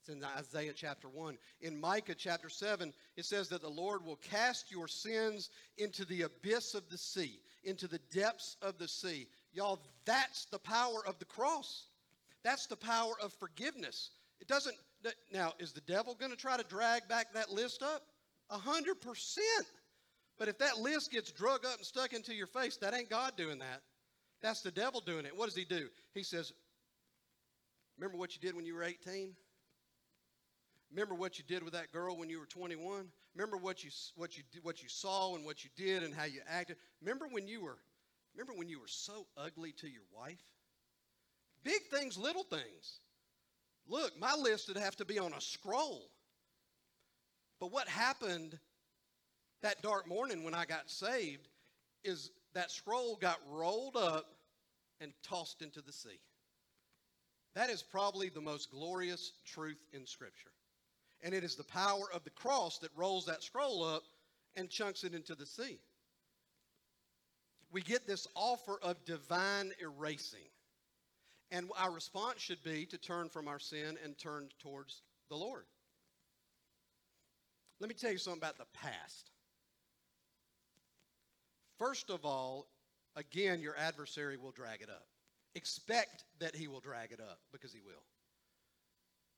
It's 0.09 0.17
in 0.17 0.25
Isaiah 0.25 0.73
chapter 0.75 1.09
1. 1.09 1.37
In 1.61 1.79
Micah 1.81 2.15
chapter 2.15 2.49
7, 2.49 2.93
it 3.17 3.25
says 3.25 3.49
that 3.49 3.61
the 3.61 3.69
Lord 3.69 4.05
will 4.05 4.17
cast 4.17 4.71
your 4.71 4.89
sins 4.89 5.51
into 5.77 6.05
the 6.07 6.23
abyss 6.23 6.75
of 6.75 6.89
the 6.89 6.99
sea, 6.99 7.41
into 7.65 7.87
the 7.87 8.01
depths 8.13 8.57
of 8.63 8.79
the 8.79 8.89
sea. 8.89 9.27
Y'all, 9.53 9.81
that's 10.05 10.47
the 10.47 10.59
power 10.59 11.07
of 11.07 11.19
the 11.19 11.25
cross. 11.25 11.89
That's 12.43 12.67
the 12.67 12.77
power 12.77 13.15
of 13.23 13.33
forgiveness. 13.35 14.11
It 14.41 14.49
doesn't 14.49 14.77
now, 15.33 15.53
is 15.61 15.73
the 15.73 15.81
devil 15.83 16.17
going 16.19 16.33
to 16.33 16.37
try 16.37 16.57
to 16.57 16.65
drag 16.65 17.07
back 17.09 17.33
that 17.35 17.53
list 17.53 17.85
up? 17.85 18.03
A 18.51 18.59
hundred 18.59 19.01
percent. 19.01 19.67
But 20.39 20.49
if 20.49 20.59
that 20.59 20.79
list 20.79 21.13
gets 21.13 21.31
drug 21.31 21.65
up 21.65 21.77
and 21.77 21.87
stuck 21.87 22.13
into 22.13 22.35
your 22.35 22.49
face, 22.49 22.77
that 22.79 22.95
ain't 22.95 23.11
God 23.11 23.35
doing 23.37 23.59
that. 23.59 23.83
That's 24.43 24.63
the 24.63 24.73
devil 24.73 25.01
doing 25.01 25.25
it. 25.25 25.37
What 25.37 25.47
does 25.47 25.55
he 25.55 25.65
do? 25.65 25.89
He 26.15 26.23
says, 26.23 26.53
Remember 27.97 28.17
what 28.17 28.35
you 28.35 28.41
did 28.41 28.57
when 28.57 28.65
you 28.65 28.75
were 28.75 28.83
18? 28.85 29.35
Remember 30.91 31.15
what 31.15 31.39
you 31.39 31.45
did 31.47 31.63
with 31.63 31.75
that 31.75 31.93
girl 31.93 32.17
when 32.17 32.31
you 32.31 32.39
were 32.39 32.47
21? 32.47 33.07
Remember 33.35 33.57
what 33.57 33.85
you 33.85 33.91
what 34.17 34.37
you 34.37 34.45
what 34.63 34.83
you 34.83 34.89
saw 34.89 35.35
and 35.35 35.45
what 35.45 35.63
you 35.65 35.71
did 35.77 36.03
and 36.03 36.15
how 36.15 36.25
you 36.25 36.41
acted? 36.49 36.77
Remember 37.03 37.27
when 37.31 37.47
you 37.47 37.63
were 37.63 37.79
remember 38.35 38.55
when 38.55 38.69
you 38.69 38.81
were 38.81 38.89
so 38.89 39.27
ugly 39.37 39.73
to 39.73 39.89
your 39.89 40.03
wife? 40.17 40.43
Big 41.63 41.83
things, 41.91 42.17
little 42.17 42.45
things. 42.45 43.01
Look, 43.87 44.19
my 44.19 44.35
list 44.35 44.69
would 44.69 44.77
have 44.77 44.97
to 44.97 45.05
be 45.05 45.19
on 45.19 45.33
a 45.33 45.41
scroll. 45.41 46.11
But 47.61 47.73
what 47.73 47.89
happened 47.89 48.59
that 49.63 49.83
dark 49.83 50.07
morning 50.07 50.45
when 50.45 50.55
I 50.55 50.65
got 50.65 50.89
saved 50.89 51.49
is 52.05 52.31
that 52.55 52.71
scroll 52.71 53.17
got 53.17 53.39
rolled 53.51 53.97
up 53.97 54.27
and 55.01 55.13
tossed 55.23 55.63
into 55.63 55.81
the 55.83 55.93
sea. 55.93 56.21
That 57.55 57.71
is 57.71 57.83
probably 57.83 58.29
the 58.29 58.41
most 58.41 58.71
glorious 58.71 59.33
truth 59.45 59.85
in 59.93 60.07
Scripture. 60.07 60.51
And 61.23 61.35
it 61.35 61.45
is 61.45 61.57
the 61.57 61.65
power 61.65 62.05
of 62.15 62.25
the 62.25 62.31
cross 62.31 62.79
that 62.79 62.91
rolls 62.97 63.27
that 63.27 63.43
scroll 63.43 63.83
up 63.83 64.03
and 64.57 64.71
chunks 64.71 65.05
it 65.05 65.15
into 65.15 65.35
the 65.35 65.47
sea. 65.47 65.79
We 67.71 67.83
get 67.83 68.07
this 68.07 68.27
offer 68.35 68.79
of 68.83 69.05
divine 69.05 69.73
erasing. 69.81 70.49
And 71.51 71.71
our 71.79 71.91
response 71.91 72.41
should 72.41 72.63
be 72.63 72.87
to 72.87 72.99
turn 72.99 73.29
from 73.29 73.49
our 73.49 73.59
sin 73.59 73.99
and 74.05 74.17
turn 74.19 74.49
towards 74.61 75.03
the 75.29 75.37
Lord. 75.37 75.65
Let 77.81 77.89
me 77.89 77.95
tell 77.95 78.13
you 78.13 78.19
something 78.19 78.41
about 78.41 78.59
the 78.59 78.67
past. 78.75 79.31
First 81.79 82.11
of 82.11 82.25
all, 82.25 82.67
again, 83.17 83.61
your 83.61 83.77
adversary 83.77 84.37
will 84.37 84.51
drag 84.51 84.83
it 84.83 84.91
up. 84.91 85.07
Expect 85.55 86.25
that 86.41 86.55
he 86.55 86.69
will 86.69 86.81
drag 86.81 87.13
it 87.13 87.21
up 87.21 87.39
because 87.53 87.73
he 87.73 87.81
will. 87.81 88.03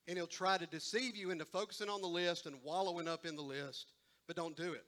And 0.08 0.16
he'll 0.16 0.26
try 0.26 0.58
to 0.58 0.66
deceive 0.66 1.16
you 1.16 1.30
into 1.30 1.44
focusing 1.44 1.88
on 1.88 2.00
the 2.00 2.08
list 2.08 2.46
and 2.46 2.56
wallowing 2.64 3.06
up 3.06 3.26
in 3.26 3.36
the 3.36 3.42
list, 3.42 3.92
but 4.26 4.36
don't 4.36 4.56
do 4.56 4.72
it. 4.72 4.84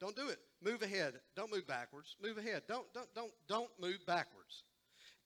Don't 0.00 0.16
do 0.16 0.28
it. 0.28 0.38
Move 0.62 0.82
ahead. 0.82 1.14
Don't 1.36 1.52
move 1.52 1.66
backwards. 1.66 2.16
Move 2.22 2.38
ahead. 2.38 2.62
Don't 2.68 2.92
don't 2.94 3.12
don't 3.14 3.32
don't 3.48 3.70
move 3.80 3.98
backwards. 4.06 4.62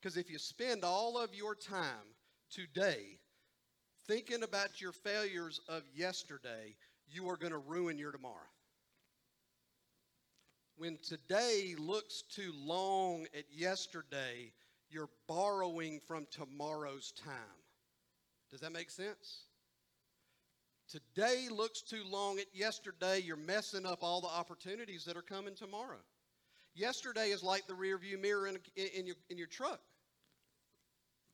Because 0.00 0.16
if 0.16 0.30
you 0.30 0.38
spend 0.38 0.84
all 0.84 1.18
of 1.18 1.34
your 1.34 1.54
time 1.54 2.16
today 2.50 3.18
thinking 4.06 4.42
about 4.42 4.80
your 4.80 4.92
failures 4.92 5.60
of 5.68 5.82
yesterday, 5.94 6.74
you 7.08 7.28
are 7.28 7.36
going 7.36 7.52
to 7.52 7.58
ruin 7.58 7.98
your 7.98 8.12
tomorrow. 8.12 8.36
When 10.76 10.98
today 11.02 11.74
looks 11.78 12.22
too 12.22 12.52
long 12.56 13.26
at 13.36 13.44
yesterday, 13.54 14.52
you're 14.90 15.10
borrowing 15.28 16.00
from 16.00 16.26
tomorrow's 16.30 17.12
time. 17.12 17.61
Does 18.53 18.61
that 18.61 18.72
make 18.72 18.90
sense? 18.90 19.46
Today 20.88 21.48
looks 21.50 21.80
too 21.80 22.03
long 22.09 22.38
at 22.38 22.46
yesterday, 22.53 23.18
you're 23.18 23.34
messing 23.34 23.86
up 23.86 24.00
all 24.03 24.20
the 24.20 24.28
opportunities 24.28 25.07
that 25.07 25.16
are 25.16 25.22
coming 25.22 25.55
tomorrow. 25.55 26.05
Yesterday 26.74 27.28
is 27.28 27.42
like 27.42 27.66
the 27.66 27.72
rearview 27.72 28.20
mirror 28.20 28.46
in, 28.46 28.59
in, 28.76 29.07
your, 29.07 29.16
in 29.30 29.38
your 29.38 29.46
truck. 29.46 29.80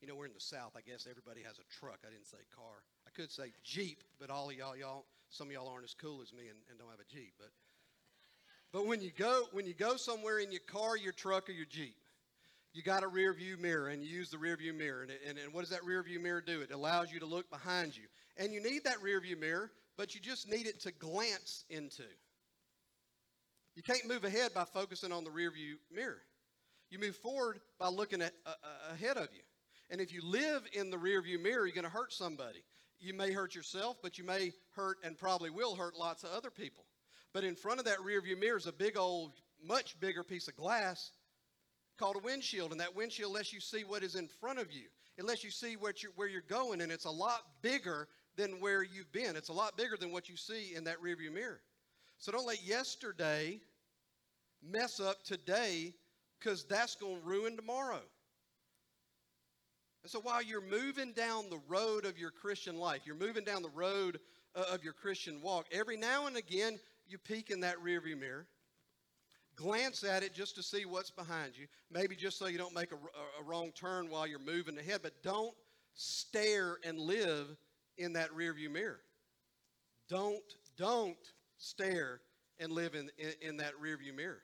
You 0.01 0.07
know, 0.07 0.14
we're 0.14 0.27
in 0.27 0.33
the 0.33 0.41
South. 0.41 0.73
I 0.77 0.81
guess 0.89 1.09
everybody 1.11 1.43
has 1.43 1.59
a 1.59 1.66
truck. 1.81 1.99
I 2.07 2.11
didn't 2.11 2.27
say 2.27 2.39
car. 2.55 2.85
I 3.05 3.11
could 3.11 3.33
say 3.33 3.53
Jeep, 3.64 4.05
but 4.21 4.31
all 4.31 4.49
of 4.49 4.57
y'all, 4.57 4.77
y'all, 4.77 5.07
some 5.29 5.49
of 5.49 5.53
y'all 5.53 5.69
aren't 5.69 5.85
as 5.85 5.95
cool 5.95 6.23
as 6.23 6.33
me 6.33 6.47
and, 6.49 6.59
and 6.71 6.79
don't 6.79 6.91
have 6.91 7.01
a 7.01 7.12
Jeep. 7.12 7.33
But 7.37 7.51
But 8.73 8.87
when 8.87 9.01
you 9.01 9.11
go 9.11 9.47
when 9.51 9.66
you 9.66 9.75
go 9.75 9.97
somewhere 9.97 10.39
in 10.39 10.53
your 10.53 10.61
car, 10.61 10.97
your 10.97 11.12
truck, 11.12 11.49
or 11.49 11.53
your 11.53 11.66
Jeep, 11.66 11.97
you 12.79 12.85
got 12.85 13.03
a 13.03 13.09
rear 13.09 13.35
view 13.35 13.57
mirror 13.57 13.89
and 13.89 14.05
you 14.05 14.09
use 14.09 14.31
the 14.31 14.39
rear 14.39 14.57
view 14.57 14.72
mirror. 14.72 15.03
And, 15.03 15.11
and, 15.29 15.37
and 15.37 15.53
what 15.53 15.62
does 15.62 15.70
that 15.70 15.85
rear 15.85 16.01
view 16.01 16.20
mirror 16.20 16.41
do? 16.41 16.61
It 16.61 16.70
allows 16.70 17.11
you 17.11 17.18
to 17.18 17.26
look 17.26 17.51
behind 17.51 17.97
you. 17.97 18.05
And 18.37 18.53
you 18.53 18.62
need 18.62 18.85
that 18.85 19.03
rear 19.03 19.20
view 19.20 19.37
mirror, 19.37 19.72
but 19.97 20.14
you 20.14 20.20
just 20.20 20.49
need 20.49 20.68
it 20.68 20.79
to 20.83 20.93
glance 20.93 21.64
into. 21.70 22.05
You 23.74 23.83
can't 23.83 24.07
move 24.07 24.22
ahead 24.22 24.55
by 24.55 24.62
focusing 24.62 25.11
on 25.11 25.24
the 25.24 25.31
rear 25.31 25.51
view 25.51 25.79
mirror. 25.93 26.22
You 26.89 27.01
move 27.01 27.16
forward 27.16 27.59
by 27.81 27.89
looking 27.89 28.22
at, 28.22 28.33
uh, 28.47 28.51
uh, 28.51 28.95
ahead 28.95 29.16
of 29.16 29.26
you. 29.35 29.43
And 29.91 30.01
if 30.01 30.12
you 30.12 30.22
live 30.22 30.62
in 30.72 30.91
the 30.91 30.99
rear 30.99 31.20
view 31.20 31.41
mirror, 31.41 31.66
you're 31.66 31.74
going 31.74 31.83
to 31.83 31.91
hurt 31.91 32.12
somebody. 32.12 32.62
You 33.01 33.12
may 33.12 33.33
hurt 33.33 33.57
yourself, 33.57 33.97
but 34.05 34.18
you 34.18 34.24
may 34.24 34.53
hurt 34.76 34.99
and 35.03 35.18
probably 35.18 35.51
will 35.51 35.74
hurt 35.74 35.97
lots 35.97 36.22
of 36.22 36.31
other 36.31 36.51
people. 36.51 36.85
But 37.35 37.43
in 37.43 37.57
front 37.57 37.81
of 37.81 37.87
that 37.87 38.01
rear 38.05 38.22
view 38.22 38.37
mirror 38.37 38.57
is 38.57 38.68
a 38.68 38.72
big 38.72 38.97
old, 38.97 39.33
much 39.64 39.99
bigger 39.99 40.22
piece 40.22 40.47
of 40.47 40.55
glass 40.55 41.11
called 41.99 42.17
a 42.17 42.21
windshield. 42.21 42.73
And 42.73 42.81
that 42.81 42.95
windshield 42.95 43.33
lets 43.33 43.53
you 43.53 43.61
see 43.61 43.85
what 43.85 44.03
is 44.03 44.15
in 44.15 44.29
front 44.29 44.59
of 44.59 44.73
you. 44.73 44.85
It 45.17 45.25
lets 45.25 45.43
you 45.43 45.51
see 45.51 45.77
what 45.77 46.03
you're, 46.03 46.13
where 46.15 46.29
you're 46.29 46.43
going, 46.43 46.81
and 46.81 46.93
it's 46.93 47.05
a 47.05 47.11
lot 47.11 47.43
bigger 47.61 48.09
than 48.37 48.61
where 48.61 48.83
you've 48.83 49.13
been. 49.13 49.35
It's 49.35 49.49
a 49.49 49.53
lot 49.53 49.77
bigger 49.77 49.97
than 49.99 50.13
what 50.13 50.29
you 50.29 50.37
see 50.37 50.75
in 50.77 50.85
that 50.85 51.03
rearview 51.03 51.33
mirror. 51.33 51.61
So 52.19 52.31
don't 52.31 52.47
let 52.47 52.65
yesterday 52.65 53.61
mess 54.63 55.01
up 55.01 55.25
today 55.25 55.93
because 56.39 56.65
that's 56.65 56.95
going 56.95 57.21
to 57.21 57.27
ruin 57.27 57.57
tomorrow. 57.57 58.01
And 60.03 60.11
so 60.11 60.21
while 60.21 60.43
you're 60.43 60.61
moving 60.61 61.13
down 61.13 61.51
the 61.51 61.61
road 61.69 62.05
of 62.05 62.17
your 62.17 62.31
Christian 62.31 62.79
life, 62.79 63.03
you're 63.05 63.17
moving 63.17 63.45
down 63.45 63.63
the 63.63 63.71
road 63.71 64.21
uh, 64.55 64.65
of 64.73 64.85
your 64.85 64.93
Christian 64.93 65.43
walk, 65.43 65.67
every 65.73 65.97
now 65.97 66.27
and 66.27 66.37
again 66.37 66.79
you 67.09 67.19
peek 67.19 67.51
in 67.51 67.61
that 67.61 67.77
rearview 67.85 68.19
mirror, 68.19 68.47
glance 69.59 70.05
at 70.05 70.23
it 70.23 70.33
just 70.33 70.55
to 70.55 70.63
see 70.63 70.85
what's 70.85 71.11
behind 71.11 71.59
you, 71.59 71.67
maybe 71.91 72.15
just 72.15 72.39
so 72.39 72.47
you 72.47 72.59
don't 72.59 72.75
make 72.75 72.93
a, 72.93 72.95
a, 72.95 73.43
wrong 73.45 73.73
turn 73.73 74.09
while 74.09 74.27
you're 74.27 74.39
moving 74.39 74.79
ahead, 74.79 75.01
but 75.03 75.21
don't 75.23 75.55
stare 75.95 76.79
and 76.85 76.99
live 76.99 77.57
in 77.99 78.13
that 78.13 78.31
rearview 78.31 78.71
mirror. 78.71 79.01
Don't, 80.09 80.43
don't 80.77 81.17
stare 81.57 82.21
and 82.61 82.71
live 82.71 82.95
in, 82.95 83.11
in, 83.19 83.33
in 83.43 83.57
that 83.57 83.73
rearview 83.83 84.15
mirror. 84.15 84.43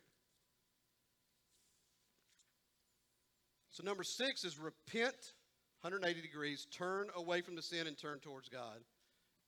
So, 3.70 3.82
number 3.84 4.04
six 4.04 4.44
is 4.44 4.58
repent 4.58 5.32
180 5.80 6.22
degrees, 6.22 6.66
turn 6.70 7.08
away 7.16 7.40
from 7.40 7.56
the 7.56 7.62
sin 7.62 7.86
and 7.86 7.96
turn 7.96 8.18
towards 8.18 8.48
God, 8.48 8.80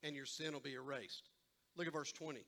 and 0.03 0.15
your 0.15 0.27
sin 0.27 0.53
will 0.53 0.61
be 0.61 0.75
erased. 0.75 1.31
Look 1.77 1.87
at 1.87 1.93
verse 1.93 2.13
20. 2.13 2.41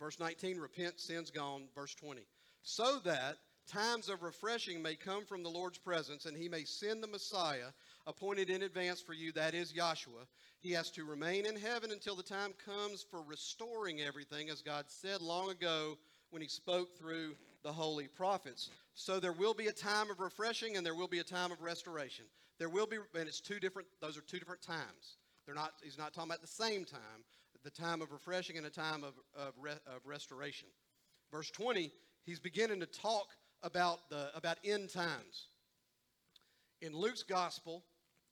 Verse 0.00 0.18
19, 0.20 0.58
repent, 0.58 1.00
sin's 1.00 1.30
gone. 1.30 1.64
Verse 1.74 1.94
20. 1.94 2.22
So 2.62 2.98
that 3.04 3.36
times 3.68 4.08
of 4.08 4.22
refreshing 4.22 4.82
may 4.82 4.94
come 4.94 5.24
from 5.24 5.42
the 5.42 5.48
Lord's 5.48 5.78
presence, 5.78 6.24
and 6.24 6.36
he 6.36 6.48
may 6.48 6.64
send 6.64 7.02
the 7.02 7.08
Messiah 7.08 7.70
appointed 8.06 8.50
in 8.50 8.62
advance 8.62 9.00
for 9.00 9.12
you, 9.12 9.32
that 9.32 9.54
is 9.54 9.72
Yahshua. 9.72 10.26
He 10.60 10.72
has 10.72 10.90
to 10.92 11.04
remain 11.04 11.46
in 11.46 11.56
heaven 11.56 11.92
until 11.92 12.16
the 12.16 12.22
time 12.22 12.52
comes 12.64 13.04
for 13.10 13.22
restoring 13.22 14.00
everything, 14.00 14.50
as 14.50 14.62
God 14.62 14.86
said 14.88 15.20
long 15.20 15.50
ago 15.50 15.98
when 16.30 16.42
he 16.42 16.48
spoke 16.48 16.98
through 16.98 17.36
the 17.62 17.72
holy 17.72 18.08
prophets. 18.08 18.70
So 18.94 19.20
there 19.20 19.32
will 19.32 19.54
be 19.54 19.68
a 19.68 19.72
time 19.72 20.10
of 20.10 20.20
refreshing 20.20 20.76
and 20.76 20.84
there 20.84 20.94
will 20.94 21.08
be 21.08 21.20
a 21.20 21.24
time 21.24 21.52
of 21.52 21.60
restoration. 21.60 22.24
There 22.58 22.68
will 22.68 22.86
be, 22.86 22.96
and 23.14 23.28
it's 23.28 23.40
two 23.40 23.60
different, 23.60 23.88
those 24.00 24.18
are 24.18 24.22
two 24.22 24.38
different 24.38 24.62
times. 24.62 25.16
They're 25.46 25.54
not, 25.54 25.72
he's 25.82 25.96
not 25.96 26.12
talking 26.12 26.30
about 26.30 26.40
the 26.40 26.48
same 26.48 26.84
time, 26.84 27.24
the 27.64 27.70
time 27.70 28.02
of 28.02 28.12
refreshing 28.12 28.56
and 28.56 28.66
a 28.66 28.70
time 28.70 29.04
of, 29.04 29.14
of, 29.36 29.54
re, 29.60 29.72
of 29.72 30.04
restoration. 30.04 30.68
Verse 31.32 31.50
20, 31.50 31.92
he's 32.24 32.40
beginning 32.40 32.80
to 32.80 32.86
talk 32.86 33.26
about, 33.62 34.08
the, 34.10 34.30
about 34.34 34.58
end 34.64 34.90
times. 34.90 35.48
In 36.80 36.94
Luke's 36.94 37.22
gospel 37.22 37.84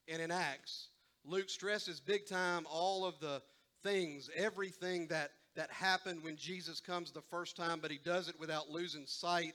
and 0.09 0.23
in 0.23 0.31
Acts, 0.31 0.89
Luke 1.25 1.51
stresses 1.51 2.01
big 2.01 2.27
time 2.27 2.65
all 2.71 3.05
of 3.05 3.19
the 3.21 3.43
things, 3.83 4.31
everything 4.37 5.09
that 5.09 5.31
that 5.57 5.73
happened 5.73 6.23
when 6.23 6.37
Jesus 6.37 6.81
comes 6.81 7.11
the 7.11 7.23
first 7.23 7.57
time, 7.57 7.81
but 7.81 7.91
he 7.91 7.99
does 8.05 8.29
it 8.29 8.39
without 8.39 8.71
losing 8.71 9.07
sight 9.07 9.55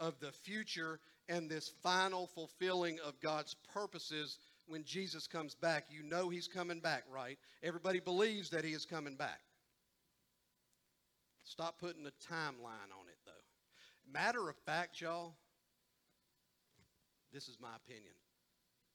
of 0.00 0.18
the 0.18 0.32
future 0.32 0.98
and 1.28 1.48
this 1.48 1.70
final 1.82 2.26
fulfilling 2.26 2.98
of 3.06 3.20
God's 3.20 3.54
purposes 3.72 4.38
when 4.66 4.84
Jesus 4.84 5.26
comes 5.26 5.54
back. 5.54 5.86
You 5.90 6.02
know 6.02 6.28
he's 6.28 6.48
coming 6.48 6.80
back, 6.80 7.04
right? 7.10 7.38
Everybody 7.62 8.00
believes 8.00 8.50
that 8.50 8.64
he 8.64 8.72
is 8.72 8.84
coming 8.84 9.16
back. 9.16 9.40
Stop 11.44 11.78
putting 11.80 12.06
a 12.06 12.32
timeline 12.32 12.92
on 12.92 13.08
it, 13.08 13.18
though. 13.26 13.32
Matter 14.10 14.48
of 14.48 14.56
fact, 14.64 15.00
y'all, 15.00 15.34
this 17.32 17.48
is 17.48 17.58
my 17.60 17.74
opinion. 17.76 18.14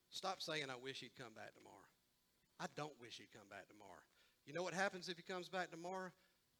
Stop 0.09 0.41
saying, 0.41 0.65
I 0.70 0.82
wish 0.82 0.99
he'd 0.99 1.15
come 1.18 1.34
back 1.36 1.53
tomorrow. 1.55 1.76
I 2.59 2.65
don't 2.76 2.93
wish 3.01 3.18
he'd 3.18 3.32
come 3.38 3.47
back 3.49 3.68
tomorrow. 3.68 4.01
You 4.45 4.53
know 4.53 4.63
what 4.63 4.74
happens 4.74 5.09
if 5.09 5.18
he 5.18 5.24
comes 5.24 5.49
back 5.49 5.72
tomorrow? 5.72 6.09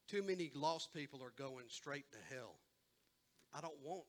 Too 0.08 0.22
many 0.22 0.50
lost 0.54 0.92
people 0.92 1.22
are 1.22 1.32
going 1.36 1.64
straight 1.68 2.04
to 2.12 2.34
hell. 2.34 2.56
I 3.54 3.60
don't 3.60 3.78
want 3.82 4.04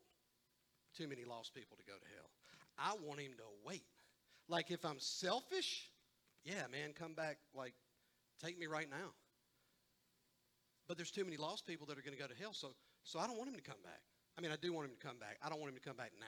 too 0.97 1.07
many 1.07 1.23
lost 1.23 1.53
people 1.53 1.77
to 1.77 1.83
go 1.83 1.93
to 1.93 2.05
hell. 2.15 2.29
I 2.77 2.93
want 3.05 3.19
him 3.19 3.31
to 3.37 3.43
wait. 3.65 3.83
Like 4.49 4.71
if 4.71 4.83
I'm 4.83 4.99
selfish, 4.99 5.89
yeah, 6.43 6.67
man, 6.71 6.91
come 6.93 7.13
back. 7.13 7.37
Like, 7.55 7.73
take 8.43 8.59
me 8.59 8.67
right 8.67 8.89
now. 8.89 9.13
But 10.87 10.97
there's 10.97 11.11
too 11.11 11.23
many 11.23 11.37
lost 11.37 11.65
people 11.65 11.85
that 11.87 11.97
are 11.97 12.01
going 12.01 12.17
to 12.17 12.21
go 12.21 12.27
to 12.27 12.35
hell, 12.35 12.53
so 12.53 12.69
so 13.03 13.19
I 13.19 13.27
don't 13.27 13.37
want 13.37 13.49
him 13.49 13.55
to 13.55 13.61
come 13.61 13.81
back. 13.83 14.01
I 14.37 14.41
mean, 14.41 14.51
I 14.51 14.57
do 14.61 14.73
want 14.73 14.89
him 14.89 14.95
to 14.99 15.07
come 15.07 15.17
back. 15.17 15.37
I 15.43 15.49
don't 15.49 15.59
want 15.59 15.71
him 15.71 15.79
to 15.79 15.87
come 15.87 15.95
back 15.95 16.11
now. 16.19 16.25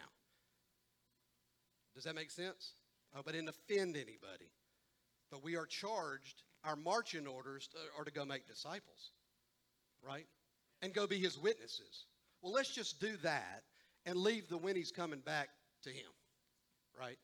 Does 1.95 2.05
that 2.05 2.15
make 2.15 2.31
sense? 2.31 2.73
Oh, 3.15 3.21
but 3.25 3.33
didn't 3.33 3.49
offend 3.49 3.95
anybody. 3.97 4.51
But 5.29 5.43
we 5.43 5.57
are 5.57 5.65
charged. 5.65 6.43
Our 6.63 6.75
marching 6.75 7.27
orders 7.27 7.67
are 7.97 8.05
to 8.05 8.11
go 8.11 8.23
make 8.23 8.47
disciples 8.47 9.11
right? 10.05 10.25
And 10.81 10.93
go 10.93 11.07
be 11.07 11.17
his 11.17 11.37
witnesses. 11.37 12.05
Well, 12.41 12.53
let's 12.53 12.73
just 12.73 12.99
do 12.99 13.15
that 13.23 13.63
and 14.05 14.17
leave 14.17 14.49
the 14.49 14.57
when 14.57 14.75
he's 14.75 14.91
coming 14.91 15.19
back 15.19 15.49
to 15.83 15.89
him, 15.89 16.09
right? 16.99 17.17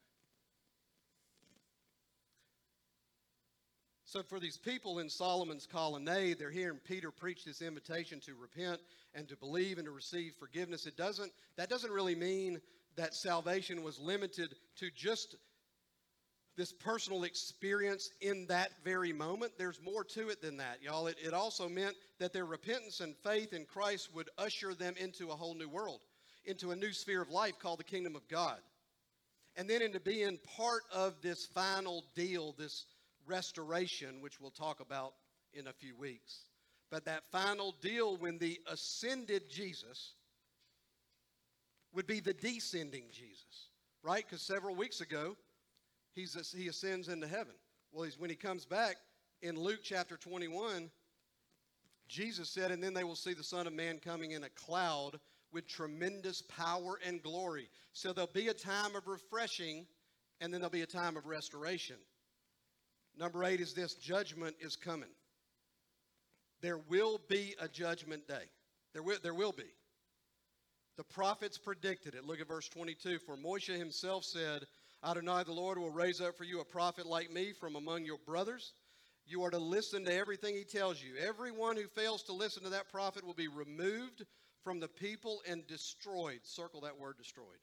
So, 4.08 4.24
for 4.24 4.40
these 4.40 4.58
people 4.58 5.00
in 5.00 5.10
Solomon's 5.10 5.68
colonnade, 5.70 6.40
they're 6.40 6.50
hearing 6.50 6.80
Peter 6.86 7.12
preach 7.12 7.44
this 7.44 7.62
invitation 7.62 8.22
to 8.22 8.36
repent 8.36 8.80
and 9.14 9.28
to 9.28 9.36
believe 9.36 9.80
and 9.80 9.86
to 9.86 9.92
receive 9.92 10.34
forgiveness. 10.40 10.86
It 10.86 10.96
doesn't, 10.96 11.34
that 11.58 11.70
doesn't 11.70 11.92
really 11.92 12.16
mean 12.16 12.62
that 12.96 13.14
salvation 13.14 13.84
was 13.84 14.00
limited 14.00 14.56
to 14.78 14.90
just 14.96 15.36
this 16.56 16.72
personal 16.72 17.26
experience 17.26 18.10
in 18.22 18.46
that 18.48 18.72
very 18.82 19.12
moment. 19.12 19.52
There's 19.58 19.82
more 19.84 20.06
to 20.06 20.30
it 20.30 20.42
than 20.42 20.56
that, 20.56 20.82
y'all. 20.82 21.08
It, 21.08 21.18
it 21.22 21.34
also 21.34 21.68
meant 21.68 21.98
that 22.20 22.32
their 22.32 22.46
repentance 22.46 23.02
and 23.02 23.14
faith 23.18 23.52
in 23.52 23.66
Christ 23.66 24.16
would 24.16 24.30
usher 24.38 24.74
them 24.74 24.94
into 24.98 25.32
a 25.32 25.36
whole 25.36 25.54
new 25.54 25.68
world, 25.68 26.00
into 26.46 26.72
a 26.72 26.78
new 26.78 26.94
sphere 26.94 27.22
of 27.22 27.30
life 27.30 27.60
called 27.60 27.80
the 27.80 27.84
kingdom 27.84 28.16
of 28.16 28.26
God. 28.30 28.60
And 29.58 29.70
then 29.70 29.82
into 29.82 30.00
being 30.00 30.40
part 30.56 30.84
of 30.94 31.16
this 31.22 31.46
final 31.46 32.06
deal, 32.16 32.56
this 32.58 32.86
restoration, 33.28 34.22
which 34.22 34.40
we'll 34.40 34.52
talk 34.52 34.80
about 34.80 35.14
in 35.54 35.68
a 35.68 35.74
few 35.74 35.96
weeks. 35.96 36.46
But 36.90 37.06
that 37.06 37.24
final 37.32 37.76
deal 37.82 38.18
when 38.18 38.38
the 38.38 38.60
ascended 38.72 39.50
Jesus 39.50 40.14
would 41.94 42.08
be 42.08 42.20
the 42.20 42.34
descending 42.34 43.06
Jesus, 43.12 43.70
right? 44.04 44.24
Because 44.26 44.42
several 44.42 44.76
weeks 44.76 45.02
ago, 45.02 45.36
he's, 46.14 46.54
he 46.56 46.68
ascends 46.68 47.10
into 47.10 47.28
heaven. 47.28 47.54
Well, 47.92 48.04
he's, 48.04 48.20
when 48.20 48.30
he 48.30 48.36
comes 48.36 48.66
back 48.66 48.98
in 49.42 49.60
Luke 49.60 49.80
chapter 49.84 50.18
21, 50.18 50.90
Jesus 52.08 52.50
said, 52.50 52.72
And 52.72 52.82
then 52.82 52.94
they 52.94 53.04
will 53.04 53.16
see 53.16 53.34
the 53.34 53.44
Son 53.44 53.68
of 53.68 53.74
Man 53.74 54.00
coming 54.00 54.32
in 54.32 54.44
a 54.44 54.50
cloud 54.50 55.20
with 55.52 55.68
tremendous 55.68 56.42
power 56.42 57.00
and 57.06 57.22
glory. 57.22 57.70
So 57.94 58.14
there'll 58.14 58.30
be 58.32 58.50
a 58.50 58.54
time 58.54 58.96
of 58.96 59.08
refreshing, 59.08 59.86
and 60.42 60.54
then 60.54 60.62
there'll 60.62 60.72
be 60.72 60.82
a 60.82 60.86
time 60.86 61.18
of 61.18 61.26
restoration. 61.26 61.98
Number 63.18 63.44
eight 63.44 63.60
is 63.62 63.74
this 63.74 63.96
judgment 63.96 64.56
is 64.60 64.76
coming. 64.76 65.10
There 66.62 66.80
will 66.90 67.20
be 67.28 67.56
a 67.60 67.68
judgment 67.68 68.28
day. 68.28 68.46
There 68.94 69.04
will, 69.04 69.18
there 69.22 69.34
will 69.34 69.52
be. 69.52 69.72
The 70.98 71.04
prophets 71.04 71.58
predicted 71.58 72.16
it. 72.16 72.26
Look 72.26 72.42
at 72.42 72.48
verse 72.48 72.68
22. 72.70 73.20
For 73.20 73.38
Moshe 73.38 73.76
himself 73.78 74.24
said, 74.24 74.64
Adonai, 75.04 75.44
the 75.44 75.52
Lord, 75.52 75.78
will 75.78 75.92
raise 75.92 76.22
up 76.22 76.36
for 76.36 76.44
you 76.44 76.60
a 76.60 76.66
prophet 76.66 77.06
like 77.06 77.32
me 77.32 77.54
from 77.54 77.76
among 77.76 78.06
your 78.06 78.18
brothers. 78.26 78.74
You 79.26 79.44
are 79.44 79.52
to 79.52 79.60
listen 79.60 80.06
to 80.06 80.14
everything 80.14 80.56
he 80.56 80.64
tells 80.64 81.02
you. 81.02 81.14
Everyone 81.20 81.76
who 81.76 81.88
fails 81.88 82.24
to 82.24 82.34
listen 82.34 82.64
to 82.64 82.70
that 82.70 82.92
prophet 82.92 83.26
will 83.26 83.34
be 83.34 83.48
removed 83.48 84.26
from 84.64 84.80
the 84.80 84.88
people 84.88 85.42
and 85.48 85.68
destroyed. 85.68 86.40
Circle 86.44 86.82
that 86.82 86.98
word 86.98 87.18
destroyed. 87.18 87.60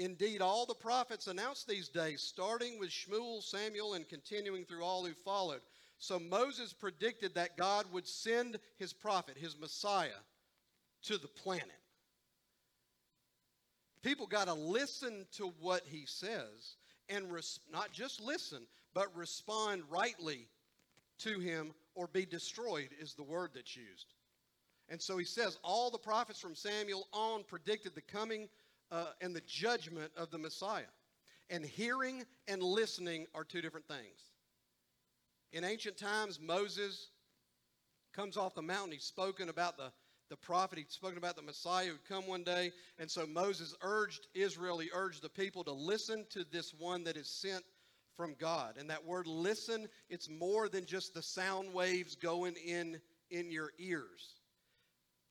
Indeed, 0.00 0.40
all 0.40 0.64
the 0.64 0.74
prophets 0.74 1.26
announced 1.26 1.68
these 1.68 1.90
days, 1.90 2.22
starting 2.22 2.78
with 2.78 2.88
Shmuel, 2.88 3.42
Samuel, 3.42 3.92
and 3.92 4.08
continuing 4.08 4.64
through 4.64 4.82
all 4.82 5.04
who 5.04 5.12
followed. 5.12 5.60
So 5.98 6.18
Moses 6.18 6.72
predicted 6.72 7.34
that 7.34 7.58
God 7.58 7.84
would 7.92 8.08
send 8.08 8.58
his 8.78 8.94
prophet, 8.94 9.36
his 9.36 9.58
Messiah, 9.60 10.08
to 11.02 11.18
the 11.18 11.28
planet. 11.28 11.68
People 14.02 14.26
got 14.26 14.46
to 14.46 14.54
listen 14.54 15.26
to 15.36 15.52
what 15.60 15.82
he 15.84 16.06
says 16.06 16.76
and 17.10 17.30
res- 17.30 17.60
not 17.70 17.92
just 17.92 18.22
listen, 18.22 18.62
but 18.94 19.14
respond 19.14 19.82
rightly 19.90 20.48
to 21.18 21.40
him 21.40 21.74
or 21.94 22.06
be 22.06 22.24
destroyed, 22.24 22.88
is 22.98 23.12
the 23.12 23.22
word 23.22 23.50
that's 23.54 23.76
used. 23.76 24.14
And 24.88 25.00
so 25.00 25.18
he 25.18 25.26
says, 25.26 25.58
all 25.62 25.90
the 25.90 25.98
prophets 25.98 26.40
from 26.40 26.54
Samuel 26.54 27.06
on 27.12 27.44
predicted 27.44 27.94
the 27.94 28.00
coming 28.00 28.48
uh, 28.90 29.06
and 29.20 29.34
the 29.34 29.42
judgment 29.46 30.10
of 30.16 30.30
the 30.30 30.38
Messiah. 30.38 30.90
And 31.48 31.64
hearing 31.64 32.24
and 32.48 32.62
listening 32.62 33.26
are 33.34 33.44
two 33.44 33.60
different 33.60 33.86
things. 33.86 34.30
In 35.52 35.64
ancient 35.64 35.96
times, 35.96 36.38
Moses 36.40 37.10
comes 38.14 38.36
off 38.36 38.54
the 38.54 38.62
mountain. 38.62 38.92
He's 38.92 39.04
spoken 39.04 39.48
about 39.48 39.76
the, 39.76 39.90
the 40.28 40.36
prophet. 40.36 40.78
He'd 40.78 40.92
spoken 40.92 41.18
about 41.18 41.34
the 41.34 41.42
Messiah 41.42 41.86
who 41.86 41.92
would 41.92 42.04
come 42.08 42.26
one 42.28 42.44
day. 42.44 42.70
And 42.98 43.10
so 43.10 43.26
Moses 43.26 43.74
urged 43.82 44.28
Israel, 44.34 44.78
he 44.78 44.90
urged 44.94 45.22
the 45.22 45.28
people 45.28 45.64
to 45.64 45.72
listen 45.72 46.24
to 46.30 46.44
this 46.52 46.72
one 46.78 47.02
that 47.04 47.16
is 47.16 47.28
sent 47.28 47.64
from 48.16 48.34
God. 48.38 48.76
And 48.78 48.88
that 48.90 49.04
word 49.04 49.26
listen, 49.26 49.88
it's 50.08 50.28
more 50.28 50.68
than 50.68 50.84
just 50.84 51.14
the 51.14 51.22
sound 51.22 51.72
waves 51.72 52.14
going 52.14 52.54
in 52.56 53.00
in 53.30 53.50
your 53.50 53.72
ears. 53.78 54.34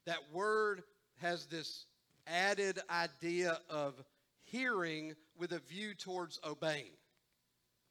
That 0.05 0.20
word 0.34 0.84
has 1.18 1.45
this 1.45 1.86
added 2.30 2.80
idea 2.90 3.60
of 3.70 3.96
hearing 4.44 5.16
with 5.38 5.52
a 5.52 5.60
view 5.60 5.94
towards 5.94 6.40
obeying. 6.46 6.92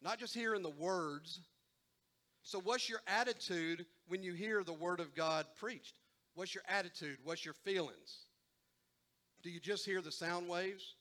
Not 0.02 0.18
just 0.18 0.34
hearing 0.34 0.62
the 0.62 0.70
words. 0.70 1.40
So, 2.42 2.60
what's 2.60 2.88
your 2.88 3.00
attitude 3.06 3.84
when 4.06 4.22
you 4.22 4.32
hear 4.32 4.62
the 4.62 4.72
Word 4.72 5.00
of 5.00 5.14
God 5.14 5.46
preached? 5.58 5.98
What's 6.34 6.54
your 6.54 6.64
attitude? 6.68 7.18
What's 7.24 7.44
your 7.44 7.54
feelings? 7.54 8.26
Do 9.42 9.50
you 9.50 9.60
just 9.60 9.84
hear 9.84 10.00
the 10.00 10.12
sound 10.12 10.48
waves? 10.48 10.94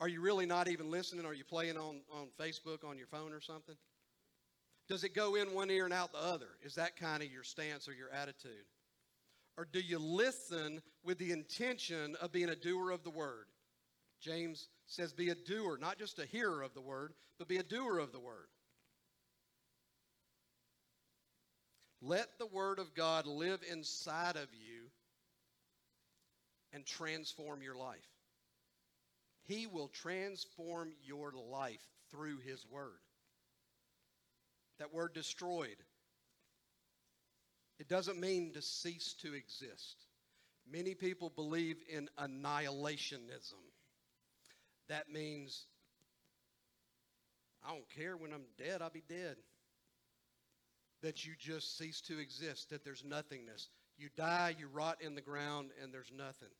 Are 0.00 0.08
you 0.08 0.20
really 0.20 0.46
not 0.46 0.68
even 0.68 0.90
listening? 0.90 1.24
Are 1.24 1.34
you 1.34 1.44
playing 1.44 1.76
on, 1.76 2.00
on 2.12 2.28
Facebook 2.38 2.84
on 2.84 2.98
your 2.98 3.06
phone 3.06 3.32
or 3.32 3.40
something? 3.40 3.76
Does 4.88 5.04
it 5.04 5.14
go 5.14 5.36
in 5.36 5.54
one 5.54 5.70
ear 5.70 5.84
and 5.84 5.94
out 5.94 6.12
the 6.12 6.18
other? 6.18 6.48
Is 6.62 6.74
that 6.74 6.96
kind 6.96 7.22
of 7.22 7.30
your 7.30 7.44
stance 7.44 7.88
or 7.88 7.92
your 7.92 8.10
attitude? 8.10 8.64
Or 9.56 9.66
do 9.70 9.80
you 9.80 9.98
listen 9.98 10.80
with 11.04 11.18
the 11.18 11.32
intention 11.32 12.16
of 12.20 12.32
being 12.32 12.48
a 12.48 12.56
doer 12.56 12.90
of 12.90 13.04
the 13.04 13.10
word? 13.10 13.46
James 14.20 14.68
says, 14.86 15.12
be 15.12 15.30
a 15.30 15.34
doer, 15.34 15.78
not 15.80 15.98
just 15.98 16.18
a 16.18 16.26
hearer 16.26 16.62
of 16.62 16.74
the 16.74 16.80
word, 16.80 17.12
but 17.38 17.48
be 17.48 17.58
a 17.58 17.62
doer 17.62 17.98
of 17.98 18.12
the 18.12 18.20
word. 18.20 18.46
Let 22.00 22.38
the 22.38 22.46
word 22.46 22.78
of 22.78 22.94
God 22.94 23.26
live 23.26 23.60
inside 23.70 24.36
of 24.36 24.48
you 24.52 24.88
and 26.72 26.86
transform 26.86 27.62
your 27.62 27.76
life. 27.76 27.98
He 29.44 29.66
will 29.66 29.88
transform 29.88 30.92
your 31.04 31.32
life 31.50 31.82
through 32.10 32.38
his 32.38 32.64
word. 32.70 33.00
That 34.78 34.94
word 34.94 35.14
destroyed, 35.14 35.76
it 37.82 37.88
doesn't 37.88 38.20
mean 38.20 38.52
to 38.52 38.62
cease 38.62 39.16
to 39.22 39.34
exist. 39.34 40.06
Many 40.70 40.94
people 40.94 41.32
believe 41.34 41.78
in 41.92 42.08
annihilationism. 42.16 43.58
That 44.88 45.10
means 45.12 45.66
I 47.66 47.70
don't 47.70 47.90
care 47.90 48.16
when 48.16 48.32
I'm 48.32 48.44
dead, 48.56 48.82
I'll 48.82 48.90
be 48.90 49.02
dead. 49.08 49.34
That 51.02 51.26
you 51.26 51.32
just 51.36 51.76
cease 51.76 52.00
to 52.02 52.20
exist, 52.20 52.70
that 52.70 52.84
there's 52.84 53.02
nothingness. 53.04 53.68
You 53.98 54.10
die, 54.16 54.54
you 54.56 54.68
rot 54.68 54.98
in 55.00 55.16
the 55.16 55.20
ground, 55.20 55.70
and 55.82 55.92
there's 55.92 56.12
nothing. 56.16 56.54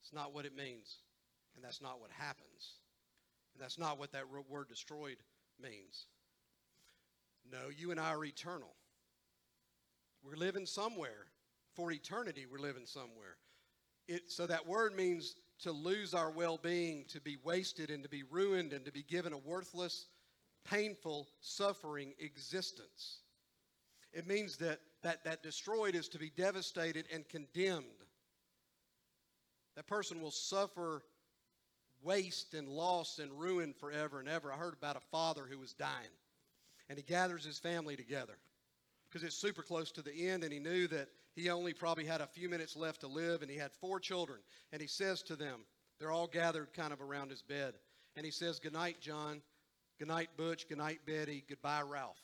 It's 0.00 0.14
not 0.14 0.32
what 0.32 0.46
it 0.46 0.56
means. 0.56 0.96
And 1.54 1.62
that's 1.62 1.82
not 1.82 2.00
what 2.00 2.10
happens. 2.16 2.72
And 3.52 3.62
that's 3.62 3.78
not 3.78 3.98
what 3.98 4.12
that 4.12 4.24
word 4.48 4.70
destroyed 4.70 5.18
means. 5.62 6.06
No, 7.52 7.68
you 7.76 7.90
and 7.90 8.00
I 8.00 8.14
are 8.14 8.24
eternal. 8.24 8.72
We're 10.22 10.36
living 10.36 10.66
somewhere. 10.66 11.26
For 11.74 11.92
eternity, 11.92 12.46
we're 12.50 12.58
living 12.58 12.86
somewhere. 12.86 13.36
It, 14.08 14.30
so 14.30 14.46
that 14.46 14.66
word 14.66 14.96
means 14.96 15.36
to 15.60 15.72
lose 15.72 16.14
our 16.14 16.30
well 16.30 16.58
being, 16.58 17.04
to 17.08 17.20
be 17.20 17.36
wasted, 17.42 17.90
and 17.90 18.02
to 18.02 18.08
be 18.08 18.22
ruined, 18.22 18.72
and 18.72 18.84
to 18.84 18.92
be 18.92 19.02
given 19.02 19.32
a 19.32 19.38
worthless, 19.38 20.06
painful, 20.64 21.28
suffering 21.40 22.14
existence. 22.18 23.18
It 24.12 24.26
means 24.26 24.56
that, 24.58 24.80
that, 25.02 25.24
that 25.24 25.42
destroyed 25.42 25.94
is 25.94 26.08
to 26.08 26.18
be 26.18 26.30
devastated 26.30 27.06
and 27.12 27.28
condemned. 27.28 27.84
That 29.74 29.86
person 29.86 30.22
will 30.22 30.30
suffer 30.30 31.02
waste 32.02 32.54
and 32.54 32.68
loss 32.68 33.18
and 33.18 33.38
ruin 33.38 33.74
forever 33.74 34.20
and 34.20 34.28
ever. 34.28 34.50
I 34.50 34.56
heard 34.56 34.74
about 34.74 34.96
a 34.96 35.00
father 35.10 35.46
who 35.50 35.58
was 35.58 35.74
dying, 35.74 36.14
and 36.88 36.96
he 36.96 37.02
gathers 37.02 37.44
his 37.44 37.58
family 37.58 37.96
together 37.96 38.38
because 39.08 39.26
it's 39.26 39.36
super 39.36 39.62
close 39.62 39.90
to 39.92 40.02
the 40.02 40.28
end, 40.28 40.44
and 40.44 40.52
he 40.52 40.58
knew 40.58 40.86
that 40.88 41.08
he 41.34 41.50
only 41.50 41.72
probably 41.72 42.04
had 42.04 42.20
a 42.20 42.26
few 42.26 42.48
minutes 42.48 42.76
left 42.76 43.00
to 43.00 43.06
live, 43.06 43.42
and 43.42 43.50
he 43.50 43.56
had 43.56 43.72
four 43.72 44.00
children. 44.00 44.40
And 44.72 44.80
he 44.80 44.88
says 44.88 45.22
to 45.24 45.36
them, 45.36 45.60
they're 45.98 46.10
all 46.10 46.26
gathered 46.26 46.72
kind 46.74 46.92
of 46.92 47.00
around 47.00 47.30
his 47.30 47.42
bed, 47.42 47.74
and 48.16 48.24
he 48.24 48.32
says, 48.32 48.58
Good 48.58 48.72
night, 48.72 49.00
John. 49.00 49.42
Good 49.98 50.08
night, 50.08 50.28
Butch. 50.36 50.68
Good 50.68 50.78
night, 50.78 51.00
Betty. 51.06 51.42
Goodbye, 51.48 51.82
Ralph. 51.82 52.20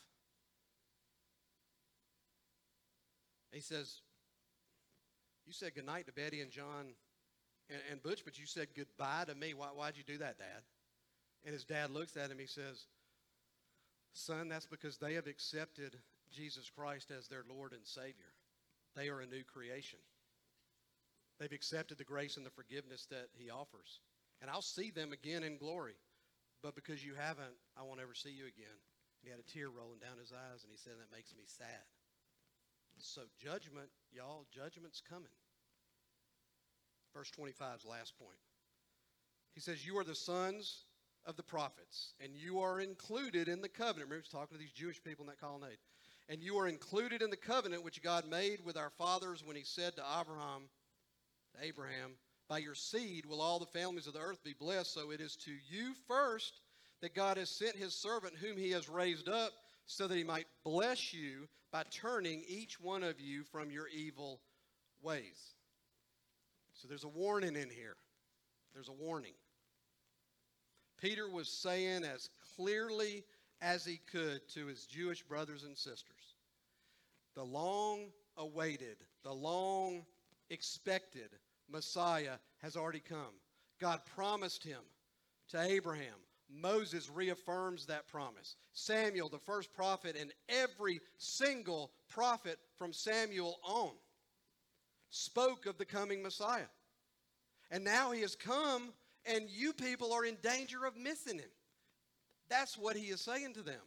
He 3.50 3.60
says, 3.60 4.00
You 5.46 5.52
said 5.52 5.74
good 5.74 5.86
night 5.86 6.06
to 6.06 6.12
Betty 6.12 6.40
and 6.40 6.50
John 6.50 6.94
and, 7.70 7.80
and 7.90 8.02
Butch, 8.02 8.24
but 8.24 8.38
you 8.38 8.46
said 8.46 8.68
goodbye 8.76 9.24
to 9.26 9.34
me. 9.34 9.54
Why, 9.54 9.68
why'd 9.68 9.96
you 9.96 10.02
do 10.04 10.18
that, 10.18 10.38
Dad? 10.38 10.62
And 11.44 11.52
his 11.52 11.64
dad 11.64 11.90
looks 11.90 12.16
at 12.16 12.30
him. 12.30 12.38
He 12.38 12.46
says, 12.46 12.86
Son, 14.12 14.48
that's 14.48 14.66
because 14.66 14.98
they 14.98 15.14
have 15.14 15.26
accepted 15.26 15.96
Jesus 16.32 16.70
Christ 16.70 17.10
as 17.16 17.28
their 17.28 17.44
Lord 17.48 17.72
and 17.72 17.86
Savior. 17.86 18.32
They 18.96 19.08
are 19.08 19.20
a 19.20 19.26
new 19.26 19.44
creation. 19.44 19.98
They've 21.38 21.52
accepted 21.52 21.98
the 21.98 22.04
grace 22.04 22.36
and 22.36 22.46
the 22.46 22.50
forgiveness 22.50 23.06
that 23.10 23.28
He 23.34 23.50
offers. 23.50 24.00
And 24.40 24.50
I'll 24.50 24.62
see 24.62 24.90
them 24.90 25.12
again 25.12 25.42
in 25.42 25.56
glory. 25.56 25.94
But 26.62 26.74
because 26.74 27.04
you 27.04 27.14
haven't, 27.14 27.56
I 27.76 27.82
won't 27.82 28.00
ever 28.00 28.14
see 28.14 28.30
you 28.30 28.46
again. 28.46 28.78
And 29.22 29.24
he 29.24 29.30
had 29.30 29.40
a 29.40 29.50
tear 29.50 29.70
rolling 29.70 29.98
down 29.98 30.18
his 30.18 30.32
eyes, 30.32 30.62
and 30.62 30.70
he 30.70 30.78
said, 30.78 30.94
That 30.98 31.14
makes 31.14 31.34
me 31.34 31.44
sad. 31.46 31.86
So, 32.98 33.22
judgment, 33.40 33.88
y'all, 34.12 34.46
judgment's 34.54 35.00
coming. 35.00 35.34
Verse 37.14 37.30
25's 37.30 37.84
last 37.84 38.14
point. 38.18 38.38
He 39.54 39.60
says, 39.60 39.84
You 39.84 39.98
are 39.98 40.04
the 40.04 40.14
sons 40.14 40.84
of 41.26 41.36
the 41.36 41.42
prophets, 41.42 42.14
and 42.22 42.36
you 42.36 42.60
are 42.60 42.80
included 42.80 43.48
in 43.48 43.60
the 43.60 43.68
covenant. 43.68 44.10
Remember, 44.10 44.22
he's 44.22 44.28
talking 44.28 44.56
to 44.56 44.62
these 44.62 44.72
Jewish 44.72 45.02
people 45.02 45.24
in 45.24 45.28
that 45.28 45.40
colonnade. 45.40 45.78
And 46.28 46.42
you 46.42 46.58
are 46.58 46.68
included 46.68 47.22
in 47.22 47.30
the 47.30 47.36
covenant 47.36 47.84
which 47.84 48.02
God 48.02 48.28
made 48.28 48.64
with 48.64 48.76
our 48.76 48.90
fathers 48.90 49.44
when 49.44 49.56
he 49.56 49.64
said 49.64 49.96
to 49.96 50.04
Abraham, 50.20 50.68
to 51.54 51.66
Abraham, 51.66 52.12
By 52.48 52.58
your 52.58 52.74
seed 52.74 53.26
will 53.26 53.40
all 53.40 53.58
the 53.58 53.66
families 53.66 54.06
of 54.06 54.14
the 54.14 54.20
earth 54.20 54.42
be 54.44 54.54
blessed. 54.58 54.94
So 54.94 55.10
it 55.10 55.20
is 55.20 55.36
to 55.44 55.52
you 55.68 55.92
first 56.06 56.60
that 57.00 57.14
God 57.14 57.36
has 57.36 57.50
sent 57.50 57.76
his 57.76 57.94
servant, 57.94 58.34
whom 58.40 58.56
he 58.56 58.70
has 58.70 58.88
raised 58.88 59.28
up, 59.28 59.52
so 59.86 60.06
that 60.06 60.16
he 60.16 60.24
might 60.24 60.46
bless 60.64 61.12
you 61.12 61.48
by 61.72 61.82
turning 61.90 62.42
each 62.46 62.80
one 62.80 63.02
of 63.02 63.20
you 63.20 63.42
from 63.42 63.70
your 63.70 63.88
evil 63.88 64.40
ways. 65.02 65.54
So 66.74 66.88
there's 66.88 67.04
a 67.04 67.08
warning 67.08 67.56
in 67.56 67.68
here. 67.70 67.96
There's 68.74 68.88
a 68.88 68.92
warning. 68.92 69.34
Peter 71.00 71.28
was 71.28 71.48
saying 71.48 72.04
as 72.04 72.28
clearly 72.56 73.24
as 73.62 73.84
he 73.84 74.00
could 74.10 74.46
to 74.50 74.66
his 74.66 74.84
Jewish 74.84 75.22
brothers 75.22 75.64
and 75.64 75.78
sisters 75.78 76.34
the 77.34 77.42
long 77.42 78.08
awaited, 78.36 78.96
the 79.22 79.32
long 79.32 80.04
expected 80.50 81.30
Messiah 81.70 82.34
has 82.60 82.76
already 82.76 83.00
come. 83.00 83.40
God 83.80 84.00
promised 84.14 84.62
him 84.62 84.80
to 85.48 85.60
Abraham. 85.60 86.18
Moses 86.50 87.08
reaffirms 87.08 87.86
that 87.86 88.06
promise. 88.06 88.56
Samuel, 88.74 89.30
the 89.30 89.38
first 89.38 89.72
prophet, 89.72 90.16
and 90.20 90.32
every 90.48 91.00
single 91.16 91.90
prophet 92.10 92.58
from 92.76 92.92
Samuel 92.92 93.58
on 93.64 93.92
spoke 95.08 95.64
of 95.66 95.78
the 95.78 95.84
coming 95.84 96.22
Messiah. 96.22 96.68
And 97.70 97.82
now 97.82 98.10
he 98.10 98.20
has 98.20 98.36
come, 98.36 98.92
and 99.24 99.48
you 99.48 99.72
people 99.72 100.12
are 100.12 100.26
in 100.26 100.36
danger 100.42 100.84
of 100.84 100.96
missing 100.96 101.38
him. 101.38 101.48
That's 102.52 102.76
what 102.76 102.96
he 102.96 103.06
is 103.06 103.22
saying 103.22 103.54
to 103.54 103.62
them. 103.62 103.80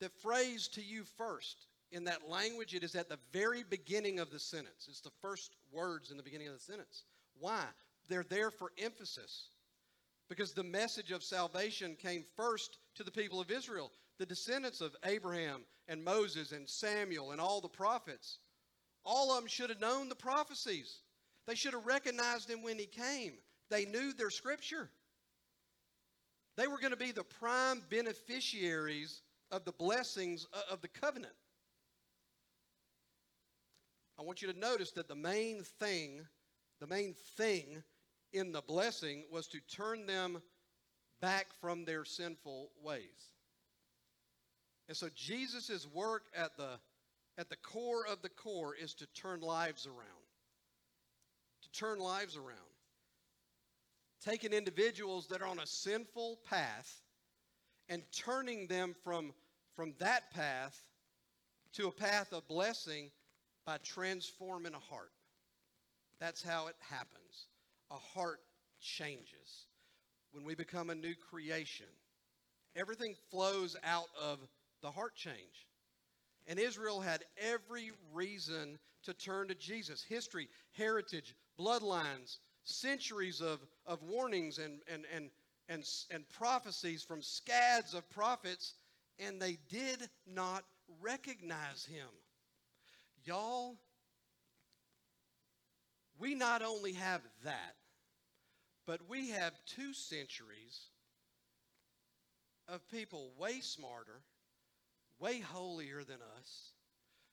The 0.00 0.08
phrase 0.08 0.66
to 0.74 0.82
you 0.82 1.04
first, 1.16 1.68
in 1.92 2.04
that 2.04 2.28
language, 2.28 2.74
it 2.74 2.82
is 2.82 2.96
at 2.96 3.08
the 3.08 3.18
very 3.32 3.62
beginning 3.62 4.18
of 4.18 4.30
the 4.32 4.40
sentence. 4.40 4.88
It's 4.88 5.00
the 5.00 5.12
first 5.22 5.52
words 5.70 6.10
in 6.10 6.16
the 6.16 6.22
beginning 6.24 6.48
of 6.48 6.54
the 6.54 6.58
sentence. 6.58 7.04
Why? 7.38 7.62
They're 8.08 8.26
there 8.28 8.50
for 8.50 8.72
emphasis. 8.76 9.50
Because 10.28 10.52
the 10.52 10.64
message 10.64 11.12
of 11.12 11.22
salvation 11.22 11.94
came 11.94 12.24
first 12.34 12.78
to 12.96 13.04
the 13.04 13.12
people 13.12 13.40
of 13.40 13.52
Israel. 13.52 13.92
The 14.18 14.26
descendants 14.26 14.80
of 14.80 14.96
Abraham 15.04 15.62
and 15.86 16.02
Moses 16.02 16.50
and 16.50 16.68
Samuel 16.68 17.30
and 17.30 17.40
all 17.40 17.60
the 17.60 17.68
prophets 17.68 18.38
All 19.04 19.30
of 19.30 19.38
them 19.40 19.48
should 19.48 19.70
have 19.70 19.80
known 19.80 20.08
the 20.08 20.16
prophecies. 20.16 20.98
They 21.46 21.54
should 21.54 21.72
have 21.72 21.86
recognized 21.86 22.50
him 22.50 22.62
when 22.62 22.78
he 22.80 22.86
came. 22.86 23.34
They 23.70 23.84
knew 23.84 24.12
their 24.12 24.30
scripture. 24.30 24.90
They 26.60 26.66
were 26.66 26.76
going 26.76 26.90
to 26.90 26.96
be 26.98 27.10
the 27.10 27.24
prime 27.24 27.80
beneficiaries 27.88 29.22
of 29.50 29.64
the 29.64 29.72
blessings 29.72 30.46
of 30.70 30.82
the 30.82 30.88
covenant. 30.88 31.32
I 34.18 34.22
want 34.24 34.42
you 34.42 34.52
to 34.52 34.58
notice 34.58 34.90
that 34.90 35.08
the 35.08 35.14
main 35.14 35.62
thing, 35.78 36.20
the 36.78 36.86
main 36.86 37.14
thing 37.38 37.82
in 38.34 38.52
the 38.52 38.60
blessing 38.60 39.24
was 39.32 39.46
to 39.48 39.60
turn 39.74 40.04
them 40.04 40.42
back 41.22 41.46
from 41.62 41.86
their 41.86 42.04
sinful 42.04 42.72
ways. 42.84 43.32
And 44.86 44.94
so 44.94 45.08
Jesus' 45.16 45.86
work 45.86 46.24
at 46.36 46.58
the 46.58 46.78
at 47.38 47.48
the 47.48 47.56
core 47.56 48.04
of 48.06 48.20
the 48.20 48.28
core 48.28 48.74
is 48.74 48.92
to 48.96 49.06
turn 49.14 49.40
lives 49.40 49.86
around. 49.86 50.26
To 51.62 51.70
turn 51.72 52.00
lives 52.00 52.36
around. 52.36 52.69
Taking 54.24 54.52
individuals 54.52 55.26
that 55.28 55.40
are 55.40 55.48
on 55.48 55.58
a 55.58 55.66
sinful 55.66 56.40
path 56.48 57.00
and 57.88 58.02
turning 58.12 58.66
them 58.66 58.94
from, 59.02 59.32
from 59.74 59.94
that 59.98 60.30
path 60.32 60.78
to 61.74 61.88
a 61.88 61.92
path 61.92 62.32
of 62.32 62.46
blessing 62.46 63.10
by 63.64 63.78
transforming 63.78 64.74
a 64.74 64.78
heart. 64.78 65.12
That's 66.20 66.42
how 66.42 66.66
it 66.66 66.76
happens. 66.78 67.48
A 67.90 67.94
heart 67.94 68.40
changes. 68.80 69.66
When 70.32 70.44
we 70.44 70.54
become 70.54 70.90
a 70.90 70.94
new 70.94 71.14
creation, 71.14 71.86
everything 72.76 73.16
flows 73.30 73.76
out 73.82 74.08
of 74.20 74.38
the 74.82 74.90
heart 74.90 75.14
change. 75.16 75.66
And 76.46 76.58
Israel 76.58 77.00
had 77.00 77.24
every 77.38 77.90
reason 78.12 78.78
to 79.04 79.14
turn 79.14 79.48
to 79.48 79.54
Jesus. 79.54 80.02
History, 80.02 80.48
heritage, 80.72 81.34
bloodlines, 81.58 82.38
centuries 82.70 83.40
of, 83.40 83.60
of 83.86 84.02
warnings 84.02 84.58
and, 84.58 84.80
and, 84.92 85.04
and, 85.14 85.30
and, 85.68 85.84
and 86.10 86.28
prophecies 86.28 87.02
from 87.02 87.22
scads 87.22 87.94
of 87.94 88.08
prophets, 88.10 88.74
and 89.18 89.40
they 89.40 89.58
did 89.68 90.08
not 90.26 90.64
recognize 91.00 91.84
him. 91.84 92.08
Y'all, 93.24 93.76
we 96.18 96.34
not 96.34 96.62
only 96.62 96.92
have 96.92 97.22
that, 97.44 97.76
but 98.86 99.00
we 99.08 99.30
have 99.30 99.52
two 99.66 99.92
centuries 99.92 100.88
of 102.68 102.86
people 102.88 103.32
way 103.38 103.60
smarter, 103.60 104.20
way 105.18 105.40
holier 105.40 106.02
than 106.04 106.18
us, 106.38 106.72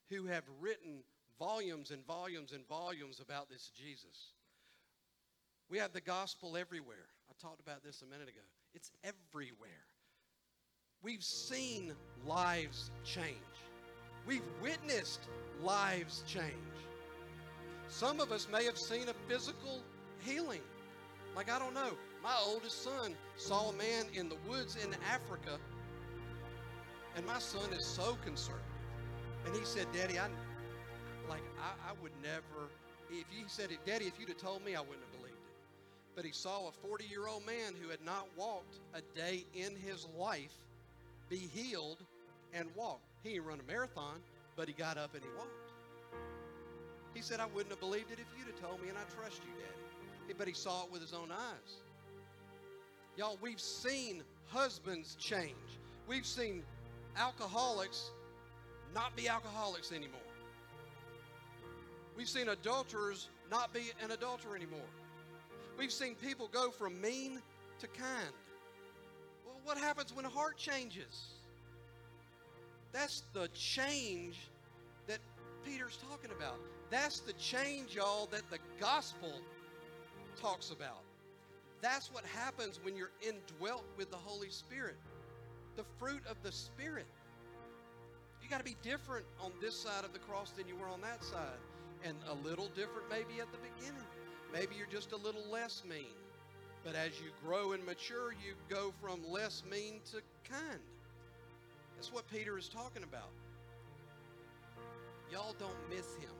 who 0.09 0.25
have 0.25 0.43
written 0.59 1.03
volumes 1.39 1.91
and 1.91 2.05
volumes 2.05 2.51
and 2.51 2.67
volumes 2.67 3.19
about 3.19 3.49
this 3.49 3.69
Jesus. 3.75 4.33
We 5.69 5.77
have 5.79 5.91
the 5.91 6.01
gospel 6.01 6.55
everywhere. 6.55 7.09
I 7.29 7.33
talked 7.41 7.59
about 7.59 7.83
this 7.83 8.01
a 8.01 8.05
minute 8.05 8.29
ago. 8.29 8.41
It's 8.73 8.91
everywhere. 9.03 9.85
We've 11.03 11.23
seen 11.23 11.93
lives 12.25 12.89
change. 13.03 13.35
We've 14.25 14.45
witnessed 14.61 15.21
lives 15.61 16.23
change. 16.25 16.53
Some 17.89 18.19
of 18.19 18.31
us 18.31 18.47
may 18.51 18.63
have 18.65 18.77
seen 18.77 19.09
a 19.09 19.13
physical 19.27 19.81
healing. 20.19 20.61
Like, 21.35 21.51
I 21.51 21.59
don't 21.59 21.73
know, 21.73 21.91
my 22.23 22.35
oldest 22.45 22.83
son 22.83 23.13
saw 23.35 23.69
a 23.69 23.73
man 23.73 24.05
in 24.13 24.29
the 24.29 24.37
woods 24.47 24.77
in 24.83 24.95
Africa, 25.11 25.59
and 27.15 27.25
my 27.25 27.39
son 27.39 27.71
is 27.73 27.85
so 27.85 28.17
conservative. 28.23 28.65
And 29.45 29.55
he 29.55 29.63
said, 29.63 29.85
Daddy, 29.93 30.17
I, 30.17 30.27
like, 31.29 31.43
I, 31.59 31.91
I 31.91 32.01
would 32.01 32.11
never, 32.23 32.69
if 33.11 33.25
he 33.29 33.43
said 33.47 33.71
it, 33.71 33.79
Daddy, 33.85 34.05
if 34.05 34.19
you'd 34.19 34.29
have 34.29 34.37
told 34.37 34.65
me, 34.65 34.75
I 34.75 34.81
wouldn't 34.81 34.99
have. 34.99 35.16
But 36.17 36.25
he 36.25 36.31
saw 36.31 36.67
a 36.67 36.71
40 36.71 37.05
year 37.05 37.27
old 37.27 37.45
man 37.45 37.75
who 37.79 37.89
had 37.89 38.03
not 38.03 38.27
walked 38.35 38.79
a 38.95 39.01
day 39.15 39.45
in 39.53 39.75
his 39.75 40.07
life 40.17 40.51
be 41.29 41.37
healed 41.37 41.99
and 42.55 42.67
walk. 42.75 43.01
He 43.21 43.33
didn't 43.33 43.45
run 43.45 43.59
a 43.59 43.71
marathon, 43.71 44.19
but 44.55 44.67
he 44.67 44.73
got 44.73 44.97
up 44.97 45.13
and 45.13 45.21
he 45.21 45.29
walked. 45.37 45.51
He 47.13 47.21
said, 47.21 47.39
I 47.39 47.45
wouldn't 47.45 47.69
have 47.69 47.79
believed 47.79 48.09
it 48.09 48.17
if 48.19 48.25
you'd 48.35 48.47
have 48.47 48.59
told 48.59 48.81
me, 48.81 48.89
and 48.89 48.97
I 48.97 49.01
trust 49.15 49.43
you, 49.43 49.51
Daddy. 49.59 50.33
But 50.35 50.47
he 50.47 50.55
saw 50.55 50.85
it 50.85 50.91
with 50.91 51.01
his 51.01 51.13
own 51.13 51.31
eyes. 51.31 51.81
Y'all, 53.15 53.37
we've 53.39 53.61
seen 53.61 54.23
husbands 54.47 55.15
change. 55.19 55.53
We've 56.07 56.25
seen 56.25 56.63
alcoholics 57.15 58.09
not 58.95 59.15
be 59.15 59.27
alcoholics 59.27 59.91
anymore. 59.91 60.19
We've 62.15 62.29
seen 62.29 62.49
adulterers 62.49 63.29
not 63.51 63.71
be 63.71 63.91
an 64.03 64.09
adulterer 64.09 64.55
anymore. 64.55 64.89
We've 65.77 65.91
seen 65.91 66.15
people 66.15 66.49
go 66.51 66.71
from 66.71 66.99
mean 66.99 67.39
to 67.79 67.87
kind. 67.87 68.33
Well, 69.45 69.59
what 69.63 69.77
happens 69.77 70.15
when 70.15 70.25
a 70.25 70.29
heart 70.29 70.57
changes? 70.57 71.27
That's 72.91 73.23
the 73.33 73.47
change 73.49 74.39
that 75.07 75.19
Peter's 75.63 75.99
talking 76.09 76.31
about. 76.35 76.57
That's 76.89 77.19
the 77.19 77.33
change, 77.33 77.95
y'all, 77.95 78.27
that 78.31 78.49
the 78.49 78.57
gospel 78.79 79.33
talks 80.41 80.71
about. 80.71 81.03
That's 81.81 82.11
what 82.11 82.25
happens 82.25 82.79
when 82.81 82.95
you're 82.95 83.11
indwelt 83.21 83.85
with 83.97 84.09
the 84.09 84.17
Holy 84.17 84.49
Spirit. 84.49 84.95
The 85.75 85.83
fruit 85.99 86.23
of 86.27 86.37
the 86.41 86.51
Spirit. 86.51 87.05
You 88.41 88.49
got 88.49 88.57
to 88.57 88.63
be 88.63 88.77
different 88.81 89.25
on 89.39 89.51
this 89.61 89.75
side 89.75 90.05
of 90.05 90.13
the 90.13 90.19
cross 90.19 90.51
than 90.51 90.67
you 90.67 90.75
were 90.75 90.87
on 90.87 91.01
that 91.01 91.23
side. 91.23 91.59
And 92.03 92.15
a 92.29 92.47
little 92.47 92.69
different 92.69 93.09
maybe 93.09 93.41
at 93.41 93.51
the 93.51 93.57
beginning. 93.57 94.05
Maybe 94.53 94.75
you're 94.75 94.87
just 94.87 95.11
a 95.11 95.17
little 95.17 95.43
less 95.51 95.83
mean. 95.87 96.15
But 96.83 96.95
as 96.95 97.11
you 97.19 97.31
grow 97.45 97.73
and 97.73 97.85
mature, 97.85 98.31
you 98.31 98.53
go 98.69 98.93
from 99.01 99.19
less 99.29 99.63
mean 99.69 99.99
to 100.11 100.21
kind. 100.49 100.79
That's 101.95 102.13
what 102.13 102.29
Peter 102.31 102.57
is 102.57 102.69
talking 102.69 103.03
about. 103.03 103.29
Y'all 105.31 105.55
don't 105.59 105.89
miss 105.89 106.15
him. 106.15 106.31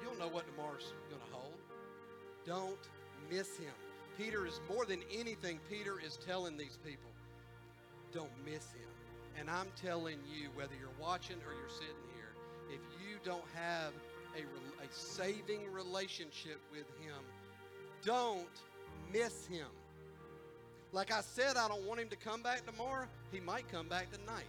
You 0.00 0.08
don't 0.08 0.18
know 0.18 0.28
what 0.28 0.46
tomorrow's 0.46 0.92
going 1.10 1.20
to 1.20 1.36
hold. 1.36 1.58
Don't 2.46 2.88
miss 3.30 3.56
him. 3.56 3.72
Peter 4.16 4.46
is 4.46 4.60
more 4.72 4.84
than 4.86 5.02
anything, 5.12 5.58
Peter 5.68 5.96
is 6.04 6.18
telling 6.24 6.56
these 6.56 6.78
people, 6.84 7.10
don't 8.12 8.30
miss 8.44 8.70
him. 8.72 8.88
And 9.38 9.50
I'm 9.50 9.66
telling 9.82 10.18
you, 10.32 10.48
whether 10.54 10.74
you're 10.78 11.00
watching 11.00 11.36
or 11.44 11.52
you're 11.52 11.68
sitting 11.68 12.06
here, 12.14 12.30
if 12.70 12.80
you 13.02 13.18
don't 13.24 13.44
have 13.54 13.92
a, 14.36 14.40
a 14.40 14.88
saving 14.92 15.72
relationship 15.72 16.60
with 16.70 16.86
him, 17.00 17.22
don't 18.04 18.46
miss 19.12 19.46
him. 19.46 19.66
Like 20.92 21.12
I 21.12 21.22
said, 21.22 21.56
I 21.56 21.68
don't 21.68 21.84
want 21.86 22.00
him 22.00 22.08
to 22.08 22.16
come 22.16 22.42
back 22.42 22.64
tomorrow. 22.64 23.06
He 23.32 23.40
might 23.40 23.70
come 23.70 23.88
back 23.88 24.12
tonight. 24.12 24.44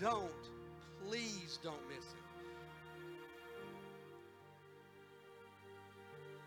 Don't, 0.00 0.30
please 1.06 1.58
don't 1.62 1.88
miss 1.88 2.04
him. 2.04 2.22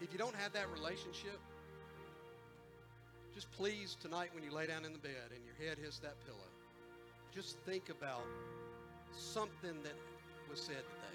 If 0.02 0.12
you 0.12 0.20
don't 0.20 0.36
have 0.36 0.54
that 0.54 0.70
relationship, 0.72 1.40
just 3.34 3.52
please 3.52 3.98
tonight 4.00 4.30
when 4.34 4.44
you 4.44 4.52
lay 4.52 4.68
down 4.68 4.86
in 4.86 4.94
the 4.94 5.00
bed 5.00 5.32
and 5.34 5.40
your 5.46 5.68
head 5.68 5.78
hits 5.78 6.00
that 6.00 6.16
pillow, 6.26 6.38
just 7.34 7.58
think 7.66 7.90
about 7.90 8.24
something 9.12 9.82
that 9.84 9.96
was 10.50 10.60
said 10.60 10.76
today. 10.76 11.15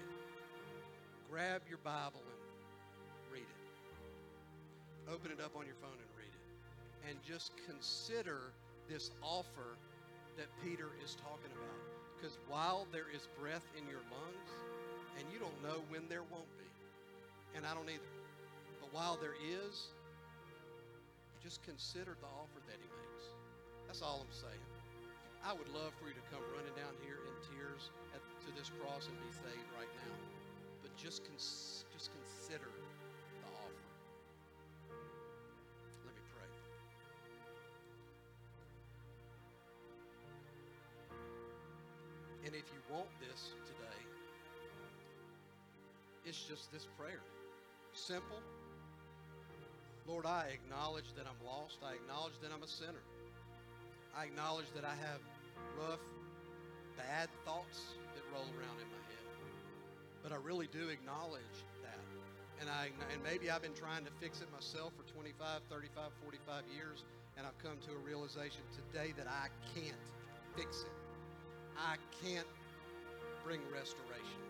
Grab 1.31 1.63
your 1.71 1.79
Bible 1.79 2.19
and 2.27 3.31
read 3.31 3.47
it. 3.47 3.63
Open 5.07 5.31
it 5.31 5.39
up 5.39 5.55
on 5.55 5.63
your 5.63 5.79
phone 5.79 5.95
and 5.95 6.11
read 6.19 6.27
it. 6.27 6.43
And 7.07 7.15
just 7.23 7.55
consider 7.63 8.51
this 8.91 9.15
offer 9.23 9.79
that 10.35 10.51
Peter 10.59 10.91
is 10.99 11.15
talking 11.15 11.47
about. 11.55 11.79
Because 12.19 12.35
while 12.51 12.83
there 12.91 13.07
is 13.15 13.31
breath 13.39 13.63
in 13.79 13.87
your 13.87 14.03
lungs, 14.11 14.51
and 15.15 15.23
you 15.31 15.39
don't 15.39 15.55
know 15.63 15.79
when 15.87 16.03
there 16.11 16.27
won't 16.27 16.51
be, 16.59 16.67
and 17.55 17.63
I 17.63 17.79
don't 17.79 17.87
either 17.87 18.11
but 18.83 18.91
while 18.91 19.15
there 19.15 19.39
is, 19.39 19.87
just 21.39 21.63
consider 21.63 22.19
the 22.19 22.27
offer 22.27 22.59
that 22.67 22.75
he 22.75 22.91
makes. 22.91 23.23
That's 23.87 24.03
all 24.03 24.19
I'm 24.19 24.35
saying. 24.35 24.67
I 25.47 25.55
would 25.55 25.71
love 25.71 25.95
for 25.95 26.11
you 26.11 26.15
to 26.19 26.25
come 26.27 26.43
running 26.51 26.75
down 26.75 26.91
here 27.07 27.23
in 27.23 27.33
tears 27.55 27.87
at, 28.11 28.19
to 28.19 28.49
this 28.51 28.67
cross 28.83 29.07
and 29.07 29.15
be 29.23 29.31
saved 29.31 29.71
right 29.79 29.89
now. 30.03 30.30
Just, 31.01 31.25
cons- 31.25 31.85
just 31.91 32.11
consider 32.11 32.69
the 32.69 33.47
offer. 33.47 33.89
Let 36.05 36.13
me 36.13 36.21
pray. 36.35 36.49
And 42.45 42.53
if 42.53 42.65
you 42.71 42.79
want 42.93 43.09
this 43.19 43.55
today, 43.65 44.01
it's 46.25 46.43
just 46.43 46.71
this 46.71 46.85
prayer. 46.99 47.23
Simple 47.93 48.37
Lord, 50.07 50.25
I 50.25 50.49
acknowledge 50.53 51.13
that 51.15 51.25
I'm 51.25 51.47
lost. 51.47 51.77
I 51.85 51.93
acknowledge 51.93 52.33
that 52.41 52.51
I'm 52.53 52.63
a 52.63 52.67
sinner. 52.67 53.03
I 54.17 54.25
acknowledge 54.25 54.65
that 54.75 54.83
I 54.83 54.95
have 54.95 55.21
rough, 55.79 56.03
bad 56.97 57.29
thoughts 57.45 57.95
that 58.13 58.23
roll 58.33 58.45
around 58.57 58.77
in 58.81 58.87
my 58.89 59.01
head. 59.07 59.20
But 60.23 60.31
I 60.31 60.35
really 60.35 60.67
do 60.67 60.89
acknowledge 60.89 61.57
that. 61.83 61.99
And 62.59 62.69
I 62.69 62.89
and 63.13 63.23
maybe 63.23 63.49
I've 63.49 63.61
been 63.61 63.73
trying 63.73 64.05
to 64.05 64.11
fix 64.19 64.41
it 64.41 64.47
myself 64.53 64.93
for 64.97 65.03
25, 65.13 65.61
35, 65.69 66.11
45 66.23 66.63
years, 66.75 67.03
and 67.37 67.45
I've 67.45 67.57
come 67.57 67.77
to 67.87 67.91
a 67.93 68.01
realization 68.05 68.61
today 68.73 69.13
that 69.17 69.27
I 69.27 69.49
can't 69.73 70.05
fix 70.55 70.83
it. 70.83 70.95
I 71.77 71.97
can't 72.21 72.47
bring 73.43 73.59
restoration. 73.73 74.41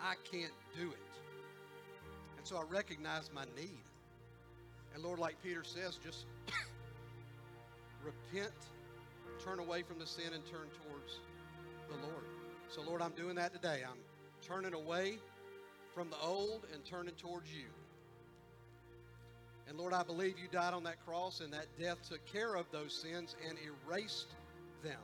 I 0.00 0.14
can't 0.30 0.52
do 0.76 0.90
it. 0.90 1.12
And 2.38 2.46
so 2.46 2.56
I 2.56 2.62
recognize 2.70 3.30
my 3.34 3.44
need. 3.56 3.82
And 4.94 5.02
Lord, 5.02 5.18
like 5.18 5.40
Peter 5.42 5.64
says, 5.64 5.98
just 6.04 6.26
repent, 8.04 8.52
turn 9.44 9.58
away 9.58 9.82
from 9.82 9.98
the 9.98 10.06
sin, 10.06 10.34
and 10.34 10.44
turn 10.46 10.68
towards 10.84 11.20
the 11.88 12.06
Lord. 12.06 12.24
So, 12.68 12.82
Lord, 12.82 13.00
I'm 13.00 13.12
doing 13.12 13.36
that 13.36 13.52
today. 13.52 13.82
I'm 13.88 13.98
turning 14.42 14.74
away 14.74 15.18
from 15.94 16.10
the 16.10 16.16
old 16.22 16.66
and 16.72 16.84
turning 16.84 17.14
towards 17.14 17.52
you. 17.52 17.66
And 19.68 19.78
Lord, 19.78 19.92
I 19.92 20.02
believe 20.02 20.38
you 20.38 20.48
died 20.50 20.74
on 20.74 20.84
that 20.84 21.04
cross 21.06 21.40
and 21.40 21.52
that 21.52 21.66
death 21.78 21.98
took 22.08 22.24
care 22.26 22.54
of 22.54 22.66
those 22.72 22.92
sins 22.92 23.36
and 23.48 23.56
erased 23.86 24.34
them. 24.82 25.00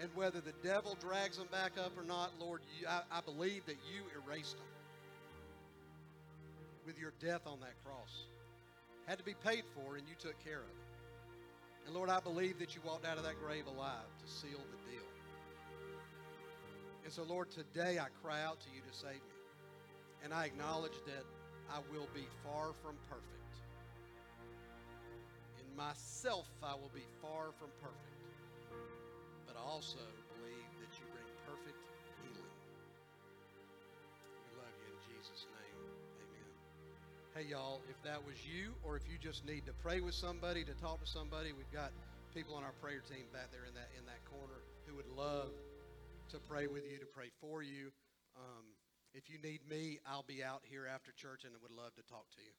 And 0.00 0.10
whether 0.14 0.40
the 0.40 0.54
devil 0.62 0.96
drags 1.00 1.36
them 1.36 1.48
back 1.52 1.72
up 1.78 1.92
or 1.96 2.04
not, 2.04 2.32
Lord, 2.40 2.62
you, 2.78 2.86
I, 2.88 3.02
I 3.10 3.20
believe 3.20 3.64
that 3.66 3.76
you 3.92 4.02
erased 4.24 4.56
them 4.56 4.66
with 6.86 6.98
your 6.98 7.12
death 7.20 7.42
on 7.46 7.60
that 7.60 7.74
cross. 7.84 8.26
Had 9.06 9.18
to 9.18 9.24
be 9.24 9.34
paid 9.44 9.64
for, 9.74 9.96
and 9.96 10.06
you 10.08 10.14
took 10.18 10.42
care 10.44 10.58
of 10.58 10.64
it. 10.64 11.86
And 11.86 11.94
Lord, 11.94 12.10
I 12.10 12.20
believe 12.20 12.58
that 12.58 12.74
you 12.74 12.80
walked 12.84 13.06
out 13.06 13.18
of 13.18 13.24
that 13.24 13.40
grave 13.44 13.66
alive 13.66 14.06
to 14.24 14.32
seal 14.32 14.58
the 14.58 14.90
deal. 14.90 15.11
And 17.04 17.12
so, 17.12 17.24
Lord, 17.24 17.50
today 17.50 17.98
I 17.98 18.06
cry 18.22 18.42
out 18.42 18.60
to 18.60 18.68
you 18.70 18.80
to 18.80 18.94
save 18.94 19.18
me. 19.18 19.38
And 20.22 20.32
I 20.32 20.46
acknowledge 20.46 20.94
that 21.06 21.26
I 21.66 21.82
will 21.90 22.06
be 22.14 22.26
far 22.46 22.70
from 22.78 22.94
perfect. 23.10 23.54
In 25.58 25.66
myself, 25.76 26.46
I 26.62 26.74
will 26.78 26.94
be 26.94 27.02
far 27.20 27.50
from 27.58 27.74
perfect. 27.82 28.22
But 29.50 29.58
I 29.58 29.64
also 29.66 29.98
believe 30.38 30.70
that 30.78 30.94
you 30.94 31.04
bring 31.10 31.26
perfect 31.42 31.80
healing. 32.22 32.54
We 34.46 34.50
love 34.62 34.74
you 34.78 34.86
in 34.94 34.98
Jesus' 35.10 35.50
name. 35.50 35.76
Amen. 36.22 36.50
Hey, 37.34 37.50
y'all, 37.50 37.82
if 37.90 37.98
that 38.06 38.22
was 38.22 38.38
you 38.46 38.78
or 38.86 38.94
if 38.94 39.02
you 39.10 39.18
just 39.18 39.42
need 39.42 39.66
to 39.66 39.74
pray 39.82 39.98
with 39.98 40.14
somebody, 40.14 40.62
to 40.62 40.74
talk 40.78 41.02
to 41.02 41.10
somebody, 41.10 41.50
we've 41.50 41.72
got 41.74 41.90
people 42.30 42.54
on 42.54 42.62
our 42.62 42.76
prayer 42.78 43.02
team 43.10 43.26
back 43.34 43.50
there 43.50 43.66
in 43.66 43.74
that, 43.74 43.90
in 43.98 44.06
that 44.06 44.22
corner 44.30 44.62
who 44.86 44.94
would 44.94 45.10
love 45.18 45.50
to 46.32 46.40
pray 46.40 46.66
with 46.66 46.88
you, 46.90 46.96
to 46.96 47.04
pray 47.04 47.28
for 47.42 47.62
you. 47.62 47.92
Um, 48.36 48.64
if 49.12 49.28
you 49.28 49.36
need 49.36 49.68
me, 49.68 49.98
I'll 50.08 50.24
be 50.24 50.42
out 50.42 50.62
here 50.64 50.88
after 50.88 51.12
church 51.12 51.44
and 51.44 51.52
would 51.60 51.70
love 51.70 51.94
to 51.96 52.02
talk 52.08 52.24
to 52.36 52.40
you. 52.40 52.56